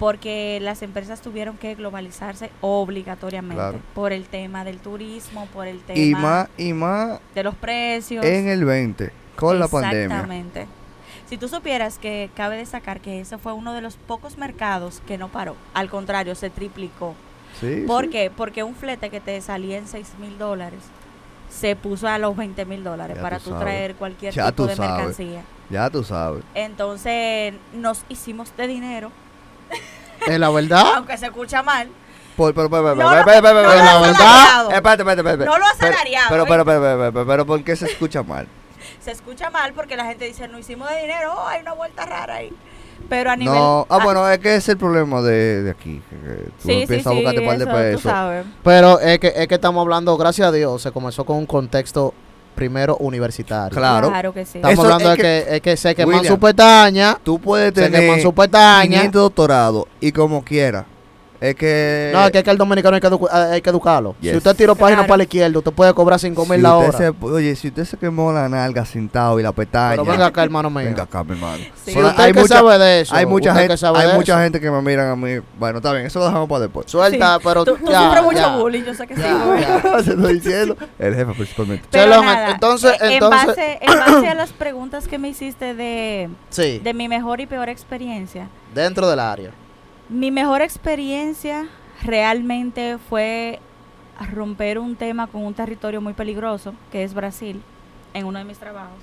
porque 0.03 0.59
las 0.61 0.81
empresas 0.81 1.21
tuvieron 1.21 1.55
que 1.57 1.75
globalizarse 1.75 2.49
obligatoriamente 2.59 3.55
Claro. 3.55 3.79
por 3.95 4.11
el 4.11 4.25
tema 4.25 4.65
del 4.65 4.79
turismo, 4.79 5.45
por 5.53 5.65
el 5.65 5.79
tema 5.79 5.97
y 5.97 6.11
más, 6.13 6.49
y 6.57 6.73
más 6.73 7.21
de 7.33 7.41
los 7.43 7.55
precios. 7.55 8.25
en 8.25 8.49
el 8.49 8.65
20, 8.65 9.13
con 9.37 9.59
la 9.59 9.69
pandemia. 9.69 10.03
Exactamente. 10.03 10.67
Si 11.29 11.37
tú 11.37 11.47
supieras 11.47 11.99
que 11.99 12.29
cabe 12.35 12.57
destacar 12.57 12.99
que 12.99 13.21
ese 13.21 13.37
fue 13.37 13.53
uno 13.53 13.71
de 13.73 13.79
los 13.79 13.95
pocos 13.95 14.37
mercados 14.37 15.01
que 15.07 15.17
no 15.17 15.29
paró, 15.29 15.55
al 15.73 15.89
contrario, 15.89 16.35
se 16.35 16.49
triplicó. 16.49 17.15
Sí, 17.61 17.85
¿Por 17.87 18.03
sí. 18.05 18.09
qué? 18.09 18.29
Porque 18.35 18.61
un 18.61 18.75
flete 18.75 19.09
que 19.09 19.21
te 19.21 19.39
salía 19.39 19.77
en 19.77 19.87
6 19.87 20.15
mil 20.19 20.37
dólares 20.37 20.79
se 21.49 21.77
puso 21.77 22.09
a 22.09 22.17
los 22.17 22.35
20 22.35 22.65
mil 22.65 22.83
dólares 22.83 23.15
Ya 23.15 23.21
para 23.21 23.39
tú 23.39 23.51
traer 23.57 23.95
cualquier 23.95 24.33
Ya 24.33 24.51
tipo 24.51 24.67
de 24.67 24.75
sabes. 24.75 24.97
mercancía. 24.97 25.43
Ya 25.69 25.89
tú 25.89 26.03
sabes. 26.03 26.43
Entonces 26.55 27.53
nos 27.73 28.03
hicimos 28.09 28.51
de 28.57 28.67
dinero, 28.67 29.11
Es 30.27 30.39
la 30.39 30.49
verdad. 30.49 30.83
aunque 30.95 31.17
se 31.17 31.25
escucha 31.25 31.61
mal. 31.63 31.89
Por, 32.37 32.53
pero, 32.53 32.69
pero, 32.69 32.83
pero, 32.83 32.95
No 32.95 33.15
no 33.15 33.23
pero, 33.25 33.41
lo 33.41 33.51
la 33.61 33.99
verdad. 34.01 34.73
Espérate, 34.73 35.01
espérate, 35.03 35.19
espérate. 35.21 35.45
No 35.45 35.57
lo 35.57 35.65
asalariado, 35.65 36.27
Pero, 36.29 36.43
¿eh? 36.43 36.47
pero, 36.49 36.65
pero, 36.65 36.81
pero, 36.81 37.11
pero, 37.13 37.27
pero, 37.27 37.45
¿por 37.45 37.63
qué 37.63 37.75
se 37.75 37.85
escucha 37.85 38.23
mal? 38.23 38.47
Se 39.01 39.11
escucha 39.11 39.49
mal 39.51 39.73
porque 39.73 39.95
la 39.97 40.05
gente 40.05 40.25
dice, 40.25 40.47
no 40.47 40.57
hicimos 40.57 40.89
de 40.89 41.01
dinero, 41.01 41.33
oh, 41.37 41.47
hay 41.47 41.61
una 41.61 41.73
vuelta 41.73 42.05
rara 42.05 42.35
ahí. 42.35 42.51
Pero 43.09 43.31
a 43.31 43.35
nivel... 43.35 43.53
No, 43.53 43.85
ah, 43.89 43.97
a- 43.99 44.03
bueno, 44.03 44.27
es 44.29 44.39
que 44.39 44.55
es 44.55 44.67
el 44.69 44.77
problema 44.77 45.21
de, 45.21 45.63
de 45.63 45.71
aquí. 45.71 46.01
Que, 46.09 46.15
que 46.15 46.35
tú 46.43 46.51
sí, 46.59 46.67
sí, 46.69 46.81
empiezas 46.83 47.07
a 47.07 47.09
sí, 47.11 47.15
buscarte 47.17 47.41
par 47.41 47.57
de 47.57 47.63
eso 47.63 47.71
tú 47.71 47.77
pesos. 47.77 48.01
sabes. 48.03 48.45
Pero 48.63 48.99
es 48.99 49.19
que, 49.19 49.33
es 49.35 49.47
que 49.47 49.55
estamos 49.55 49.81
hablando, 49.81 50.15
gracias 50.17 50.47
a 50.47 50.51
Dios, 50.51 50.81
se 50.81 50.91
comenzó 50.91 51.25
con 51.25 51.35
un 51.37 51.45
contexto 51.45 52.13
primero 52.53 52.97
universitario. 52.97 53.77
Claro. 53.77 54.09
Claro 54.09 54.33
que 54.33 54.45
sí. 54.45 54.59
Estamos 54.59 54.73
Eso 54.73 54.83
hablando 54.83 55.11
es 55.11 55.17
de 55.17 55.23
que, 55.23 55.55
es 55.55 55.61
que 55.61 55.77
se 55.77 55.95
queman 55.95 56.15
William, 56.15 56.33
su 56.33 56.39
pestaña, 56.39 57.17
Tú 57.23 57.39
puedes 57.39 57.73
se 57.73 57.89
queman 57.89 57.91
tener 57.91 58.21
su 58.21 58.33
pestaña. 58.33 58.97
500 58.97 59.21
doctorados 59.21 59.85
y 59.99 60.11
como 60.11 60.43
quiera. 60.43 60.85
Es 61.43 61.55
que... 61.55 62.09
No, 62.13 62.23
es 62.25 62.31
que, 62.31 62.37
es 62.37 62.43
que 62.45 62.51
el 62.51 62.57
dominicano 62.57 62.95
hay 62.95 63.01
que, 63.01 63.09
edu- 63.09 63.29
hay 63.29 63.61
que 63.61 63.69
educarlo. 63.69 64.15
Si 64.21 64.27
Yes. 64.27 64.37
usted 64.37 64.55
tira 64.55 64.73
página 64.75 64.99
Claro. 64.99 65.07
para 65.09 65.17
la 65.17 65.23
izquierda, 65.23 65.57
usted 65.57 65.73
puede 65.73 65.93
cobrar 65.93 66.17
5 66.17 66.45
mil 66.45 66.55
si 66.55 66.61
la 66.61 66.77
hora. 66.77 66.97
se- 66.97 67.13
oye, 67.19 67.53
si 67.57 67.67
usted 67.67 67.83
se 67.83 67.97
quemó 67.97 68.31
la 68.31 68.47
nalga 68.47 68.85
sentado 68.85 69.39
y 69.39 69.43
la 69.43 69.51
pestaña... 69.51 69.89
Pero 69.91 70.05
venga 70.05 70.27
acá, 70.27 70.41
hermano 70.43 70.69
mío. 70.69 70.85
Venga 70.85 71.03
acá, 71.03 71.21
mi 71.25 71.33
hermano. 71.33 71.57
Sí. 71.57 71.71
Si 71.85 71.93
Bueno, 71.95 72.09
usted 72.11 72.23
hay 72.23 72.31
que 72.31 72.39
mucha- 72.39 72.55
sabe 72.55 72.77
de 72.79 73.01
eso, 73.01 73.13
hay 73.15 73.25
mucha 73.25 73.53
gente, 73.55 73.67
que 73.73 73.77
sabe 73.77 73.99
hay 73.99 74.07
de 74.07 74.13
mucha 74.13 74.33
eso, 74.33 74.41
gente 74.41 74.61
que 74.61 74.71
me 74.71 74.81
miran 74.81 75.09
a 75.09 75.15
mí. 75.17 75.31
Bueno, 75.59 75.79
está 75.79 75.91
bien, 75.91 76.05
eso 76.05 76.19
lo 76.19 76.25
dejamos 76.27 76.47
para 76.47 76.61
después. 76.61 76.85
Suelta, 76.89 77.35
Sí. 77.35 77.41
pero 77.43 77.65
Tú, 77.65 77.75
tú 77.75 77.91
ya, 77.91 78.03
sufres 78.05 78.23
mucho 78.23 78.37
ya. 78.37 78.55
bullying, 78.55 78.83
yo 78.83 78.93
sé 78.93 79.05
que 79.05 79.15
sí. 79.15 79.21
Ya, 79.21 79.43
güey. 79.43 79.59
ya. 79.83 80.03
Se 80.03 80.11
estoy 80.11 80.33
diciendo. 80.35 80.77
El 80.97 81.13
jefe 81.15 81.33
principalmente. 81.33 81.85
Pero 81.91 82.03
Chelón, 82.05 82.25
nada, 82.25 82.51
entonces- 82.51 82.93
eh, 83.01 83.13
entonces- 83.15 83.41
En 83.41 83.47
base, 83.47 83.79
en 83.81 83.99
base 84.15 84.27
a 84.29 84.33
las 84.35 84.53
preguntas 84.53 85.07
que 85.09 85.17
me 85.19 85.27
hiciste 85.27 85.73
de, 85.75 86.29
Sí, 86.49 86.79
de 86.81 86.93
mi 86.93 87.09
mejor 87.09 87.41
y 87.41 87.47
peor 87.47 87.67
experiencia, 87.67 88.47
dentro 88.73 89.09
del 89.09 89.19
área. 89.19 89.51
Mi 90.09 90.31
mejor 90.31 90.61
experiencia 90.61 91.67
realmente 92.03 92.97
fue 92.97 93.59
romper 94.31 94.79
un 94.79 94.95
tema 94.95 95.27
con 95.27 95.43
un 95.43 95.53
territorio 95.53 96.01
muy 96.01 96.13
peligroso, 96.13 96.73
que 96.91 97.03
es 97.03 97.13
Brasil, 97.13 97.61
en 98.13 98.25
uno 98.25 98.39
de 98.39 98.45
mis 98.45 98.57
trabajos. 98.57 98.97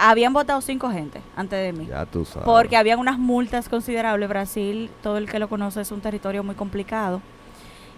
Habían 0.00 0.32
votado 0.32 0.60
cinco 0.60 0.90
gente 0.90 1.20
antes 1.36 1.62
de 1.62 1.72
mí. 1.72 1.86
Ya 1.86 2.06
tú 2.06 2.24
sabes. 2.24 2.44
Porque 2.44 2.76
habían 2.76 2.98
unas 2.98 3.18
multas 3.18 3.68
considerables. 3.68 4.28
Brasil, 4.28 4.90
todo 5.02 5.16
el 5.16 5.30
que 5.30 5.38
lo 5.38 5.48
conoce, 5.48 5.80
es 5.80 5.92
un 5.92 6.00
territorio 6.00 6.42
muy 6.42 6.56
complicado. 6.56 7.20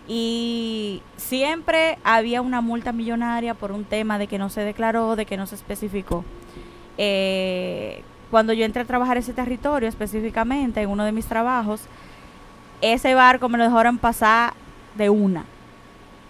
Y 0.06 1.02
siempre 1.16 1.98
había 2.04 2.42
una 2.42 2.60
multa 2.60 2.92
millonaria 2.92 3.54
por 3.54 3.72
un 3.72 3.84
tema 3.84 4.18
de 4.18 4.26
que 4.26 4.38
no 4.38 4.50
se 4.50 4.62
declaró, 4.62 5.16
de 5.16 5.24
que 5.24 5.36
no 5.36 5.46
se 5.46 5.54
especificó. 5.54 6.24
Eh, 6.98 8.02
cuando 8.30 8.52
yo 8.52 8.64
entré 8.64 8.82
a 8.82 8.84
trabajar 8.84 9.16
ese 9.16 9.32
territorio 9.32 9.88
específicamente, 9.88 10.80
en 10.82 10.90
uno 10.90 11.04
de 11.04 11.12
mis 11.12 11.26
trabajos, 11.26 11.82
ese 12.80 13.14
barco 13.14 13.48
me 13.48 13.58
lo 13.58 13.64
dejaron 13.64 13.98
pasar 13.98 14.54
de 14.96 15.10
una. 15.10 15.44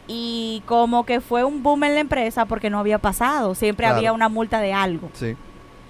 Y 0.07 0.63
como 0.67 1.05
que 1.05 1.21
fue 1.21 1.45
un 1.45 1.63
boom 1.63 1.85
en 1.85 1.95
la 1.95 2.01
empresa 2.01 2.47
porque 2.47 2.71
no 2.71 2.79
había 2.79 2.99
pasado. 2.99 3.55
Siempre 3.55 3.85
Claro. 3.85 3.99
había 3.99 4.13
una 4.13 4.29
multa 4.29 4.61
de 4.61 4.73
algo. 4.73 5.11
Sí. 5.13 5.37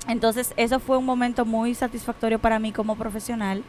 Entonces, 0.09 0.55
eso 0.57 0.81
fue 0.81 0.97
un 0.97 1.05
momento 1.05 1.45
muy 1.45 1.75
satisfactorio 1.75 2.39
para 2.39 2.59
mí 2.59 2.73
como 2.73 2.97
profesional, 2.97 3.63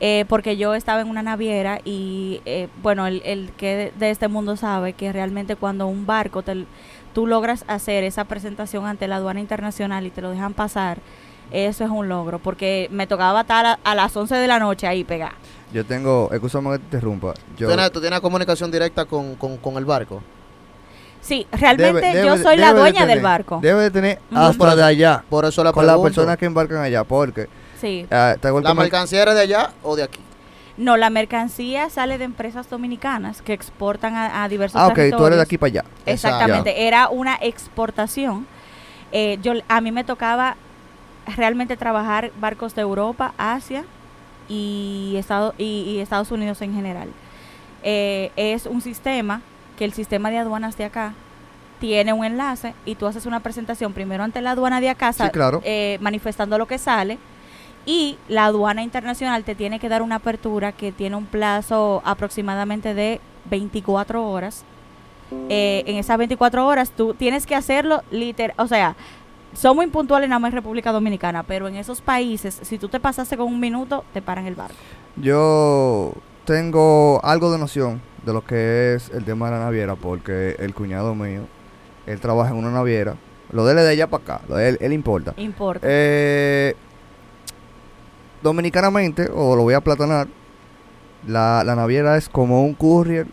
eh, 0.00 0.24
porque 0.28 0.56
yo 0.56 0.74
estaba 0.74 1.00
en 1.00 1.08
una 1.08 1.22
naviera 1.22 1.80
y, 1.84 2.40
eh, 2.44 2.68
bueno, 2.82 3.06
el, 3.06 3.22
el 3.24 3.50
que 3.56 3.76
de, 3.76 3.92
de 3.98 4.10
este 4.10 4.28
mundo 4.28 4.56
sabe 4.56 4.94
que 4.94 5.12
realmente 5.12 5.56
cuando 5.56 5.86
un 5.86 6.06
barco, 6.06 6.42
te, 6.42 6.66
tú 7.14 7.26
logras 7.26 7.64
hacer 7.68 8.02
esa 8.04 8.24
presentación 8.24 8.84
ante 8.86 9.06
la 9.08 9.16
aduana 9.16 9.40
internacional 9.40 10.06
y 10.06 10.10
te 10.10 10.20
lo 10.22 10.30
dejan 10.30 10.54
pasar, 10.54 10.98
eso 11.50 11.84
es 11.84 11.90
un 11.90 12.08
logro, 12.08 12.38
porque 12.38 12.88
me 12.90 13.06
tocaba 13.06 13.42
estar 13.42 13.66
a, 13.66 13.78
a 13.84 13.94
las 13.94 14.16
11 14.16 14.34
de 14.36 14.46
la 14.46 14.58
noche 14.58 14.86
ahí 14.86 15.04
pegada. 15.04 15.32
Yo 15.72 15.84
tengo, 15.84 16.28
escúchame 16.32 16.70
que 16.72 16.78
te 16.78 16.84
interrumpa. 16.84 17.34
Yo, 17.56 17.66
¿Tú 17.68 17.74
tienes, 17.74 17.92
tú 17.92 18.00
tienes 18.00 18.20
comunicación 18.20 18.70
directa 18.70 19.04
con, 19.04 19.36
con, 19.36 19.56
con 19.56 19.76
el 19.76 19.84
barco? 19.84 20.22
Sí, 21.20 21.46
realmente 21.52 22.00
debe- 22.00 22.24
yo 22.24 22.32
debe- 22.36 22.42
soy 22.42 22.56
la 22.56 22.72
de 22.72 22.80
dueña 22.80 23.06
del 23.06 23.20
barco. 23.20 23.58
Debe 23.62 23.82
de 23.82 23.90
tener 23.90 24.18
Ujú. 24.30 24.40
hasta 24.40 24.74
de 24.76 24.82
allá. 24.84 25.22
Por 25.28 25.44
eso 25.44 25.62
la 25.62 25.72
Con 25.72 25.86
las 25.86 25.98
personas 25.98 26.36
que 26.38 26.46
embarcan 26.46 26.78
allá. 26.78 27.04
Porque, 27.04 27.48
Sí. 27.78 28.06
ah, 28.10 28.36
¿La 28.62 28.74
mercancía 28.74 29.22
era 29.22 29.34
de 29.34 29.40
allá 29.42 29.70
o 29.82 29.96
de 29.96 30.02
aquí? 30.02 30.20
No, 30.76 30.96
la 30.96 31.10
mercancía 31.10 31.90
sale 31.90 32.16
de 32.16 32.24
empresas 32.24 32.70
dominicanas 32.70 33.42
que 33.42 33.52
exportan 33.52 34.14
a, 34.14 34.42
a 34.44 34.48
diversos 34.48 34.80
Ah, 34.80 34.86
ok, 34.86 34.98
tú 35.16 35.26
eres 35.26 35.36
de 35.36 35.42
aquí 35.42 35.58
para 35.58 35.68
allá. 35.68 35.84
Exactamente, 36.06 36.86
era 36.86 37.08
una 37.10 37.36
exportación 37.40 38.46
Eh, 39.12 39.38
yo, 39.42 39.52
a 39.68 39.80
mí 39.80 39.90
me 39.92 40.04
tocaba 40.04 40.56
realmente 41.36 41.76
trabajar 41.76 42.30
barcos 42.40 42.74
de 42.74 42.82
Europa, 42.82 43.32
Asia 43.38 43.84
y, 44.48 45.14
Estado, 45.16 45.54
y, 45.58 45.64
y 45.86 45.98
Estados 46.00 46.30
Unidos 46.30 46.60
en 46.62 46.74
general. 46.74 47.08
Eh, 47.82 48.30
es 48.36 48.66
un 48.66 48.80
sistema 48.82 49.40
que 49.78 49.84
el 49.84 49.92
sistema 49.92 50.30
de 50.30 50.38
aduanas 50.38 50.76
de 50.76 50.84
acá 50.84 51.14
tiene 51.80 52.12
un 52.12 52.24
enlace 52.24 52.74
y 52.84 52.94
tú 52.96 53.06
haces 53.06 53.24
una 53.24 53.40
presentación 53.40 53.92
primero 53.94 54.22
ante 54.22 54.42
la 54.42 54.50
aduana 54.50 54.80
de 54.82 54.90
acá, 54.90 55.12
Sí, 55.14 55.22
claro. 55.32 55.62
eh, 55.64 55.96
manifestando 56.02 56.58
lo 56.58 56.66
que 56.66 56.76
sale 56.76 57.18
y 57.86 58.18
la 58.28 58.44
aduana 58.46 58.82
internacional 58.82 59.44
te 59.44 59.54
tiene 59.54 59.78
que 59.78 59.88
dar 59.88 60.02
una 60.02 60.16
apertura 60.16 60.72
que 60.72 60.92
tiene 60.92 61.16
un 61.16 61.24
plazo 61.24 62.02
aproximadamente 62.04 62.92
de 62.92 63.20
24 63.48 64.28
horas. 64.28 64.64
Eh, 65.48 65.84
en 65.86 65.96
esas 65.96 66.18
24 66.18 66.66
horas 66.66 66.90
tú 66.90 67.14
tienes 67.14 67.46
que 67.46 67.54
hacerlo 67.54 68.02
literal, 68.10 68.54
o 68.58 68.66
sea, 68.66 68.96
son 69.52 69.76
muy 69.76 69.86
puntuales 69.88 70.28
nada 70.28 70.38
más 70.38 70.50
en 70.50 70.56
República 70.56 70.92
Dominicana, 70.92 71.42
pero 71.42 71.68
en 71.68 71.76
esos 71.76 72.00
países, 72.00 72.58
si 72.62 72.78
tú 72.78 72.88
te 72.88 73.00
pasaste 73.00 73.36
con 73.36 73.46
un 73.46 73.60
minuto, 73.60 74.04
te 74.12 74.22
paran 74.22 74.46
el 74.46 74.54
barco. 74.54 74.76
Yo 75.16 76.12
tengo 76.44 77.20
algo 77.24 77.52
de 77.52 77.58
noción 77.58 78.00
de 78.24 78.32
lo 78.32 78.44
que 78.44 78.94
es 78.94 79.10
el 79.10 79.24
tema 79.24 79.46
de 79.46 79.58
la 79.58 79.64
naviera, 79.64 79.96
porque 79.96 80.56
el 80.58 80.74
cuñado 80.74 81.14
mío, 81.14 81.42
él 82.06 82.20
trabaja 82.20 82.50
en 82.50 82.56
una 82.56 82.70
naviera. 82.70 83.16
Lo 83.52 83.64
de 83.64 83.72
él 83.72 83.78
de 83.78 83.88
allá 83.88 84.06
para 84.08 84.22
acá, 84.22 84.40
lo 84.48 84.56
de 84.56 84.68
él, 84.68 84.78
él 84.80 84.92
importa. 84.92 85.34
Importa. 85.36 85.86
Eh, 85.88 86.74
dominicanamente, 88.42 89.28
o 89.32 89.56
lo 89.56 89.62
voy 89.62 89.74
a 89.74 89.80
platanar, 89.80 90.28
la, 91.26 91.64
la 91.64 91.74
naviera 91.74 92.16
es 92.16 92.28
como 92.28 92.64
un 92.64 92.74
courier 92.74 93.26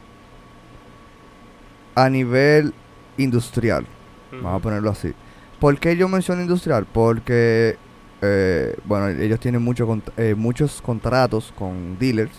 a 1.95 2.09
nivel 2.09 2.73
industrial. 3.17 3.85
Vamos 4.31 4.59
a 4.59 4.61
ponerlo 4.61 4.89
así. 4.89 5.13
¿Por 5.59 5.79
qué 5.79 5.95
yo 5.95 6.07
menciono 6.07 6.41
industrial? 6.41 6.85
Porque, 6.91 7.77
eh, 8.21 8.75
bueno, 8.85 9.07
ellos 9.09 9.39
tienen 9.39 9.61
mucho 9.61 9.87
eh, 10.17 10.35
muchos 10.35 10.81
contratos 10.81 11.53
con 11.57 11.97
dealers, 11.97 12.31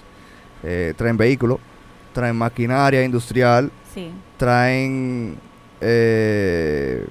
eh, 0.63 0.95
traen 0.97 1.17
vehículos, 1.17 1.59
traen 2.13 2.37
maquinaria 2.37 3.03
industrial, 3.05 3.71
sí. 3.93 4.11
traen 4.37 5.37
eh, 5.81 7.07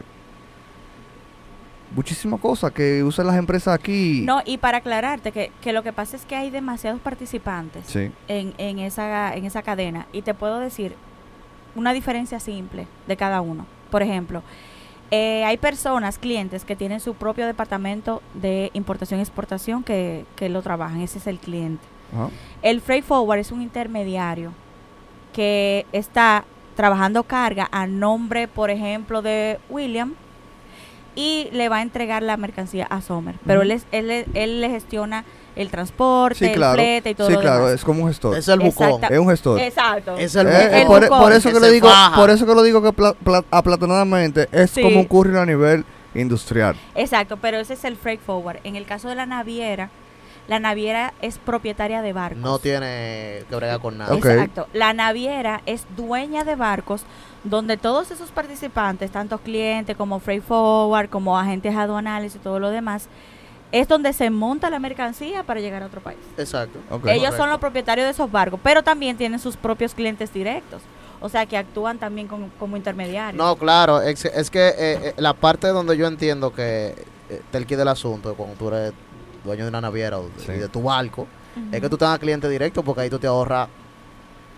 muchísimas 1.96 2.40
cosas 2.40 2.72
que 2.72 3.04
usan 3.04 3.28
las 3.28 3.38
empresas 3.38 3.74
aquí. 3.74 4.24
No, 4.26 4.42
y 4.46 4.58
para 4.58 4.78
aclararte 4.80 5.32
que, 5.32 5.52
que 5.62 5.74
lo 5.74 5.84
que 5.84 5.94
pasa 5.94 6.16
es 6.16 6.26
que 6.26 6.36
hay 6.36 6.50
demasiados 6.50 7.02
participantes 7.02 7.86
Sí, 7.88 8.12
en, 8.28 8.54
en, 8.58 8.80
esa, 8.80 9.36
en 9.36 9.46
esa 9.46 9.62
cadena 9.62 10.08
y 10.14 10.22
te 10.22 10.34
puedo 10.34 10.60
decir 10.60 10.96
una 11.76 11.94
diferencia 11.94 12.40
simple 12.40 12.88
de 13.08 13.18
cada 13.18 13.42
uno. 13.42 13.66
Por 13.92 14.02
ejemplo, 14.04 14.44
eh, 15.12 15.44
hay 15.46 15.58
personas, 15.58 16.18
clientes, 16.18 16.66
que 16.66 16.76
tienen 16.76 17.00
su 17.00 17.14
propio 17.14 17.46
departamento 17.46 18.22
de 18.34 18.72
importación 18.74 19.20
y 19.20 19.24
exportación 19.24 19.84
que, 19.84 20.26
que 20.36 20.50
lo 20.50 20.62
trabajan. 20.62 21.02
Ese 21.02 21.20
es 21.20 21.28
el 21.28 21.40
cliente. 21.40 21.84
El 22.62 22.80
freight 22.82 23.04
forward 23.04 23.40
es 23.40 23.52
un 23.52 23.62
intermediario 23.62 24.54
que 25.34 25.86
está 25.92 26.46
trabajando 26.76 27.24
carga 27.24 27.68
a 27.72 27.86
nombre, 27.86 28.48
por 28.48 28.70
ejemplo, 28.70 29.22
de 29.22 29.60
William 29.70 30.14
y 31.16 31.50
le 31.52 31.68
va 31.68 31.78
a 31.78 31.82
entregar 31.82 32.24
la 32.24 32.38
mercancía 32.38 32.86
a 32.86 33.02
Sommer. 33.02 33.36
Pero 33.46 33.64
él, 33.64 33.72
es, 33.72 33.88
él, 33.92 34.26
él 34.34 34.62
le 34.62 34.70
gestiona 34.70 35.26
el 35.58 35.70
transporte, 35.70 36.40
sí, 36.40 36.46
el 36.46 36.64
flete 36.74 37.10
y 37.12 37.16
todo 37.16 37.28
sí, 37.28 37.34
lo 37.34 37.40
claro, 37.42 37.66
demás. 37.66 37.74
es 37.80 37.84
como 37.84 38.04
un 38.04 38.10
gestor. 38.10 38.38
Es 38.38 38.48
el 38.48 38.60
bucón. 38.60 38.88
Exacta- 38.90 39.08
Es 39.14 39.20
un 39.20 39.30
gestor. 39.30 39.60
Exacto. 39.60 40.18
Es 40.18 40.36
el 40.36 40.48
Eh, 40.48 40.52
bucón. 40.52 40.62
eh, 40.74 40.82
el 40.82 40.88
por, 40.88 41.02
bucón. 41.04 41.20
por 41.20 41.32
eso 41.34 41.50
que 41.50 41.56
Que 41.56 41.60
le 41.62 41.72
digo, 41.72 41.90
por 42.16 42.30
eso 42.30 42.46
que 42.46 42.54
lo 42.56 42.64
digo 42.64 42.82
que 42.82 42.94
pla- 42.94 43.14
pla- 43.14 43.44
aplatanadamente 43.52 44.48
es 44.52 44.72
Sí. 44.72 44.82
como 44.82 45.02
ocurre 45.02 45.40
a 45.40 45.46
nivel 45.46 45.86
industrial. 46.16 46.76
Exacto, 46.96 47.38
pero 47.38 47.58
ese 47.60 47.74
es 47.74 47.84
el 47.84 47.96
freight 47.96 48.22
forward. 48.22 48.58
En 48.64 48.76
el 48.76 48.86
caso 48.86 49.10
de 49.10 49.16
la 49.16 49.26
naviera, 49.26 49.90
la 50.48 50.60
naviera 50.60 51.14
es 51.22 51.38
propietaria 51.38 52.02
de 52.02 52.14
barcos. 52.14 52.38
No 52.42 52.58
tiene 52.60 53.44
que 53.50 53.56
bregar 53.56 53.80
con 53.80 53.98
nada. 53.98 54.16
Exacto. 54.16 54.68
La 54.74 54.94
naviera 54.94 55.62
es 55.66 55.86
dueña 55.96 56.44
de 56.44 56.56
barcos 56.56 57.04
donde 57.44 57.78
todos 57.78 58.12
esos 58.12 58.32
participantes, 58.32 59.12
tanto 59.12 59.38
clientes 59.40 59.96
como 59.98 60.20
freight 60.20 60.44
forward, 60.44 61.10
como 61.10 61.38
agentes 61.38 61.76
aduanales 61.76 62.36
y 62.36 62.40
todo 62.40 62.60
lo 62.60 62.70
demás, 62.72 63.08
es 63.72 63.88
donde 63.88 64.14
se 64.14 64.30
monta 64.30 64.70
la 64.70 64.80
mercancía 64.80 65.44
para 65.44 65.60
llegar 65.60 65.84
a 65.84 65.88
otro 65.88 66.02
país. 66.02 66.20
Exacto. 66.38 66.80
Ok. 66.90 67.08
Ellos 67.08 67.36
son 67.36 67.50
los 67.50 67.60
propietarios 67.60 68.06
de 68.06 68.12
esos 68.12 68.32
barcos, 68.32 68.60
pero 68.64 68.84
también 68.84 69.18
tienen 69.18 69.40
sus 69.40 69.58
propios 69.58 69.94
clientes 69.94 70.32
directos. 70.34 70.82
O 71.20 71.30
sea, 71.30 71.46
que 71.48 71.58
actúan 71.58 71.98
también 71.98 72.28
como, 72.28 72.50
como 72.60 72.78
intermediarios. 72.78 73.36
No, 73.44 73.56
claro, 73.56 74.02
es, 74.02 74.24
es 74.26 74.50
que 74.52 74.68
eh, 74.68 74.74
eh, 74.78 75.14
la 75.18 75.34
parte 75.34 75.68
donde 75.70 75.98
yo 75.98 76.06
entiendo 76.06 76.54
que 76.54 76.94
eh, 77.30 77.42
te 77.52 77.58
el 77.58 77.88
asunto, 77.88 78.36
cuando 78.36 78.56
tú 78.56 78.68
eres 78.70 78.94
dueño 79.44 79.64
de 79.64 79.70
una 79.70 79.82
naviera 79.82 80.20
o 80.20 80.24
de, 80.30 80.40
Sí. 80.46 80.52
y 80.52 80.60
de 80.60 80.68
tu 80.70 80.84
barco, 80.84 81.28
es 81.72 81.82
que 81.82 81.90
tú 81.90 81.98
tengas 81.98 82.20
cliente 82.20 82.48
directo 82.48 82.84
porque 82.84 83.02
ahí 83.02 83.10
tú 83.10 83.18
te 83.18 83.26
ahorras 83.26 83.68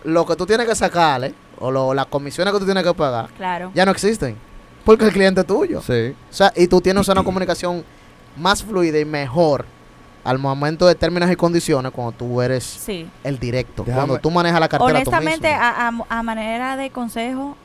lo 0.04 0.26
que 0.26 0.36
tú 0.36 0.45
tienes 0.45 0.67
que 0.67 0.76
sacarle 0.76 1.34
o 1.60 1.72
lo- 1.72 1.93
las 1.93 2.08
comisiones 2.08 2.54
que 2.54 2.60
tú 2.60 2.65
tienes 2.65 2.84
que 2.84 2.93
pagar, 2.93 3.30
Claro. 3.38 3.72
ya 3.74 3.86
no 3.86 3.91
existen. 3.91 4.36
Porque 4.84 5.06
el 5.06 5.12
cliente 5.13 5.41
es 5.41 5.48
tuyo. 5.48 5.82
Sí. 5.82 6.13
O 6.30 6.34
sea, 6.34 6.52
y 6.56 6.67
tú 6.67 6.82
tienes 6.82 7.08
una 7.08 7.24
comunicación 7.24 7.84
más 8.38 8.63
fluida 8.63 9.00
y 9.00 9.06
mejor 9.06 9.65
al 10.24 10.38
momento 10.38 10.86
de 10.86 10.96
términos 10.96 11.32
y 11.32 11.36
condiciones 11.36 11.92
cuando 11.92 12.12
tú 12.12 12.42
eres 12.42 12.63
Sí. 12.63 13.10
el 13.24 13.39
directo. 13.39 13.84
Déjame- 13.84 13.96
Cuando 14.08 14.20
tú 14.20 14.32
manejas 14.32 14.60
la 14.60 14.68
cartera 14.70 14.89
tú 15.04 15.10
Honestamente, 15.10 15.48
mismo. 15.50 15.63
a, 15.63 15.88
a- 15.88 16.20
a 16.20 16.24
manera 16.24 16.78
de 16.78 16.89
consejo, 16.92 17.56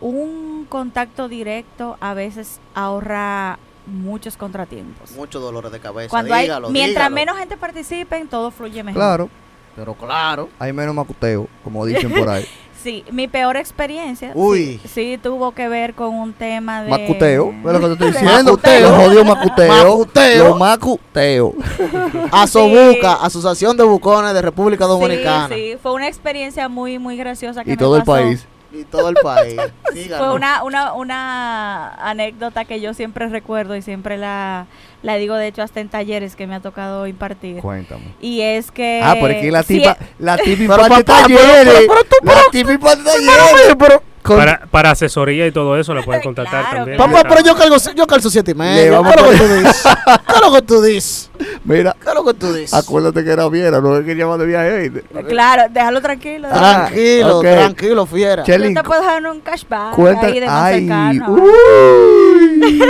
un 0.00 0.66
contacto 0.68 1.28
directo 1.28 1.96
a 2.00 2.14
veces 2.14 2.60
ahorra 2.74 3.58
muchos 3.86 4.36
contratiempos. 4.36 5.10
Muchos 5.12 5.42
dolores 5.42 5.72
de 5.72 5.80
cabeza. 5.80 6.08
Cuando 6.10 6.34
hay, 6.34 6.44
dígalo, 6.44 6.70
mientras 6.70 7.08
dígalo. 7.08 7.14
menos 7.14 7.36
gente 7.38 7.56
participe, 7.56 8.24
todo 8.26 8.50
fluye 8.50 8.82
mejor. 8.82 8.98
Claro, 9.00 9.28
Pero 9.76 9.94
claro. 9.94 10.48
hay 10.58 10.72
menos 10.72 10.94
macuteo, 10.94 11.48
como 11.64 11.84
dicen 11.86 12.12
por 12.12 12.28
ahí. 12.28 12.46
Sí, 12.82 13.04
mi 13.12 13.28
peor 13.28 13.56
experiencia 13.56 14.32
Uy. 14.34 14.80
Sí, 14.82 14.88
sí 15.14 15.18
tuvo 15.22 15.52
que 15.52 15.68
ver 15.68 15.94
con 15.94 16.14
un 16.14 16.32
tema 16.32 16.82
de 16.82 16.90
Macuteo, 16.90 17.50
es 17.52 17.62
lo 17.64 17.80
que 17.80 17.86
te 17.86 17.92
estoy 17.92 18.10
diciendo. 18.12 18.52
macuteo. 18.52 18.80
Los 18.80 18.90
jodidos 19.04 19.26
macuteo. 19.26 19.68
Macuteo. 19.68 20.48
Los 20.48 20.58
macuteo. 20.58 21.54
Asobuca, 22.32 23.14
Asociación 23.14 23.76
de 23.76 23.84
Bucones 23.84 24.34
de 24.34 24.42
República 24.42 24.84
Sí, 24.84 24.90
Dominicana. 24.90 25.48
sí, 25.54 25.74
fue 25.82 25.92
una 25.92 26.08
experiencia 26.08 26.68
muy 26.68 26.98
muy 26.98 27.16
graciosa 27.16 27.62
que 27.64 27.70
Y 27.70 27.72
me 27.74 27.76
todo 27.76 27.96
el 27.96 28.02
pasó. 28.04 28.12
país. 28.22 28.46
Y 28.72 28.84
todo 28.84 29.08
el 29.10 29.16
país. 29.22 29.56
Díganos. 29.94 30.26
Fue 30.26 30.34
una, 30.34 30.62
una, 30.62 30.92
una 30.94 31.88
anécdota 31.94 32.64
que 32.64 32.80
yo 32.80 32.94
siempre 32.94 33.28
recuerdo 33.28 33.76
y 33.76 33.82
siempre 33.82 34.16
la, 34.16 34.66
la 35.02 35.16
digo, 35.16 35.34
de 35.34 35.48
hecho, 35.48 35.62
hasta 35.62 35.80
en 35.80 35.88
talleres 35.88 36.36
que 36.36 36.46
me 36.46 36.54
ha 36.54 36.60
tocado 36.60 37.06
impartir. 37.06 37.60
Cuéntame. 37.60 38.14
Y 38.20 38.40
es 38.40 38.70
que... 38.70 39.00
Ah, 39.02 39.16
porque 39.20 39.50
la 39.50 39.62
tipa, 39.62 39.96
la 40.18 40.36
tipa 40.38 40.76
Pero, 40.76 40.82
imparte 40.84 41.04
pero, 41.04 41.04
talleres. 41.04 41.64
pero, 41.64 41.86
pero 41.88 42.04
tú, 42.04 42.16
La 42.26 42.42
tipa 42.50 42.72
imparte 42.72 43.04
talleres. 43.04 44.00
Con- 44.22 44.36
Para, 44.36 44.66
para 44.70 44.90
asesoría 44.92 45.48
y 45.48 45.52
todo 45.52 45.76
eso 45.76 45.92
la 45.94 46.02
pueden 46.02 46.22
contactar 46.24 46.60
Claro, 46.60 46.76
también. 46.76 46.96
Papá, 46.96 47.22
pero 47.28 47.40
yo 47.44 47.56
cargo, 47.56 47.74
yo 47.96 48.06
calzo 48.06 48.30
siete 48.30 48.52
y 48.52 48.54
medio. 48.54 49.02
vamos 49.02 49.14
¿Qué 49.14 49.20
es 49.20 49.26
lo 49.26 49.32
que 49.32 49.36
tú 49.38 49.54
dices? 49.54 49.82
¿Qué 50.26 50.34
es 50.34 50.40
lo 50.40 50.52
que 50.52 50.62
tú 50.62 50.82
dices? 50.82 51.30
Mira, 51.64 51.96
¿Qué 52.00 52.08
es 52.08 52.14
lo 52.14 52.24
que 52.24 52.34
tú 52.34 52.52
dices? 52.52 52.72
acuérdate 52.74 53.24
que 53.24 53.30
era 53.32 53.48
Viera, 53.48 53.80
no 53.80 53.96
es 53.96 54.04
que 54.04 54.14
llama 54.14 54.36
de 54.38 54.46
viaje. 54.46 54.72
¿oíste? 54.72 55.02
Claro, 55.28 55.62
déjalo 55.72 56.00
tranquilo. 56.00 56.48
Ah, 56.52 56.84
Tranquilo, 56.86 57.38
ok. 57.38 57.42
tranquilo, 57.42 58.06
fiera. 58.06 58.44
Yo 58.44 58.46
Chelín, 58.54 58.74
te 58.74 58.82
puedo 58.84 59.00
dejar 59.00 59.26
un 59.26 59.40
cashback 59.40 59.94
Cuenta, 59.94 60.26
ahí 60.26 60.38
de 60.40 60.46
más 60.46 60.62
ay, 60.62 60.80
cercano. 60.86 61.32
uy, 61.32 62.82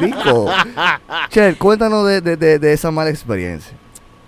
rico. 0.00 0.46
Chel, 1.30 1.56
cuéntanos 1.56 2.06
de, 2.06 2.20
de, 2.20 2.36
de, 2.36 2.58
de 2.58 2.72
esa 2.72 2.90
mala 2.90 3.10
experiencia. 3.10 3.74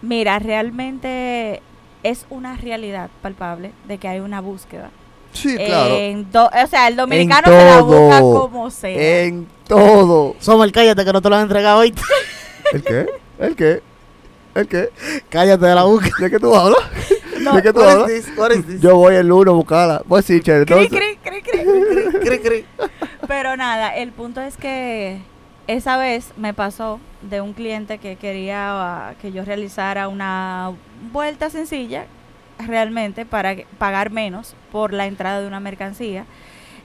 Mira, 0.03 0.39
realmente 0.39 1.61
es 2.03 2.27
una 2.31 2.57
realidad 2.57 3.11
palpable 3.23 3.73
de 3.89 3.99
que 3.99 4.09
hay 4.09 4.21
una 4.21 4.41
búsqueda. 4.41 4.91
Sí, 5.37 5.57
claro. 5.57 5.95
En 5.95 6.31
do- 6.31 6.47
o 6.53 6.67
sea, 6.67 6.89
el 6.89 6.97
dominicano 6.97 7.51
En 7.53 7.59
se 7.61 7.65
la 7.67 7.81
busca 7.83 8.21
como 8.21 8.71
sea. 8.71 9.23
En 9.25 9.47
todo. 9.69 10.35
Somos 10.41 10.65
el 10.67 10.73
cállate 10.73 11.05
que 11.05 11.13
no 11.13 11.21
te 11.23 11.29
lo 11.29 11.37
han 11.37 11.43
entregado 11.43 11.81
hoy. 11.81 11.95
¿El 12.73 12.83
qué? 12.83 13.07
¿El 13.39 13.57
qué? 13.57 13.83
¿El 14.55 14.67
qué? 14.69 14.91
cállate 15.29 15.67
de 15.67 15.75
la 15.75 15.83
boca. 15.85 16.09
¿De 16.19 16.31
qué 16.31 16.39
tú 16.39 16.55
hablas? 16.55 16.81
No, 17.41 17.55
¿De 17.55 17.63
qué 17.63 17.73
tú 17.73 17.81
hablas? 17.81 18.11
is 18.11 18.25
this? 18.25 18.57
Is 18.59 18.67
this? 18.67 18.81
Yo 18.81 18.97
voy 18.97 19.15
el 19.15 19.29
lunes 19.29 19.53
a 19.53 19.55
buscarla. 19.55 20.03
Pues 20.09 20.25
sí, 20.25 20.41
Chel, 20.41 20.65
Cri, 20.67 20.87
entonces. 20.87 21.19
cri, 21.23 21.41
cri, 21.43 21.43
cri. 21.43 22.21
Cri, 22.21 22.39
cri. 22.41 22.65
Pero 23.29 23.57
nada, 23.57 23.95
el 23.95 24.11
punto 24.11 24.41
es 24.41 24.57
que 24.57 25.21
esa 25.69 25.97
vez 25.97 26.33
me 26.39 26.55
pasó 26.55 26.99
de 27.23 27.41
un 27.43 27.53
cliente 27.53 27.99
que 27.99 28.17
quería 28.17 29.15
que 29.23 29.31
yo 29.31 29.45
realizara 29.45 30.09
una 30.09 30.73
vuelta 31.13 31.49
sencilla 31.51 32.07
realmente 32.59 33.25
para 33.27 33.57
que- 33.57 33.67
pagar 33.79 34.11
menos 34.11 34.55
por 34.73 34.93
la 34.93 35.07
entrada 35.07 35.41
de 35.41 35.47
una 35.47 35.61
mercancía, 35.61 36.25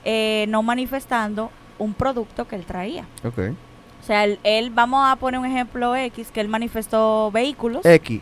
eh, 0.05 0.45
no 0.49 0.63
manifestando 0.63 1.51
un 1.77 1.93
producto 1.93 2.47
que 2.47 2.55
él 2.55 2.65
traía. 2.65 3.05
Ok. 3.23 3.39
O 4.01 4.03
sea, 4.03 4.23
él, 4.23 4.39
él- 4.43 4.71
vamos 4.71 5.07
a 5.07 5.15
poner 5.15 5.39
un 5.39 5.45
ejemplo 5.45 5.95
X, 5.95 6.31
que 6.31 6.41
él 6.41 6.47
manifestó 6.47 7.29
vehículos, 7.31 7.85
X. 7.85 8.21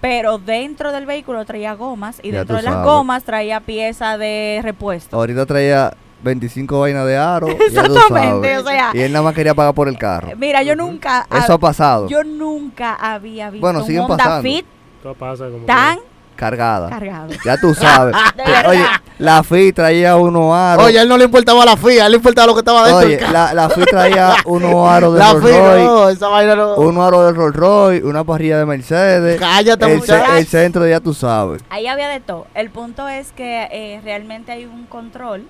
Pero 0.00 0.38
dentro 0.38 0.92
del 0.92 1.04
vehículo 1.04 1.44
traía 1.44 1.74
gomas 1.74 2.20
y 2.22 2.30
Ya 2.30 2.38
dentro 2.38 2.56
de 2.56 2.62
las 2.62 2.72
sabes. 2.74 2.86
gomas 2.88 3.22
traía 3.24 3.60
pieza 3.60 4.16
de 4.16 4.60
repuesto. 4.62 5.16
Ahorita 5.16 5.44
traía 5.44 5.92
25 6.22 6.80
vainas 6.80 7.04
de 7.06 7.16
aro. 7.18 7.48
Exactamente, 7.48 8.48
sabes. 8.54 8.58
o 8.62 8.66
sea, 8.68 8.90
Y 8.94 9.00
él 9.00 9.12
nada 9.12 9.24
más 9.24 9.34
quería 9.34 9.54
pagar 9.54 9.74
por 9.74 9.88
el 9.88 9.98
carro. 9.98 10.28
Mira, 10.38 10.62
yo 10.62 10.74
nunca. 10.76 11.26
Eso 11.36 11.52
ha 11.54 11.58
pasado. 11.58 12.08
Yo 12.08 12.24
nunca 12.24 12.94
había 12.94 13.50
visto 13.50 13.60
Bueno, 13.66 13.84
un 13.84 13.98
Honda 13.98 14.16
pasando. 14.16 14.42
Fit 14.42 14.64
Todo 15.02 15.14
pasa 15.14 15.44
como 15.50 15.66
tan 15.66 15.98
Cargada. 16.36 16.88
cargado. 16.88 17.32
Ya 17.44 17.56
tú 17.56 17.74
sabes. 17.74 18.16
Oye, 18.66 18.84
la 19.18 19.42
FI 19.42 19.72
traía 19.72 20.16
unos 20.16 20.54
aros. 20.54 20.86
Oye, 20.86 20.98
a 20.98 21.02
él 21.02 21.08
no 21.08 21.16
le 21.16 21.24
importaba 21.24 21.64
la 21.64 21.76
FIA, 21.76 22.02
a 22.02 22.06
él 22.06 22.12
le 22.12 22.16
importaba 22.16 22.46
lo 22.48 22.54
que 22.54 22.60
estaba 22.60 22.86
dentro 22.86 23.06
Oye, 23.06 23.32
la, 23.32 23.54
la 23.54 23.70
FI 23.70 23.84
traía 23.84 24.34
unos 24.46 24.88
aros 24.88 25.14
de 25.14 25.18
La 25.20 25.32
Rolls 25.32 25.42
Royce. 25.44 25.84
no, 25.84 26.08
esa 26.08 26.28
vaina 26.28 26.56
no. 26.56 26.74
Unos 26.76 27.06
aros 27.06 27.26
de 27.26 27.32
Rolls 27.32 27.56
Royce, 27.56 28.04
una 28.04 28.24
parrilla 28.24 28.58
de 28.58 28.66
Mercedes. 28.66 29.38
Cállate, 29.40 29.84
el, 29.92 29.98
muchacho. 29.98 30.36
el 30.36 30.46
centro 30.46 30.86
ya 30.86 31.00
tú 31.00 31.14
sabes. 31.14 31.62
Ahí 31.70 31.86
había 31.86 32.08
de 32.08 32.20
todo. 32.20 32.46
El 32.54 32.70
punto 32.70 33.08
es 33.08 33.32
que 33.32 33.68
eh, 33.70 34.00
realmente 34.02 34.50
hay 34.52 34.64
un 34.64 34.86
control, 34.86 35.46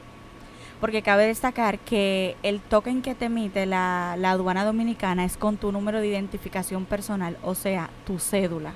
porque 0.80 1.01
cabe 1.03 1.26
destacar 1.26 1.78
que 1.78 2.37
el 2.43 2.61
token 2.61 3.03
que 3.03 3.14
te 3.14 3.26
emite 3.26 3.66
la, 3.66 4.16
la 4.18 4.33
aduana 4.33 4.64
dominicana 4.64 5.24
es 5.24 5.37
con 5.37 5.57
tu 5.57 5.70
número 5.72 6.01
de 6.01 6.09
identificación 6.09 6.85
personal, 6.87 7.37
o 7.45 7.55
sea, 7.55 7.89
tu 8.05 8.18
cédula. 8.18 8.74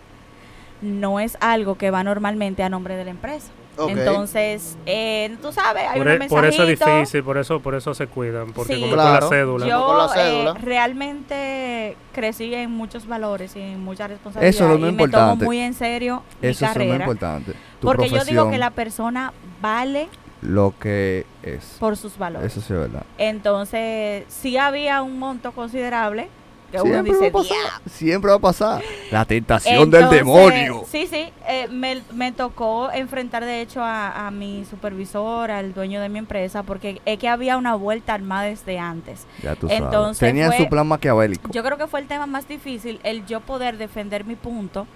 No 0.86 1.20
es 1.20 1.36
algo 1.40 1.76
que 1.76 1.90
va 1.90 2.02
normalmente 2.04 2.62
a 2.62 2.68
nombre 2.68 2.96
de 2.96 3.04
la 3.04 3.10
empresa. 3.10 3.48
Entonces, 3.78 4.78
eh, 4.86 5.36
tú 5.42 5.52
sabes, 5.52 5.84
hay 5.86 5.98
Por, 5.98 6.06
un 6.06 6.22
e- 6.22 6.28
por 6.28 6.46
eso 6.46 6.62
es 6.62 6.78
difícil, 6.78 7.22
por 7.22 7.36
eso, 7.36 7.60
por 7.60 7.74
eso 7.74 7.92
se 7.92 8.06
cuidan, 8.06 8.52
porque 8.54 8.74
Sí. 8.76 8.80
como 8.80 8.94
es 8.96 9.02
con 9.02 9.12
la 9.12 9.20
cédula. 9.28 9.66
Yo- 9.66 9.86
con 9.86 9.98
la 9.98 10.08
cédula. 10.08 10.50
eh, 10.52 10.54
realmente 10.62 11.96
crecí 12.14 12.54
en 12.54 12.70
muchos 12.70 13.06
valores 13.06 13.54
y 13.56 13.60
en 13.60 13.84
muchas 13.84 14.08
responsabilidades. 14.10 14.54
Eso 14.56 14.64
es 14.64 14.70
lo 14.70 14.78
más 14.78 14.88
y 14.88 14.92
me 14.92 14.98
tomo 14.98 15.04
importante. 15.04 15.44
muy 15.44 15.58
en 15.58 15.74
serio 15.74 16.22
mi 16.40 16.48
Eso 16.48 16.64
es 16.64 16.70
lo 16.70 16.74
carrera. 16.74 16.94
importante. 16.96 17.52
Tu 17.80 17.86
Porque 17.86 18.08
yo 18.08 18.24
digo 18.24 18.50
que 18.50 18.58
la 18.58 18.70
persona 18.70 19.32
vale 19.60 20.08
lo 20.40 20.72
que 20.78 21.26
es. 21.42 21.76
por 21.78 21.96
sus 21.98 22.16
valores. 22.16 22.50
Eso 22.52 22.60
sí 22.62 22.72
es 22.72 22.78
verdad. 22.80 23.02
Entonces, 23.18 24.24
sí 24.28 24.56
había 24.56 25.02
un 25.02 25.18
monto 25.18 25.52
considerable 25.52 26.28
que 26.70 26.80
uno 26.80 26.84
Siempre 27.02 27.12
va 27.12 27.18
dice, 27.18 27.26
a 27.28 27.32
pasar. 27.32 27.80
Siempre 27.90 28.30
va 28.30 28.36
a 28.36 28.40
pasar. 28.40 28.82
La 29.10 29.24
tentación 29.24 29.90
del 29.90 30.08
demonio. 30.10 30.82
Sí, 30.90 31.06
sí. 31.06 31.28
eh, 31.48 31.68
me, 31.70 32.02
me 32.12 32.32
tocó 32.32 32.90
enfrentar, 32.92 33.44
de 33.44 33.60
hecho, 33.60 33.82
a, 33.82 34.26
a 34.26 34.30
mi 34.30 34.64
supervisor, 34.68 35.50
al 35.50 35.72
dueño 35.74 36.00
de 36.00 36.08
mi 36.08 36.18
empresa, 36.18 36.62
porque 36.62 37.00
es 37.04 37.18
que 37.18 37.28
había 37.28 37.56
una 37.56 37.74
vuelta 37.74 38.14
armada 38.14 38.42
desde 38.44 38.78
antes. 38.78 39.26
Ya 39.42 39.54
tú 39.54 39.68
sabes. 39.68 39.82
Entonces 39.82 40.18
Tenían 40.28 40.52
fue- 40.52 40.64
su 40.64 40.68
plan 40.68 40.86
maquiavélico. 40.86 41.50
Yo 41.52 41.62
creo 41.62 41.78
que 41.78 41.86
fue 41.86 42.00
el 42.00 42.06
tema 42.06 42.26
más 42.26 42.48
difícil, 42.48 43.00
el 43.04 43.24
yo 43.26 43.40
poder 43.40 43.78
defender 43.78 44.24
mi 44.24 44.34
punto 44.36 44.86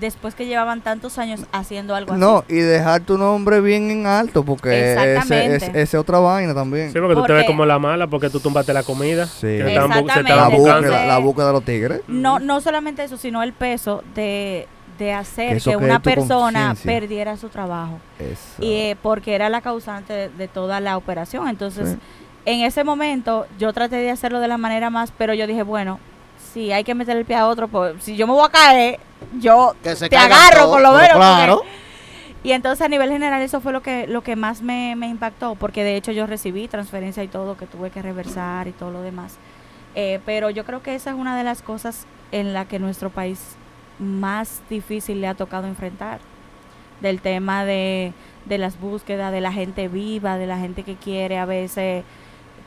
después 0.00 0.34
que 0.34 0.46
llevaban 0.46 0.80
tantos 0.80 1.18
años 1.18 1.40
haciendo 1.52 1.94
algo 1.94 2.16
No, 2.16 2.38
así. 2.38 2.54
y 2.54 2.60
dejar 2.60 3.00
tu 3.02 3.18
nombre 3.18 3.60
bien 3.60 3.90
en 3.90 4.06
alto, 4.06 4.44
porque 4.44 4.92
ese 4.92 5.12
Exactamente. 5.14 5.56
es, 5.56 5.62
esa 5.64 5.78
es 5.80 5.94
otra 5.94 6.18
vaina 6.20 6.54
también. 6.54 6.92
Sí, 6.92 6.98
porque 7.00 7.14
tú 7.14 7.24
te 7.24 7.32
ves 7.32 7.44
como 7.46 7.64
la 7.66 7.78
mala 7.78 8.06
porque 8.06 8.30
tú 8.30 8.40
tumbaste 8.40 8.72
la 8.72 8.82
comida. 8.82 9.26
Sí. 9.26 9.46
que 9.46 9.64
se 9.64 9.74
la, 9.74 9.86
búsqueda, 10.48 11.06
la 11.06 11.18
búsqueda 11.18 11.46
de 11.48 11.52
los 11.52 11.64
tigres. 11.64 12.00
No, 12.08 12.38
no 12.38 12.60
solamente 12.60 13.02
eso, 13.04 13.16
sino 13.16 13.42
el 13.42 13.52
peso 13.52 14.02
de, 14.14 14.66
de 14.98 15.12
hacer 15.12 15.60
que 15.60 15.76
una 15.76 16.00
persona 16.00 16.74
perdiera 16.84 17.36
su 17.36 17.48
trabajo. 17.48 17.98
Eso. 18.18 18.60
Y 18.64 18.72
eh, 18.72 18.96
porque 19.02 19.34
era 19.34 19.48
la 19.48 19.60
causante 19.60 20.12
de, 20.12 20.28
de 20.28 20.48
toda 20.48 20.80
la 20.80 20.96
operación. 20.96 21.48
Entonces, 21.48 21.90
Sí. 21.90 21.98
en 22.46 22.60
ese 22.62 22.84
momento 22.84 23.46
yo 23.58 23.72
traté 23.72 23.96
de 23.96 24.10
hacerlo 24.10 24.40
de 24.40 24.48
la 24.48 24.58
manera 24.58 24.90
más, 24.90 25.12
pero 25.18 25.34
yo 25.34 25.46
dije, 25.46 25.62
bueno, 25.62 25.98
si 26.52 26.72
hay 26.72 26.84
que 26.84 26.94
meter 26.94 27.16
el 27.16 27.24
pie 27.24 27.36
a 27.36 27.46
otro, 27.46 27.68
pues 27.68 28.02
si 28.02 28.16
yo 28.16 28.26
me 28.26 28.32
voy 28.32 28.44
a 28.46 28.50
caer, 28.50 28.98
yo 29.38 29.74
Que 29.82 29.94
se 29.96 30.08
te 30.08 30.16
agarro 30.16 30.58
todos, 30.64 30.70
por 30.72 30.80
lo 30.80 30.92
menos. 30.92 31.08
porque- 31.12 31.18
Claro. 31.18 31.62
Y 32.44 32.52
entonces 32.52 32.84
a 32.84 32.88
nivel 32.88 33.10
general 33.10 33.42
eso 33.42 33.60
fue 33.60 33.72
lo 33.72 33.82
que 33.82 34.06
lo 34.06 34.22
que 34.22 34.36
más 34.36 34.62
me, 34.62 34.94
me 34.96 35.08
impactó, 35.08 35.54
porque 35.56 35.82
de 35.84 35.96
hecho 35.96 36.12
yo 36.12 36.26
recibí 36.26 36.68
transferencia 36.68 37.22
y 37.24 37.28
todo, 37.28 37.56
que 37.56 37.66
tuve 37.66 37.90
que 37.90 38.00
reversar 38.00 38.68
y 38.68 38.72
todo 38.72 38.90
lo 38.92 39.02
demás. 39.02 39.36
Eh, 39.94 40.20
pero 40.24 40.48
yo 40.50 40.64
creo 40.64 40.80
que 40.82 40.94
esa 40.94 41.10
es 41.10 41.16
una 41.16 41.36
de 41.36 41.42
las 41.44 41.62
cosas 41.62 42.06
en 42.30 42.52
la 42.54 42.64
que 42.66 42.78
nuestro 42.78 43.10
país 43.10 43.56
más 43.98 44.62
difícil 44.70 45.20
le 45.20 45.26
ha 45.26 45.34
tocado 45.34 45.66
enfrentar. 45.66 46.20
Del 47.00 47.20
tema 47.20 47.64
de, 47.64 48.12
de 48.46 48.58
las 48.58 48.78
búsquedas, 48.80 49.32
de 49.32 49.40
la 49.40 49.52
gente 49.52 49.88
viva, 49.88 50.36
de 50.36 50.46
la 50.46 50.58
gente 50.58 50.82
que 50.84 50.94
quiere 50.94 51.38
a 51.38 51.44
veces 51.44 52.04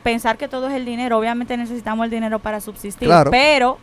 pensar 0.04 0.38
que 0.38 0.48
todo 0.48 0.68
es 0.68 0.74
el 0.74 0.86
dinero. 0.86 1.18
Obviamente 1.18 1.56
necesitamos 1.58 2.06
el 2.06 2.12
dinero 2.12 2.40
para 2.40 2.60
subsistir, 2.62 3.08
Claro. 3.08 3.32
pero 3.32 3.78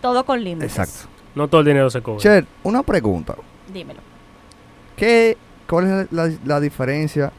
todo 0.00 0.24
con 0.24 0.42
límites. 0.42 0.76
Exacto. 0.78 1.08
No 1.34 1.48
todo 1.48 1.60
el 1.62 1.66
dinero 1.66 1.90
se 1.90 2.00
cobra. 2.02 2.20
Cher, 2.20 2.46
una 2.62 2.82
pregunta. 2.82 3.34
Dímelo. 3.72 4.00
¿Qué, 4.96 5.36
¿Cuál 5.68 6.02
es 6.02 6.12
la, 6.12 6.30
la 6.44 6.60
diferencia 6.60 7.32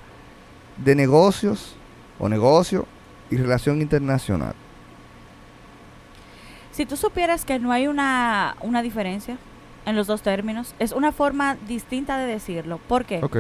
de 0.78 0.96
negocios 0.96 1.76
o 2.20 2.28
negocio 2.28 2.86
y 3.30 3.38
relación 3.38 3.82
internacional? 3.82 4.54
Si 6.72 6.86
tú 6.86 6.98
supieras 6.98 7.46
que 7.46 7.58
no 7.60 7.72
hay 7.72 7.88
una, 7.88 8.58
una 8.62 8.82
diferencia 8.82 9.38
en 9.86 9.96
los 9.96 10.08
dos 10.08 10.22
términos, 10.22 10.76
es 10.80 10.92
una 10.92 11.12
forma 11.14 11.56
distinta 11.68 12.18
de 12.18 12.26
decirlo. 12.26 12.80
¿Por 12.90 13.06
qué? 13.06 13.22
Ok. 13.24 13.38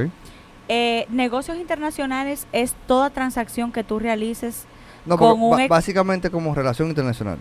Eh, 0.68 1.05
negocios 1.09 1.57
internacionales 1.57 2.47
es 2.51 2.74
toda 2.88 3.09
transacción 3.09 3.72
que 3.72 3.84
tú 3.84 3.99
realices. 3.99 4.66
No, 5.05 5.18
Con 5.18 5.39
un 5.41 5.68
básicamente 5.68 6.32
como 6.32 6.55
relación 6.55 6.89
internacional 6.89 7.38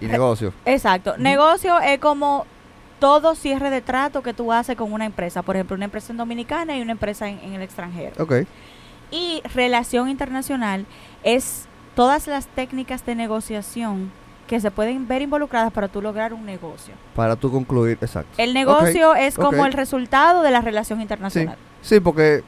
y 0.00 0.06
Re- 0.06 0.12
negocio. 0.12 0.52
Exacto. 0.64 1.16
Negocio 1.18 1.80
es 1.80 1.98
como 1.98 2.46
todo 3.00 3.34
cierre 3.34 3.70
de 3.70 3.80
trato 3.80 4.22
que 4.22 4.32
tú 4.32 4.52
haces 4.52 4.76
con 4.76 4.92
una 4.92 5.06
empresa. 5.06 5.42
Por 5.42 5.56
ejemplo, 5.56 5.74
una 5.74 5.86
empresa 5.86 6.12
en 6.12 6.18
Dominicana 6.18 6.76
y 6.76 6.82
una 6.82 6.92
empresa 6.92 7.28
en, 7.28 7.40
en 7.40 7.54
el 7.54 7.62
extranjero. 7.62 8.22
Ok. 8.22 8.44
Y 9.10 9.42
relación 9.54 10.08
internacional 10.08 10.86
es 11.24 11.66
todas 11.96 12.28
las 12.28 12.46
técnicas 12.46 13.04
de 13.04 13.16
negociación 13.16 14.12
que 14.46 14.60
se 14.60 14.70
pueden 14.70 15.06
ver 15.08 15.22
involucradas 15.22 15.72
para 15.72 15.88
tú 15.88 16.00
lograr 16.02 16.32
un 16.32 16.44
negocio. 16.44 16.94
Para 17.14 17.34
tú 17.36 17.50
concluir, 17.50 17.98
exacto. 18.00 18.30
El 18.36 18.54
negocio 18.54 19.14
es 19.14 19.34
como 19.36 19.64
el 19.66 19.72
resultado 19.72 20.42
de 20.42 20.50
la 20.50 20.60
relación 20.60 21.00
internacional. 21.00 21.56
Sí, 21.82 21.98
porque, 22.00 22.42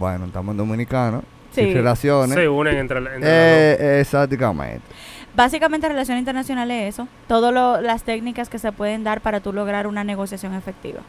bueno, 0.00 0.24
estamos 0.24 0.52
en 0.54 0.56
Dominicana, 0.56 1.20
Sí. 1.52 1.72
relaciones. 1.72 2.34
Se 2.34 2.48
unen 2.48 2.76
entre, 2.76 3.00
la- 3.00 3.14
entre 3.14 3.28
Eh, 3.30 4.00
exactamente. 4.00 4.80
Básicamente 5.36 5.88
relación 5.88 6.18
internacional 6.18 6.68
es 6.72 6.94
eso, 6.94 7.06
todas 7.28 7.80
las 7.82 8.02
técnicas 8.02 8.48
que 8.48 8.58
se 8.58 8.72
pueden 8.72 9.04
dar 9.04 9.20
para 9.20 9.38
tú 9.40 9.52
lograr 9.52 9.86
una 9.86 10.02
negociación 10.02 10.54
efectiva. 10.54 11.00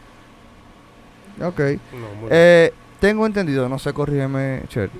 Ok. 1.41 1.59
las. 1.59 1.79
No, 1.93 1.99
muy 2.19 2.19
bien. 2.19 2.29
Eh, 2.29 2.73
tengo 2.99 3.25
entendido, 3.25 3.67
no 3.67 3.79
sé, 3.79 3.93
corrígeme, 3.93 4.61
Cher. 4.67 4.91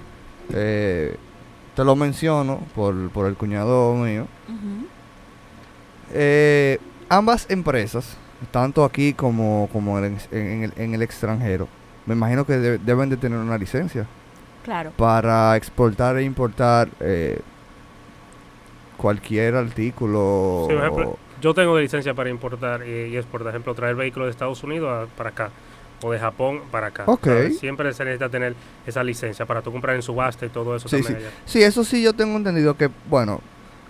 Eh, 0.53 1.15
te 1.75 1.83
lo 1.83 1.95
menciono 1.95 2.61
por, 2.73 3.09
por 3.11 3.27
el 3.27 3.35
cuñado 3.35 3.93
mío. 3.95 4.25
Eh, 6.13 6.79
ambas 7.09 7.45
empresas, 7.49 8.17
tanto 8.51 8.83
aquí 8.83 9.13
como, 9.13 9.69
como 9.71 9.97
en, 9.99 10.17
en 10.31 10.63
el, 10.63 10.73
en 10.77 10.93
el 10.93 11.01
extranjero, 11.03 11.67
me 12.05 12.13
imagino 12.15 12.45
que 12.45 12.53
de- 12.57 12.77
deben 12.79 13.09
de 13.09 13.17
tener 13.17 13.37
una 13.39 13.57
licencia 13.57 14.05
Claro. 14.63 14.91
para 14.97 15.55
exportar 15.57 16.17
e 16.17 16.23
importar 16.23 16.89
eh, 16.99 17.39
cualquier 18.97 19.55
artículo. 19.55 20.65
Sí, 20.67 20.73
por 20.75 20.83
ejemplo, 20.83 21.09
o- 21.11 21.19
yo 21.41 21.53
tengo 21.53 21.79
licencia 21.79 22.13
para 22.13 22.29
importar 22.29 22.85
y, 22.87 22.91
y 23.13 23.17
exportar, 23.17 23.45
por 23.45 23.49
ejemplo, 23.51 23.75
traer 23.75 23.95
vehículos 23.95 24.27
de 24.27 24.31
Estados 24.31 24.63
Unidos 24.63 25.07
a- 25.09 25.15
para 25.17 25.29
acá 25.29 25.49
o 26.03 26.11
de 26.11 26.19
Japón 26.19 26.61
para 26.71 26.87
acá. 26.87 27.03
Ok. 27.07 27.25
¿sabes? 27.25 27.59
Siempre 27.59 27.91
se 27.93 28.03
necesita 28.03 28.29
tener 28.29 28.55
esa 28.85 29.03
licencia 29.03 29.45
para 29.45 29.61
tú 29.61 29.71
comprar 29.71 29.95
en 29.95 30.01
subasta 30.01 30.45
y 30.45 30.49
todo 30.49 30.75
eso 30.75 30.87
Sí, 30.89 30.97
también 30.97 31.17
allá. 31.17 31.29
Sí, 31.45 31.61
eso 31.63 31.83
sí 31.83 32.01
yo 32.03 32.13
tengo 32.13 32.37
entendido 32.37 32.75
que, 32.75 32.89
bueno, 33.09 33.41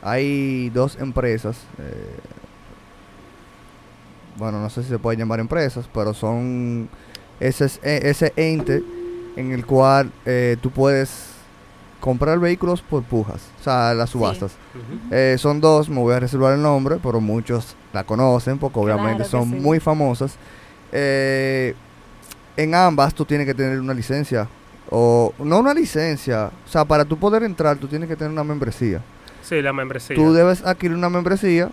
hay 0.01 0.69
dos 0.71 0.97
empresas, 0.99 1.65
eh, 1.79 2.15
bueno, 4.37 4.59
no 4.61 4.69
sé 4.69 4.83
si 4.83 4.89
se 4.89 4.99
pueden 4.99 5.19
llamar 5.19 5.39
empresas, 5.39 5.87
pero 5.93 6.13
son 6.13 6.89
ese, 7.41 7.65
es- 7.65 7.79
e- 7.83 8.09
ese 8.09 8.31
ente 8.37 8.81
en 9.35 9.51
el 9.51 9.65
cual 9.65 10.11
eh, 10.25 10.55
tú 10.61 10.69
puedes 10.71 11.31
comprar 11.99 12.39
vehículos 12.39 12.81
por 12.81 13.03
pujas, 13.03 13.41
o 13.59 13.63
sea, 13.63 13.93
las 13.93 14.09
subastas. 14.09 14.53
Eh, 15.11 15.35
son 15.37 15.61
dos, 15.61 15.87
me 15.89 15.99
voy 15.99 16.13
a 16.15 16.19
reservar 16.19 16.53
el 16.53 16.61
nombre, 16.61 16.97
pero 17.03 17.19
muchos 17.21 17.75
la 17.93 18.03
conocen 18.03 18.57
porque 18.57 18.79
obviamente 18.79 19.23
Claro 19.23 19.29
son 19.29 19.49
sí. 19.49 19.55
muy 19.57 19.79
famosas. 19.79 20.35
Eh, 20.91 21.75
en 22.57 22.75
ambas 22.75 23.13
tú 23.13 23.23
tienes 23.25 23.45
que 23.47 23.53
tener 23.53 23.79
una 23.79 23.93
licencia. 23.93 24.47
O 24.89 25.33
no 25.39 25.59
una 25.59 25.73
licencia. 25.73 26.51
O 26.65 26.69
sea, 26.69 26.83
para 26.85 27.05
tú 27.05 27.17
poder 27.17 27.43
entrar 27.43 27.77
tú 27.77 27.87
tienes 27.87 28.09
que 28.09 28.15
tener 28.15 28.31
una 28.31 28.43
membresía. 28.43 29.01
Sí, 29.43 29.61
la 29.61 29.71
membresía. 29.71 30.15
Tú 30.15 30.33
debes 30.33 30.63
adquirir 30.65 30.97
una 30.97 31.09
membresía 31.09 31.69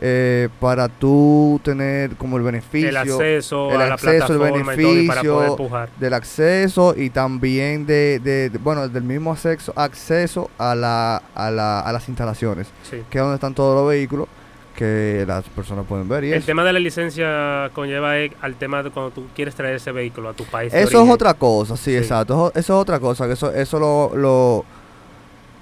eh, 0.00 0.48
para 0.60 0.88
tú 0.88 1.60
tener 1.64 2.16
como 2.16 2.36
el 2.36 2.42
beneficio 2.42 2.88
el 2.90 2.96
acceso 2.98 3.70
el 3.72 3.80
a 3.80 3.86
la 3.88 3.94
acceso, 3.94 4.32
el 4.32 4.38
para 4.38 4.50
poder 4.52 4.64
beneficio, 4.76 5.88
del 5.98 6.12
acceso 6.14 6.94
y 6.96 7.10
también 7.10 7.86
de, 7.86 8.18
de- 8.22 8.50
de- 8.50 8.58
bueno, 8.58 8.88
del 8.88 9.02
mismo 9.04 9.32
acceso, 9.32 9.72
acceso 9.76 10.50
a, 10.58 10.74
la, 10.74 11.22
a, 11.34 11.50
la, 11.50 11.80
a 11.80 11.92
las 11.92 12.08
instalaciones 12.08 12.66
Sí. 12.90 13.02
que 13.08 13.18
es 13.18 13.22
donde 13.22 13.36
están 13.36 13.54
todos 13.54 13.74
los 13.74 13.88
vehículos, 13.88 14.28
que 14.74 15.24
las 15.26 15.42
personas 15.48 15.86
pueden 15.86 16.06
ver 16.06 16.24
y 16.24 16.32
El 16.32 16.38
eso. 16.38 16.46
tema 16.46 16.62
de 16.62 16.74
la 16.74 16.78
licencia 16.80 17.70
conlleva 17.72 18.18
eh, 18.18 18.30
al 18.42 18.56
tema 18.56 18.82
de 18.82 18.90
cuando 18.90 19.10
tú 19.12 19.24
quieres 19.34 19.54
traer 19.54 19.76
ese 19.76 19.90
vehículo 19.92 20.28
a 20.28 20.34
tu 20.34 20.44
país. 20.44 20.74
Eso 20.74 21.02
es 21.02 21.10
otra 21.10 21.32
cosa, 21.32 21.76
sí, 21.78 21.92
Sí. 21.92 21.96
exacto. 21.96 22.34
Eso, 22.34 22.50
eso 22.54 22.74
es 22.76 22.82
otra 22.82 23.00
cosa, 23.00 23.26
que 23.26 23.32
eso, 23.32 23.50
eso 23.52 23.78
lo, 23.78 24.14
lo, 24.14 24.64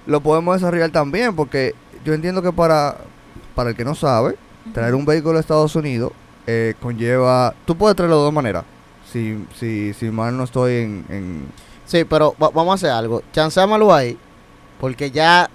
lo 0.07 0.21
podemos 0.21 0.57
desarrollar 0.57 0.91
también, 0.91 1.37
porque 1.37 1.75
yo 2.05 2.13
entiendo 2.13 2.43
que 2.43 2.51
para, 2.53 2.97
para 3.55 3.71
el 3.71 3.77
que 3.77 3.85
no 3.85 3.95
sabe, 3.95 4.37
traer 4.73 4.95
un 4.95 5.05
vehículo 5.05 5.37
a 5.39 5.41
Estados 5.41 5.75
Unidos 5.77 6.13
eh, 6.47 6.75
conlleva... 6.81 7.55
Tú 7.65 7.77
puedes 7.77 7.97
traerlo 7.97 8.19
de 8.19 8.25
dos 8.25 8.33
maneras, 8.33 8.65
si, 9.11 9.45
si, 9.59 9.93
si 9.95 10.11
mal 10.11 10.37
no 10.37 10.45
estoy 10.45 10.75
en... 10.75 11.05
en- 11.09 11.49
Sí, 11.87 12.05
pero 12.05 12.35
va- 12.43 12.49
vamos 12.49 12.73
a 12.73 12.75
hacer 12.77 12.91
algo. 12.91 13.23
Chanceámoslo 13.33 13.93
ahí. 13.95 14.17
Porque 14.81 15.11
ya. 15.11 15.51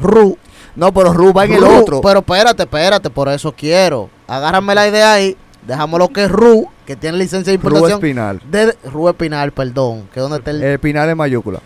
Ru. 0.00 0.38
No, 0.76 0.92
pero 0.94 1.12
Ru 1.12 1.32
va 1.32 1.44
en 1.44 1.54
el 1.54 1.60
Ru, 1.60 1.80
otro. 1.80 2.00
Pero 2.00 2.20
espérate, 2.20 2.62
espérate, 2.62 3.10
por 3.10 3.28
eso 3.28 3.52
quiero. 3.52 4.08
Agárrame 4.28 4.76
la 4.76 4.86
idea 4.86 5.12
ahí. 5.12 5.36
Dejamos 5.66 5.98
lo 5.98 6.08
que 6.08 6.24
es 6.24 6.30
Ru, 6.30 6.68
que 6.86 6.94
tiene 6.94 7.18
licencia 7.18 7.50
de 7.52 7.56
Ru 7.58 7.66
importación. 7.68 7.98
Espinal. 7.98 8.40
de 8.48 8.76
Ru 8.84 9.08
Espinal, 9.08 9.50
perdón. 9.50 10.08
Que 10.14 10.20
es 10.20 10.22
donde 10.22 10.38
está 10.38 10.52
el. 10.52 10.62
Espinal 10.62 11.08
en 11.10 11.16
mayúscula. 11.18 11.58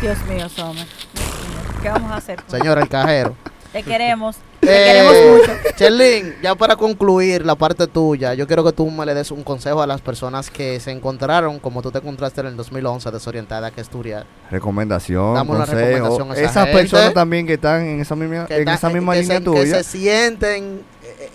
Dios 0.00 0.18
mío, 0.26 0.48
Sommer. 0.48 0.74
Dios 0.74 0.86
mío. 1.14 1.80
¿Qué 1.80 1.88
vamos 1.90 2.10
a 2.10 2.16
hacer? 2.16 2.40
Señor, 2.48 2.78
el 2.78 2.88
cajero. 2.88 3.36
Te 3.74 3.82
queremos. 3.82 4.36
Te 4.60 4.68
Eh, 4.70 4.84
queremos 4.84 5.40
mucho. 5.40 5.52
Cherlin, 5.76 6.36
ya 6.42 6.54
para 6.54 6.76
concluir 6.76 7.44
la 7.44 7.54
parte 7.56 7.86
tuya, 7.88 8.32
yo 8.32 8.46
quiero 8.46 8.64
que 8.64 8.72
tú 8.72 8.88
me 8.90 9.04
le 9.04 9.12
des 9.14 9.30
un 9.32 9.42
consejo 9.42 9.82
a 9.82 9.86
las 9.86 10.00
personas 10.00 10.48
que 10.48 10.78
se 10.80 10.90
encontraron, 10.92 11.58
como 11.58 11.82
tú 11.82 11.90
te 11.90 11.98
encontraste 11.98 12.40
en 12.40 12.46
el 12.46 12.56
2011, 12.56 13.10
desorientada 13.10 13.70
que 13.72 13.80
estudiar. 13.80 14.24
Recomendación, 14.50 15.22
una 15.32 15.44
consejo. 15.44 15.76
recomendación 15.76 16.30
a 16.30 16.34
esa 16.34 16.42
Esas 16.44 16.64
gente. 16.66 16.78
personas 16.80 17.14
también 17.14 17.46
que 17.46 17.54
están 17.54 17.82
en 17.84 18.00
esa 18.00 18.14
misma, 18.16 18.46
Que, 18.46 18.58
en 18.58 18.64
ta- 18.64 18.74
esa 18.74 18.88
misma 18.90 19.12
que 19.14 19.20
línea 19.22 19.38
se, 19.38 19.44
que 19.44 19.50
tuya. 19.50 19.82
se 19.82 19.84
sienten... 19.84 20.80
eh, 21.02 21.16
eh, 21.20 21.30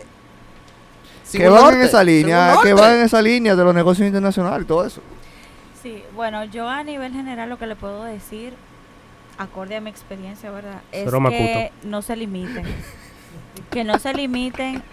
Que 1.38 1.50
van 1.50 1.76
en 1.76 1.82
esa 1.82 2.04
línea, 2.04 2.56
que 2.64 2.74
van 2.74 2.96
en 2.96 3.02
esa 3.02 3.22
línea 3.22 3.56
de 3.56 3.64
los 3.64 3.76
negocios 3.76 4.08
internacionales 4.08 4.64
y 4.64 4.68
todo 4.68 4.86
eso. 4.88 5.02
Sí, 5.84 6.04
bueno, 6.16 6.44
yo 6.46 6.68
a 6.68 6.84
nivel 6.84 7.12
general 7.14 7.50
lo 7.50 7.58
que 7.60 7.68
le 7.68 7.76
puedo 7.76 8.04
decir, 8.06 8.54
acorde 9.40 9.76
a 9.78 9.82
mi 9.82 9.90
experiencia, 9.90 10.52
¿verdad? 10.52 10.82
Es 10.92 11.06
Cero 11.06 11.20
que 11.30 11.72
no 11.84 12.02
se 12.02 12.16
limiten. 12.16 12.66
que 13.72 13.84
no 13.84 13.98
se 13.98 14.14
limiten. 14.14 14.84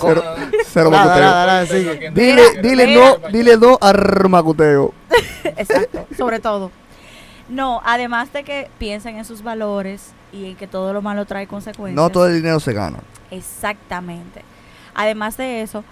Cero, 0.00 0.22
cero 0.66 0.90
Nada, 0.90 1.04
macuteo. 1.04 1.24
nada, 1.24 1.46
nada, 1.46 1.66
sigue. 1.66 2.10
Dile, 2.12 2.62
dile 2.62 2.94
no, 2.94 3.16
dile 3.28 3.56
no 3.56 3.76
al 3.80 4.28
macuteo. 4.28 4.94
Exacto, 5.44 6.06
sobre 6.16 6.38
todo. 6.38 6.70
No, 7.48 7.80
además 7.84 8.32
de 8.32 8.44
que 8.44 8.70
piensen 8.78 9.16
en 9.18 9.24
sus 9.24 9.42
valores 9.42 10.12
y 10.32 10.46
en 10.50 10.56
que 10.56 10.66
todo 10.68 10.92
lo 10.92 11.02
malo 11.02 11.24
trae 11.26 11.46
consecuencias. 11.48 11.96
No 11.96 12.08
todo 12.08 12.28
el 12.28 12.36
dinero 12.36 12.60
se 12.60 12.72
gana. 12.72 13.00
Exactamente. 13.32 14.42
Además 14.94 15.36
de 15.36 15.62
eso, 15.62 15.82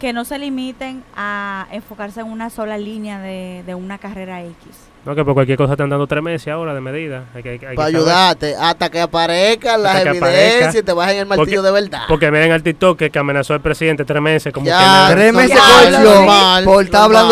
que 0.00 0.12
no 0.12 0.24
se 0.24 0.38
limiten 0.38 1.04
a 1.14 1.68
enfocarse 1.70 2.20
en 2.20 2.26
una 2.26 2.50
sola 2.50 2.76
línea 2.76 3.20
de, 3.20 3.62
de 3.64 3.74
una 3.76 3.98
carrera 3.98 4.42
X. 4.42 4.87
No, 5.04 5.14
que 5.14 5.24
por 5.24 5.32
cualquier 5.32 5.56
cosa 5.56 5.72
están 5.72 5.88
dando 5.88 6.06
tres 6.06 6.22
meses 6.22 6.48
ahora 6.48 6.74
de 6.74 6.80
medida. 6.82 7.24
Hay 7.34 7.42
que, 7.42 7.50
hay 7.50 7.58
que 7.58 7.66
Para 7.74 7.88
ayudarte 7.88 8.54
hasta 8.56 8.90
que 8.90 9.00
aparezcan 9.00 9.82
las 9.82 10.02
que 10.02 10.08
evidencias 10.08 10.22
aparezca. 10.62 10.78
y 10.78 10.82
te 10.82 10.92
bajen 10.92 11.16
el 11.18 11.26
martillo 11.26 11.62
de 11.62 11.70
verdad. 11.72 12.02
Porque 12.08 12.30
miren 12.30 12.52
al 12.52 12.62
TikTok 12.62 12.98
que, 12.98 13.10
que 13.10 13.18
amenazó 13.18 13.54
al 13.54 13.60
presidente 13.62 14.04
tres 14.04 14.20
meses. 14.20 14.52
Como 14.52 14.66
Ya, 14.66 14.78
que 14.78 14.84
nada. 14.84 15.10
Tres 15.14 15.32
meses 15.32 15.58
por 15.58 15.60
estar 15.62 15.84
hablando 15.86 16.14
normal, 16.14 16.64
saco 16.64 16.70
por 16.70 16.78
de 16.78 16.84
estar 16.84 17.02
hablando 17.04 17.28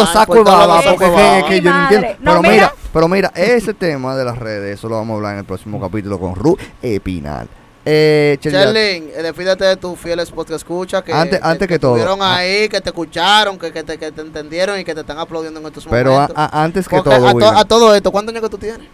baba. 0.68 0.82
saco 0.82 0.96
Porque 0.96 1.04
de 1.04 1.10
es 1.10 1.12
baba. 1.16 1.32
que, 1.32 1.38
es 1.38 1.44
que 1.46 1.60
yo 1.60 1.72
no 1.72 1.82
entiendo. 1.82 2.08
Pero 2.24 2.42
mira, 2.42 2.52
mira. 2.54 2.72
pero 2.92 3.08
mira, 3.08 3.32
ese 3.34 3.74
tema 3.74 4.16
de 4.16 4.24
las 4.24 4.38
redes, 4.38 4.78
eso 4.78 4.88
lo 4.88 4.96
vamos 4.96 5.12
a 5.12 5.16
hablar 5.16 5.32
en 5.34 5.38
el 5.40 5.44
próximo 5.44 5.78
capítulo 5.80 6.18
con 6.18 6.34
Ru 6.34 6.56
Epinal. 6.80 7.48
Eh, 7.88 8.36
Cherlin, 8.40 9.10
eh, 9.14 9.22
despídete 9.22 9.64
de 9.64 9.76
tus 9.76 9.96
fieles 9.98 10.28
podcast 10.32 10.56
escucha 10.62 11.02
que, 11.02 11.12
Antes- 11.12 11.38
antes 11.40 11.68
que 11.68 11.78
todo. 11.78 11.96
estuvieron 11.96 12.18
Ah. 12.20 12.36
ahí, 12.38 12.68
que 12.68 12.80
te 12.80 12.88
escucharon, 12.90 13.56
que, 13.56 13.72
que, 13.72 13.84
te, 13.84 13.96
que 13.96 14.10
te 14.10 14.20
entendieron 14.22 14.76
y 14.80 14.84
que 14.84 14.92
te 14.92 15.02
están 15.02 15.18
aplaudiendo 15.20 15.60
en 15.60 15.66
estos 15.66 15.86
pero 15.88 16.10
momentos. 16.12 16.36
a- 16.36 16.64
antes 16.64 16.88
que 16.88 16.96
Porque 16.96 17.10
todo, 17.10 17.28
a, 17.28 17.32
to- 17.32 17.58
a 17.58 17.64
todo 17.64 17.94
esto, 17.94 18.10
¿cuántos 18.10 18.32
años 18.34 18.42
que 18.42 18.50
tú 18.50 18.58
tienes? 18.58 18.88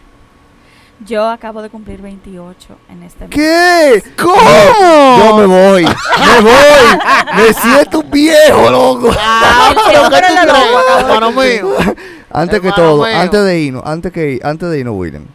Yo 1.07 1.27
acabo 1.27 1.63
de 1.63 1.69
cumplir 1.71 2.03
28 2.03 2.77
en 2.89 3.01
este 3.01 3.27
mes. 3.27 3.31
¿Qué? 3.35 4.03
¿Cómo? 4.15 4.37
Yo 4.37 5.37
me 5.37 5.45
voy. 5.47 5.83
Me 5.85 6.41
voy. 6.41 7.35
Me 7.35 7.51
siento 7.53 8.03
viejo, 8.03 8.69
loco. 8.69 9.09
Ah, 9.19 9.73
Pero 9.87 10.03
hombre 10.03 10.21
¿qué 10.21 10.27
tú 10.27 10.33
de 10.35 10.45
loco, 10.45 10.57
crees, 10.59 10.77
acabo 10.77 10.95
de 10.95 11.01
hermano 11.01 11.31
mío? 11.31 11.95
Antes 12.29 12.61
que 12.61 12.71
todo, 12.71 12.97
mío. 13.05 13.17
antes 13.19 13.43
de 13.43 13.59
irnos, 13.59 13.83
antes 13.85 14.11
que 14.13 14.39
antes 14.43 14.69
de 14.69 14.79
irnos, 14.79 14.93
William. 14.95 15.25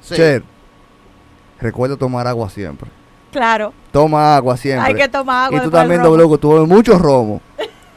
Sí. 0.00 0.14
Cher, 0.16 0.42
recuerda 1.60 1.96
tomar 1.96 2.26
agua 2.26 2.48
siempre. 2.48 2.90
Claro, 3.32 3.72
Toma 3.90 4.36
agua 4.36 4.56
siempre. 4.56 4.88
hay 4.88 4.94
que 4.94 5.08
tomar 5.08 5.46
agua. 5.46 5.58
y 5.58 5.62
tú 5.62 5.70
también. 5.70 6.02
W, 6.02 6.38
tú 6.38 6.52
bebes 6.52 6.68
mucho 6.68 6.98
romo. 6.98 7.40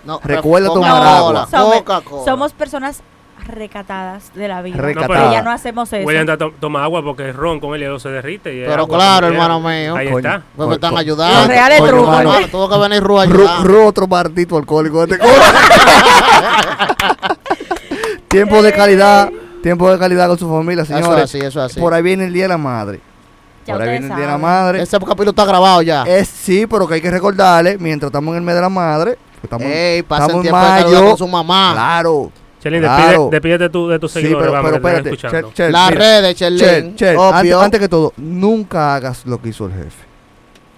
No, 0.06 0.20
Recuerda 0.24 0.70
tomar 0.70 1.04
agua. 1.06 1.48
Somos- 1.52 1.76
Coca-Cola. 1.78 2.24
Somos 2.26 2.54
personas 2.54 3.02
recatadas 3.48 4.32
de 4.34 4.48
la 4.48 4.62
vida. 4.62 4.78
Recatada. 4.78 5.30
Que 5.30 5.36
ya 5.36 5.42
no 5.44 5.52
hacemos 5.52 5.92
eso. 5.94 6.06
William 6.08 6.26
ta- 6.26 6.38
to- 6.38 6.54
toma 6.60 6.84
agua 6.84 7.04
porque 7.04 7.24
el 7.30 7.34
ron 7.34 7.60
con 7.60 7.76
el 7.76 7.82
hielo 7.82 8.00
se 8.00 8.10
derrite. 8.10 8.54
Y 8.56 8.66
Pero 8.66 8.88
claro, 8.88 9.28
hermano 9.28 9.60
mío. 9.60 9.96
Ahí 9.96 10.08
Coño. 10.10 10.18
está. 10.20 10.44
Porque 10.56 10.76
están 10.76 10.94
Co- 10.94 10.98
ayudando. 11.00 11.40
Los 11.40 11.48
reales 11.48 11.84
trucos, 11.84 12.08
mano. 12.08 12.40
¿no? 12.40 12.48
Tuvo 12.48 12.70
que 12.70 12.78
venir 12.78 13.04
Ru 13.04 13.20
a 13.20 13.26
Ru, 13.26 13.86
otro 13.86 14.08
partito 14.08 14.58
alcohólico 14.58 15.06
de 15.06 15.16
este 15.16 15.28
tiempo 18.28 18.62
de 18.62 18.74
calidad, 18.74 19.30
tiempo 19.62 19.92
de 19.92 20.00
calidad 20.00 20.28
con 20.28 20.38
su 20.40 20.50
familia, 20.50 20.84
Eso 20.84 20.96
es 20.98 21.04
señores. 21.04 21.24
así, 21.26 21.38
eso 21.40 21.64
es 21.66 21.72
así. 21.72 21.80
Por 21.80 21.94
ahí 21.94 22.02
viene 22.02 22.26
el 22.26 22.34
Día 22.34 22.44
de 22.44 22.50
la 22.50 22.58
Madre. 22.58 23.00
Ya 23.66 23.74
Por 23.74 23.82
ahí 23.82 23.88
ustedes 23.88 24.00
viene 24.02 24.06
el 24.06 24.10
Día 24.10 24.16
de 24.16 24.22
la 24.22 24.28
saben. 24.28 24.42
Madre. 24.42 24.82
Ese 24.84 25.00
capítulo 25.00 25.30
está 25.32 25.46
grabado 25.46 25.82
ya. 25.82 26.04
Es 26.04 26.28
sí, 26.28 26.68
pero 26.68 26.88
que 26.88 26.94
hay 26.96 27.02
que 27.02 27.10
recordarle, 27.12 27.78
mientras 27.80 28.10
estamos 28.10 28.32
en 28.34 28.38
el 28.38 28.42
mes 28.44 28.56
de 28.56 28.62
la 28.62 28.70
madre, 28.70 29.18
que 29.42 29.48
estamos, 29.48 29.66
Ey, 29.68 30.04
pasen 30.04 30.24
estamos 30.26 30.36
en 30.36 30.42
tiempo 30.44 30.60
de 30.60 30.66
calidad 30.82 31.00
mayo. 31.00 31.06
con 31.10 31.18
su 31.18 31.28
mamá. 31.28 31.72
Claro. 31.74 32.32
Chelín, 32.62 32.82
Claro. 32.82 33.04
despide- 33.12 33.30
despídete 33.32 33.70
tú 33.70 33.88
de 33.90 34.00
tus 34.00 34.12
Sí, 34.12 34.22
seguidores. 34.22 34.42
pero, 34.50 34.52
vamos, 34.54 34.72
pero 34.72 34.82
que 34.82 34.82
te 34.82 34.88
están 34.88 34.96
espérate. 34.96 35.40
escuchando. 35.40 35.48
Chel, 35.50 35.54
Chel, 35.66 35.72
Las 35.72 35.90
mira. 35.90 36.00
redes, 36.02 36.36
Chel, 36.36 36.60
Cherlin. 36.60 36.96
Chel, 36.96 37.16
Obvio. 37.18 37.34
antes, 37.36 37.56
antes 37.56 37.80
que 37.80 37.90
todo, 37.90 38.14
nunca 38.18 38.96
hagas 38.96 39.26
lo 39.26 39.42
que 39.42 39.50
hizo 39.50 39.66
el 39.68 39.74
jefe. 39.74 40.06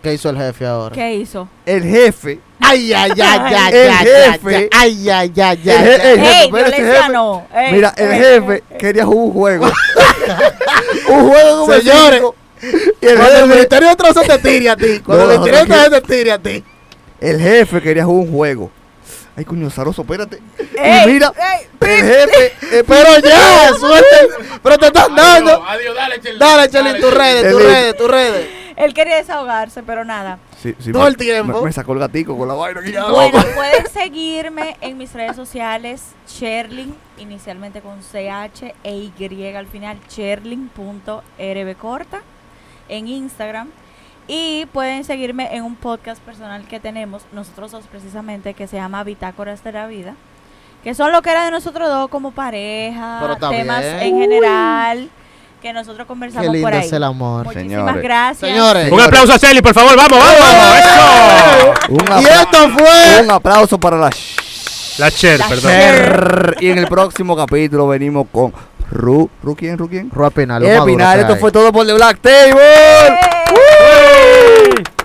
¿Qué 0.01 0.13
hizo 0.13 0.29
el 0.29 0.37
jefe 0.37 0.65
ahora? 0.65 0.93
¿Qué 0.95 1.15
hizo? 1.15 1.47
El 1.65 1.83
jefe, 1.83 2.39
Ay, 2.59 2.93
ay, 2.93 3.11
ay, 3.11 3.21
ay, 3.21 3.73
El 3.73 3.89
ay, 3.89 4.05
jefe. 4.05 4.69
ay, 4.73 5.09
ay, 5.09 5.09
ay, 5.09 5.09
ay, 5.09 5.31
El 5.39 5.41
ay, 5.41 5.57
je- 5.63 5.71
ay. 5.71 5.79
el 5.79 5.87
jefe, 5.87 6.11
¡Ey, 6.11 6.45
espérate, 6.45 6.51
violencia 6.75 7.01
jefe. 7.03 7.13
no! 7.13 7.47
Ey, 7.55 7.71
mira, 7.73 7.93
el 7.97 8.11
ey, 8.11 8.19
jefe 8.19 8.53
ey. 8.69 8.77
quería 8.77 9.05
jugar 9.05 9.23
un 9.25 9.31
juego. 9.33 9.65
un 11.09 11.29
juego 11.29 11.59
como 11.61 11.73
el 11.73 11.81
Señores, 11.81 12.13
cinco. 12.19 12.35
Y 13.01 13.05
el 13.05 13.17
Cuando 13.17 13.39
el 13.39 13.47
Ministerio 13.47 13.89
de 13.89 13.95
Trazo 13.95 14.21
te 14.21 14.37
tire 14.39 14.69
a 14.69 14.75
ti. 14.75 14.99
Cuando 15.05 15.25
No, 15.25 15.31
el 15.31 15.37
no, 15.39 15.45
Ministerio 15.45 15.89
de 15.89 16.01
te 16.01 16.07
tire 16.15 16.31
a 16.31 16.39
ti. 16.39 16.63
el 17.21 17.39
jefe 17.39 17.81
quería 17.81 18.05
jugar 18.05 18.25
un 18.27 18.31
juego. 18.33 18.71
Ay, 19.35 19.45
coño, 19.45 19.69
Zaroso, 19.69 20.01
espérate. 20.01 20.39
Ey, 20.75 21.03
y 21.03 21.13
mira, 21.13 21.31
ey, 21.37 21.67
el 21.81 22.05
jefe, 22.05 22.45
eh, 22.79 22.83
Pero 22.87 23.19
ya, 23.23 23.69
suelta. 23.79 24.17
Pero 24.63 24.77
te 24.79 24.87
están 24.87 25.15
dando. 25.15 25.51
Adiós, 25.51 25.67
adiós, 25.69 25.95
dale, 25.95 26.19
Chelín. 26.21 26.39
Dale, 26.39 26.69
Chelín, 26.69 27.01
tus 27.01 27.13
redes, 27.13 27.51
tus 27.51 27.61
redes, 27.63 27.97
tus 27.97 28.09
redes. 28.09 28.47
Él 28.75 28.93
quería 28.95 29.17
desahogarse, 29.17 29.83
pero 29.83 30.03
nada. 30.05 30.39
Sí, 30.61 30.73
sí, 30.79 30.91
Todo 30.91 31.03
me- 31.03 31.09
el 31.09 31.17
tiempo. 31.17 31.59
Me, 31.59 31.65
me 31.67 31.71
sacó 31.73 31.93
el 31.93 31.99
gatico 31.99 32.35
con 32.37 32.47
la 32.47 32.55
vaina 32.55 32.81
que 32.81 32.91
ya 32.91 33.05
Bueno, 33.05 33.43
pueden 33.55 33.87
seguirme 33.93 34.75
en 34.81 34.97
mis 34.97 35.13
redes 35.13 35.35
sociales, 35.35 36.01
Cherlin, 36.27 36.95
inicialmente 37.19 37.81
con 37.81 38.01
CH 38.01 38.73
e 38.83 38.95
Y 38.95 39.53
al 39.55 39.67
final, 39.67 39.99
cherlin.rb 40.07 41.75
corta 41.75 42.21
en 42.89 43.07
Instagram. 43.07 43.69
Y 44.27 44.65
pueden 44.73 45.03
seguirme 45.05 45.55
en 45.55 45.63
un 45.63 45.75
podcast 45.75 46.21
personal 46.21 46.67
que 46.67 46.79
tenemos, 46.81 47.23
nosotros 47.31 47.71
dos 47.71 47.85
precisamente, 47.89 48.53
que 48.53 48.67
se 48.67 48.75
llama 48.75 49.03
Bitácoras 49.03 49.63
de 49.63 49.71
la 49.71 49.87
Vida. 49.87 50.15
Que 50.83 50.93
son 50.93 51.11
lo 51.11 51.21
que 51.21 51.31
era 51.31 51.45
de 51.45 51.51
nosotros 51.51 51.87
dos 51.87 52.09
como 52.09 52.31
pareja, 52.31 53.37
temas 53.49 53.81
bien. 53.81 53.99
en 54.01 54.19
general, 54.19 55.09
que 55.61 55.73
nosotros 55.73 56.05
Qué 56.05 56.07
conversamos 56.07 56.45
por 56.47 56.53
lindo 56.55 56.67
ahí. 56.67 56.85
es 56.85 56.93
el 56.93 57.03
amor. 57.03 57.45
Muchísimas 57.45 57.71
Señores. 57.71 58.03
gracias. 58.03 58.51
Señores. 58.51 58.91
Un 58.91 59.01
aplauso 59.01 59.33
a 59.33 59.39
Celi, 59.39 59.61
por 59.61 59.73
favor. 59.73 59.95
Vamos, 59.97 60.19
vamos. 60.19 60.77
Eso. 60.77 61.93
Un, 61.93 62.21
Y 62.21 62.25
esto 62.25 62.69
fue. 62.77 63.21
un 63.23 63.31
aplauso 63.31 63.77
para 63.79 63.97
la 63.97 64.09
La 64.97 65.09
Cher, 65.11 65.39
La 65.39 65.47
perdón. 65.47 65.71
Cher. 65.71 66.55
Y 66.59 66.69
en 66.69 66.77
el 66.77 66.87
próximo 66.87 67.35
capítulo 67.35 67.87
venimos 67.87 68.27
con 68.31 68.53
Ru, 68.91 69.29
Ru 69.43 69.55
quién, 69.55 69.77
Ru 69.77 69.89
quién. 69.89 70.09
Ru 70.11 70.25
a 70.25 70.29
penal. 70.29 70.61
Lo 70.61 70.69
eh, 70.69 70.77
más 70.77 70.85
duro 70.85 71.03
esto 71.03 71.33
hay. 71.33 71.39
fue 71.39 71.49
eh. 71.49 71.53
todo 71.53 71.71
por 71.71 71.85
The 71.85 71.93
Black 71.93 72.19
Table. 72.19 72.61
¡Eh! 72.61 73.19
¡Uh! 73.53 74.96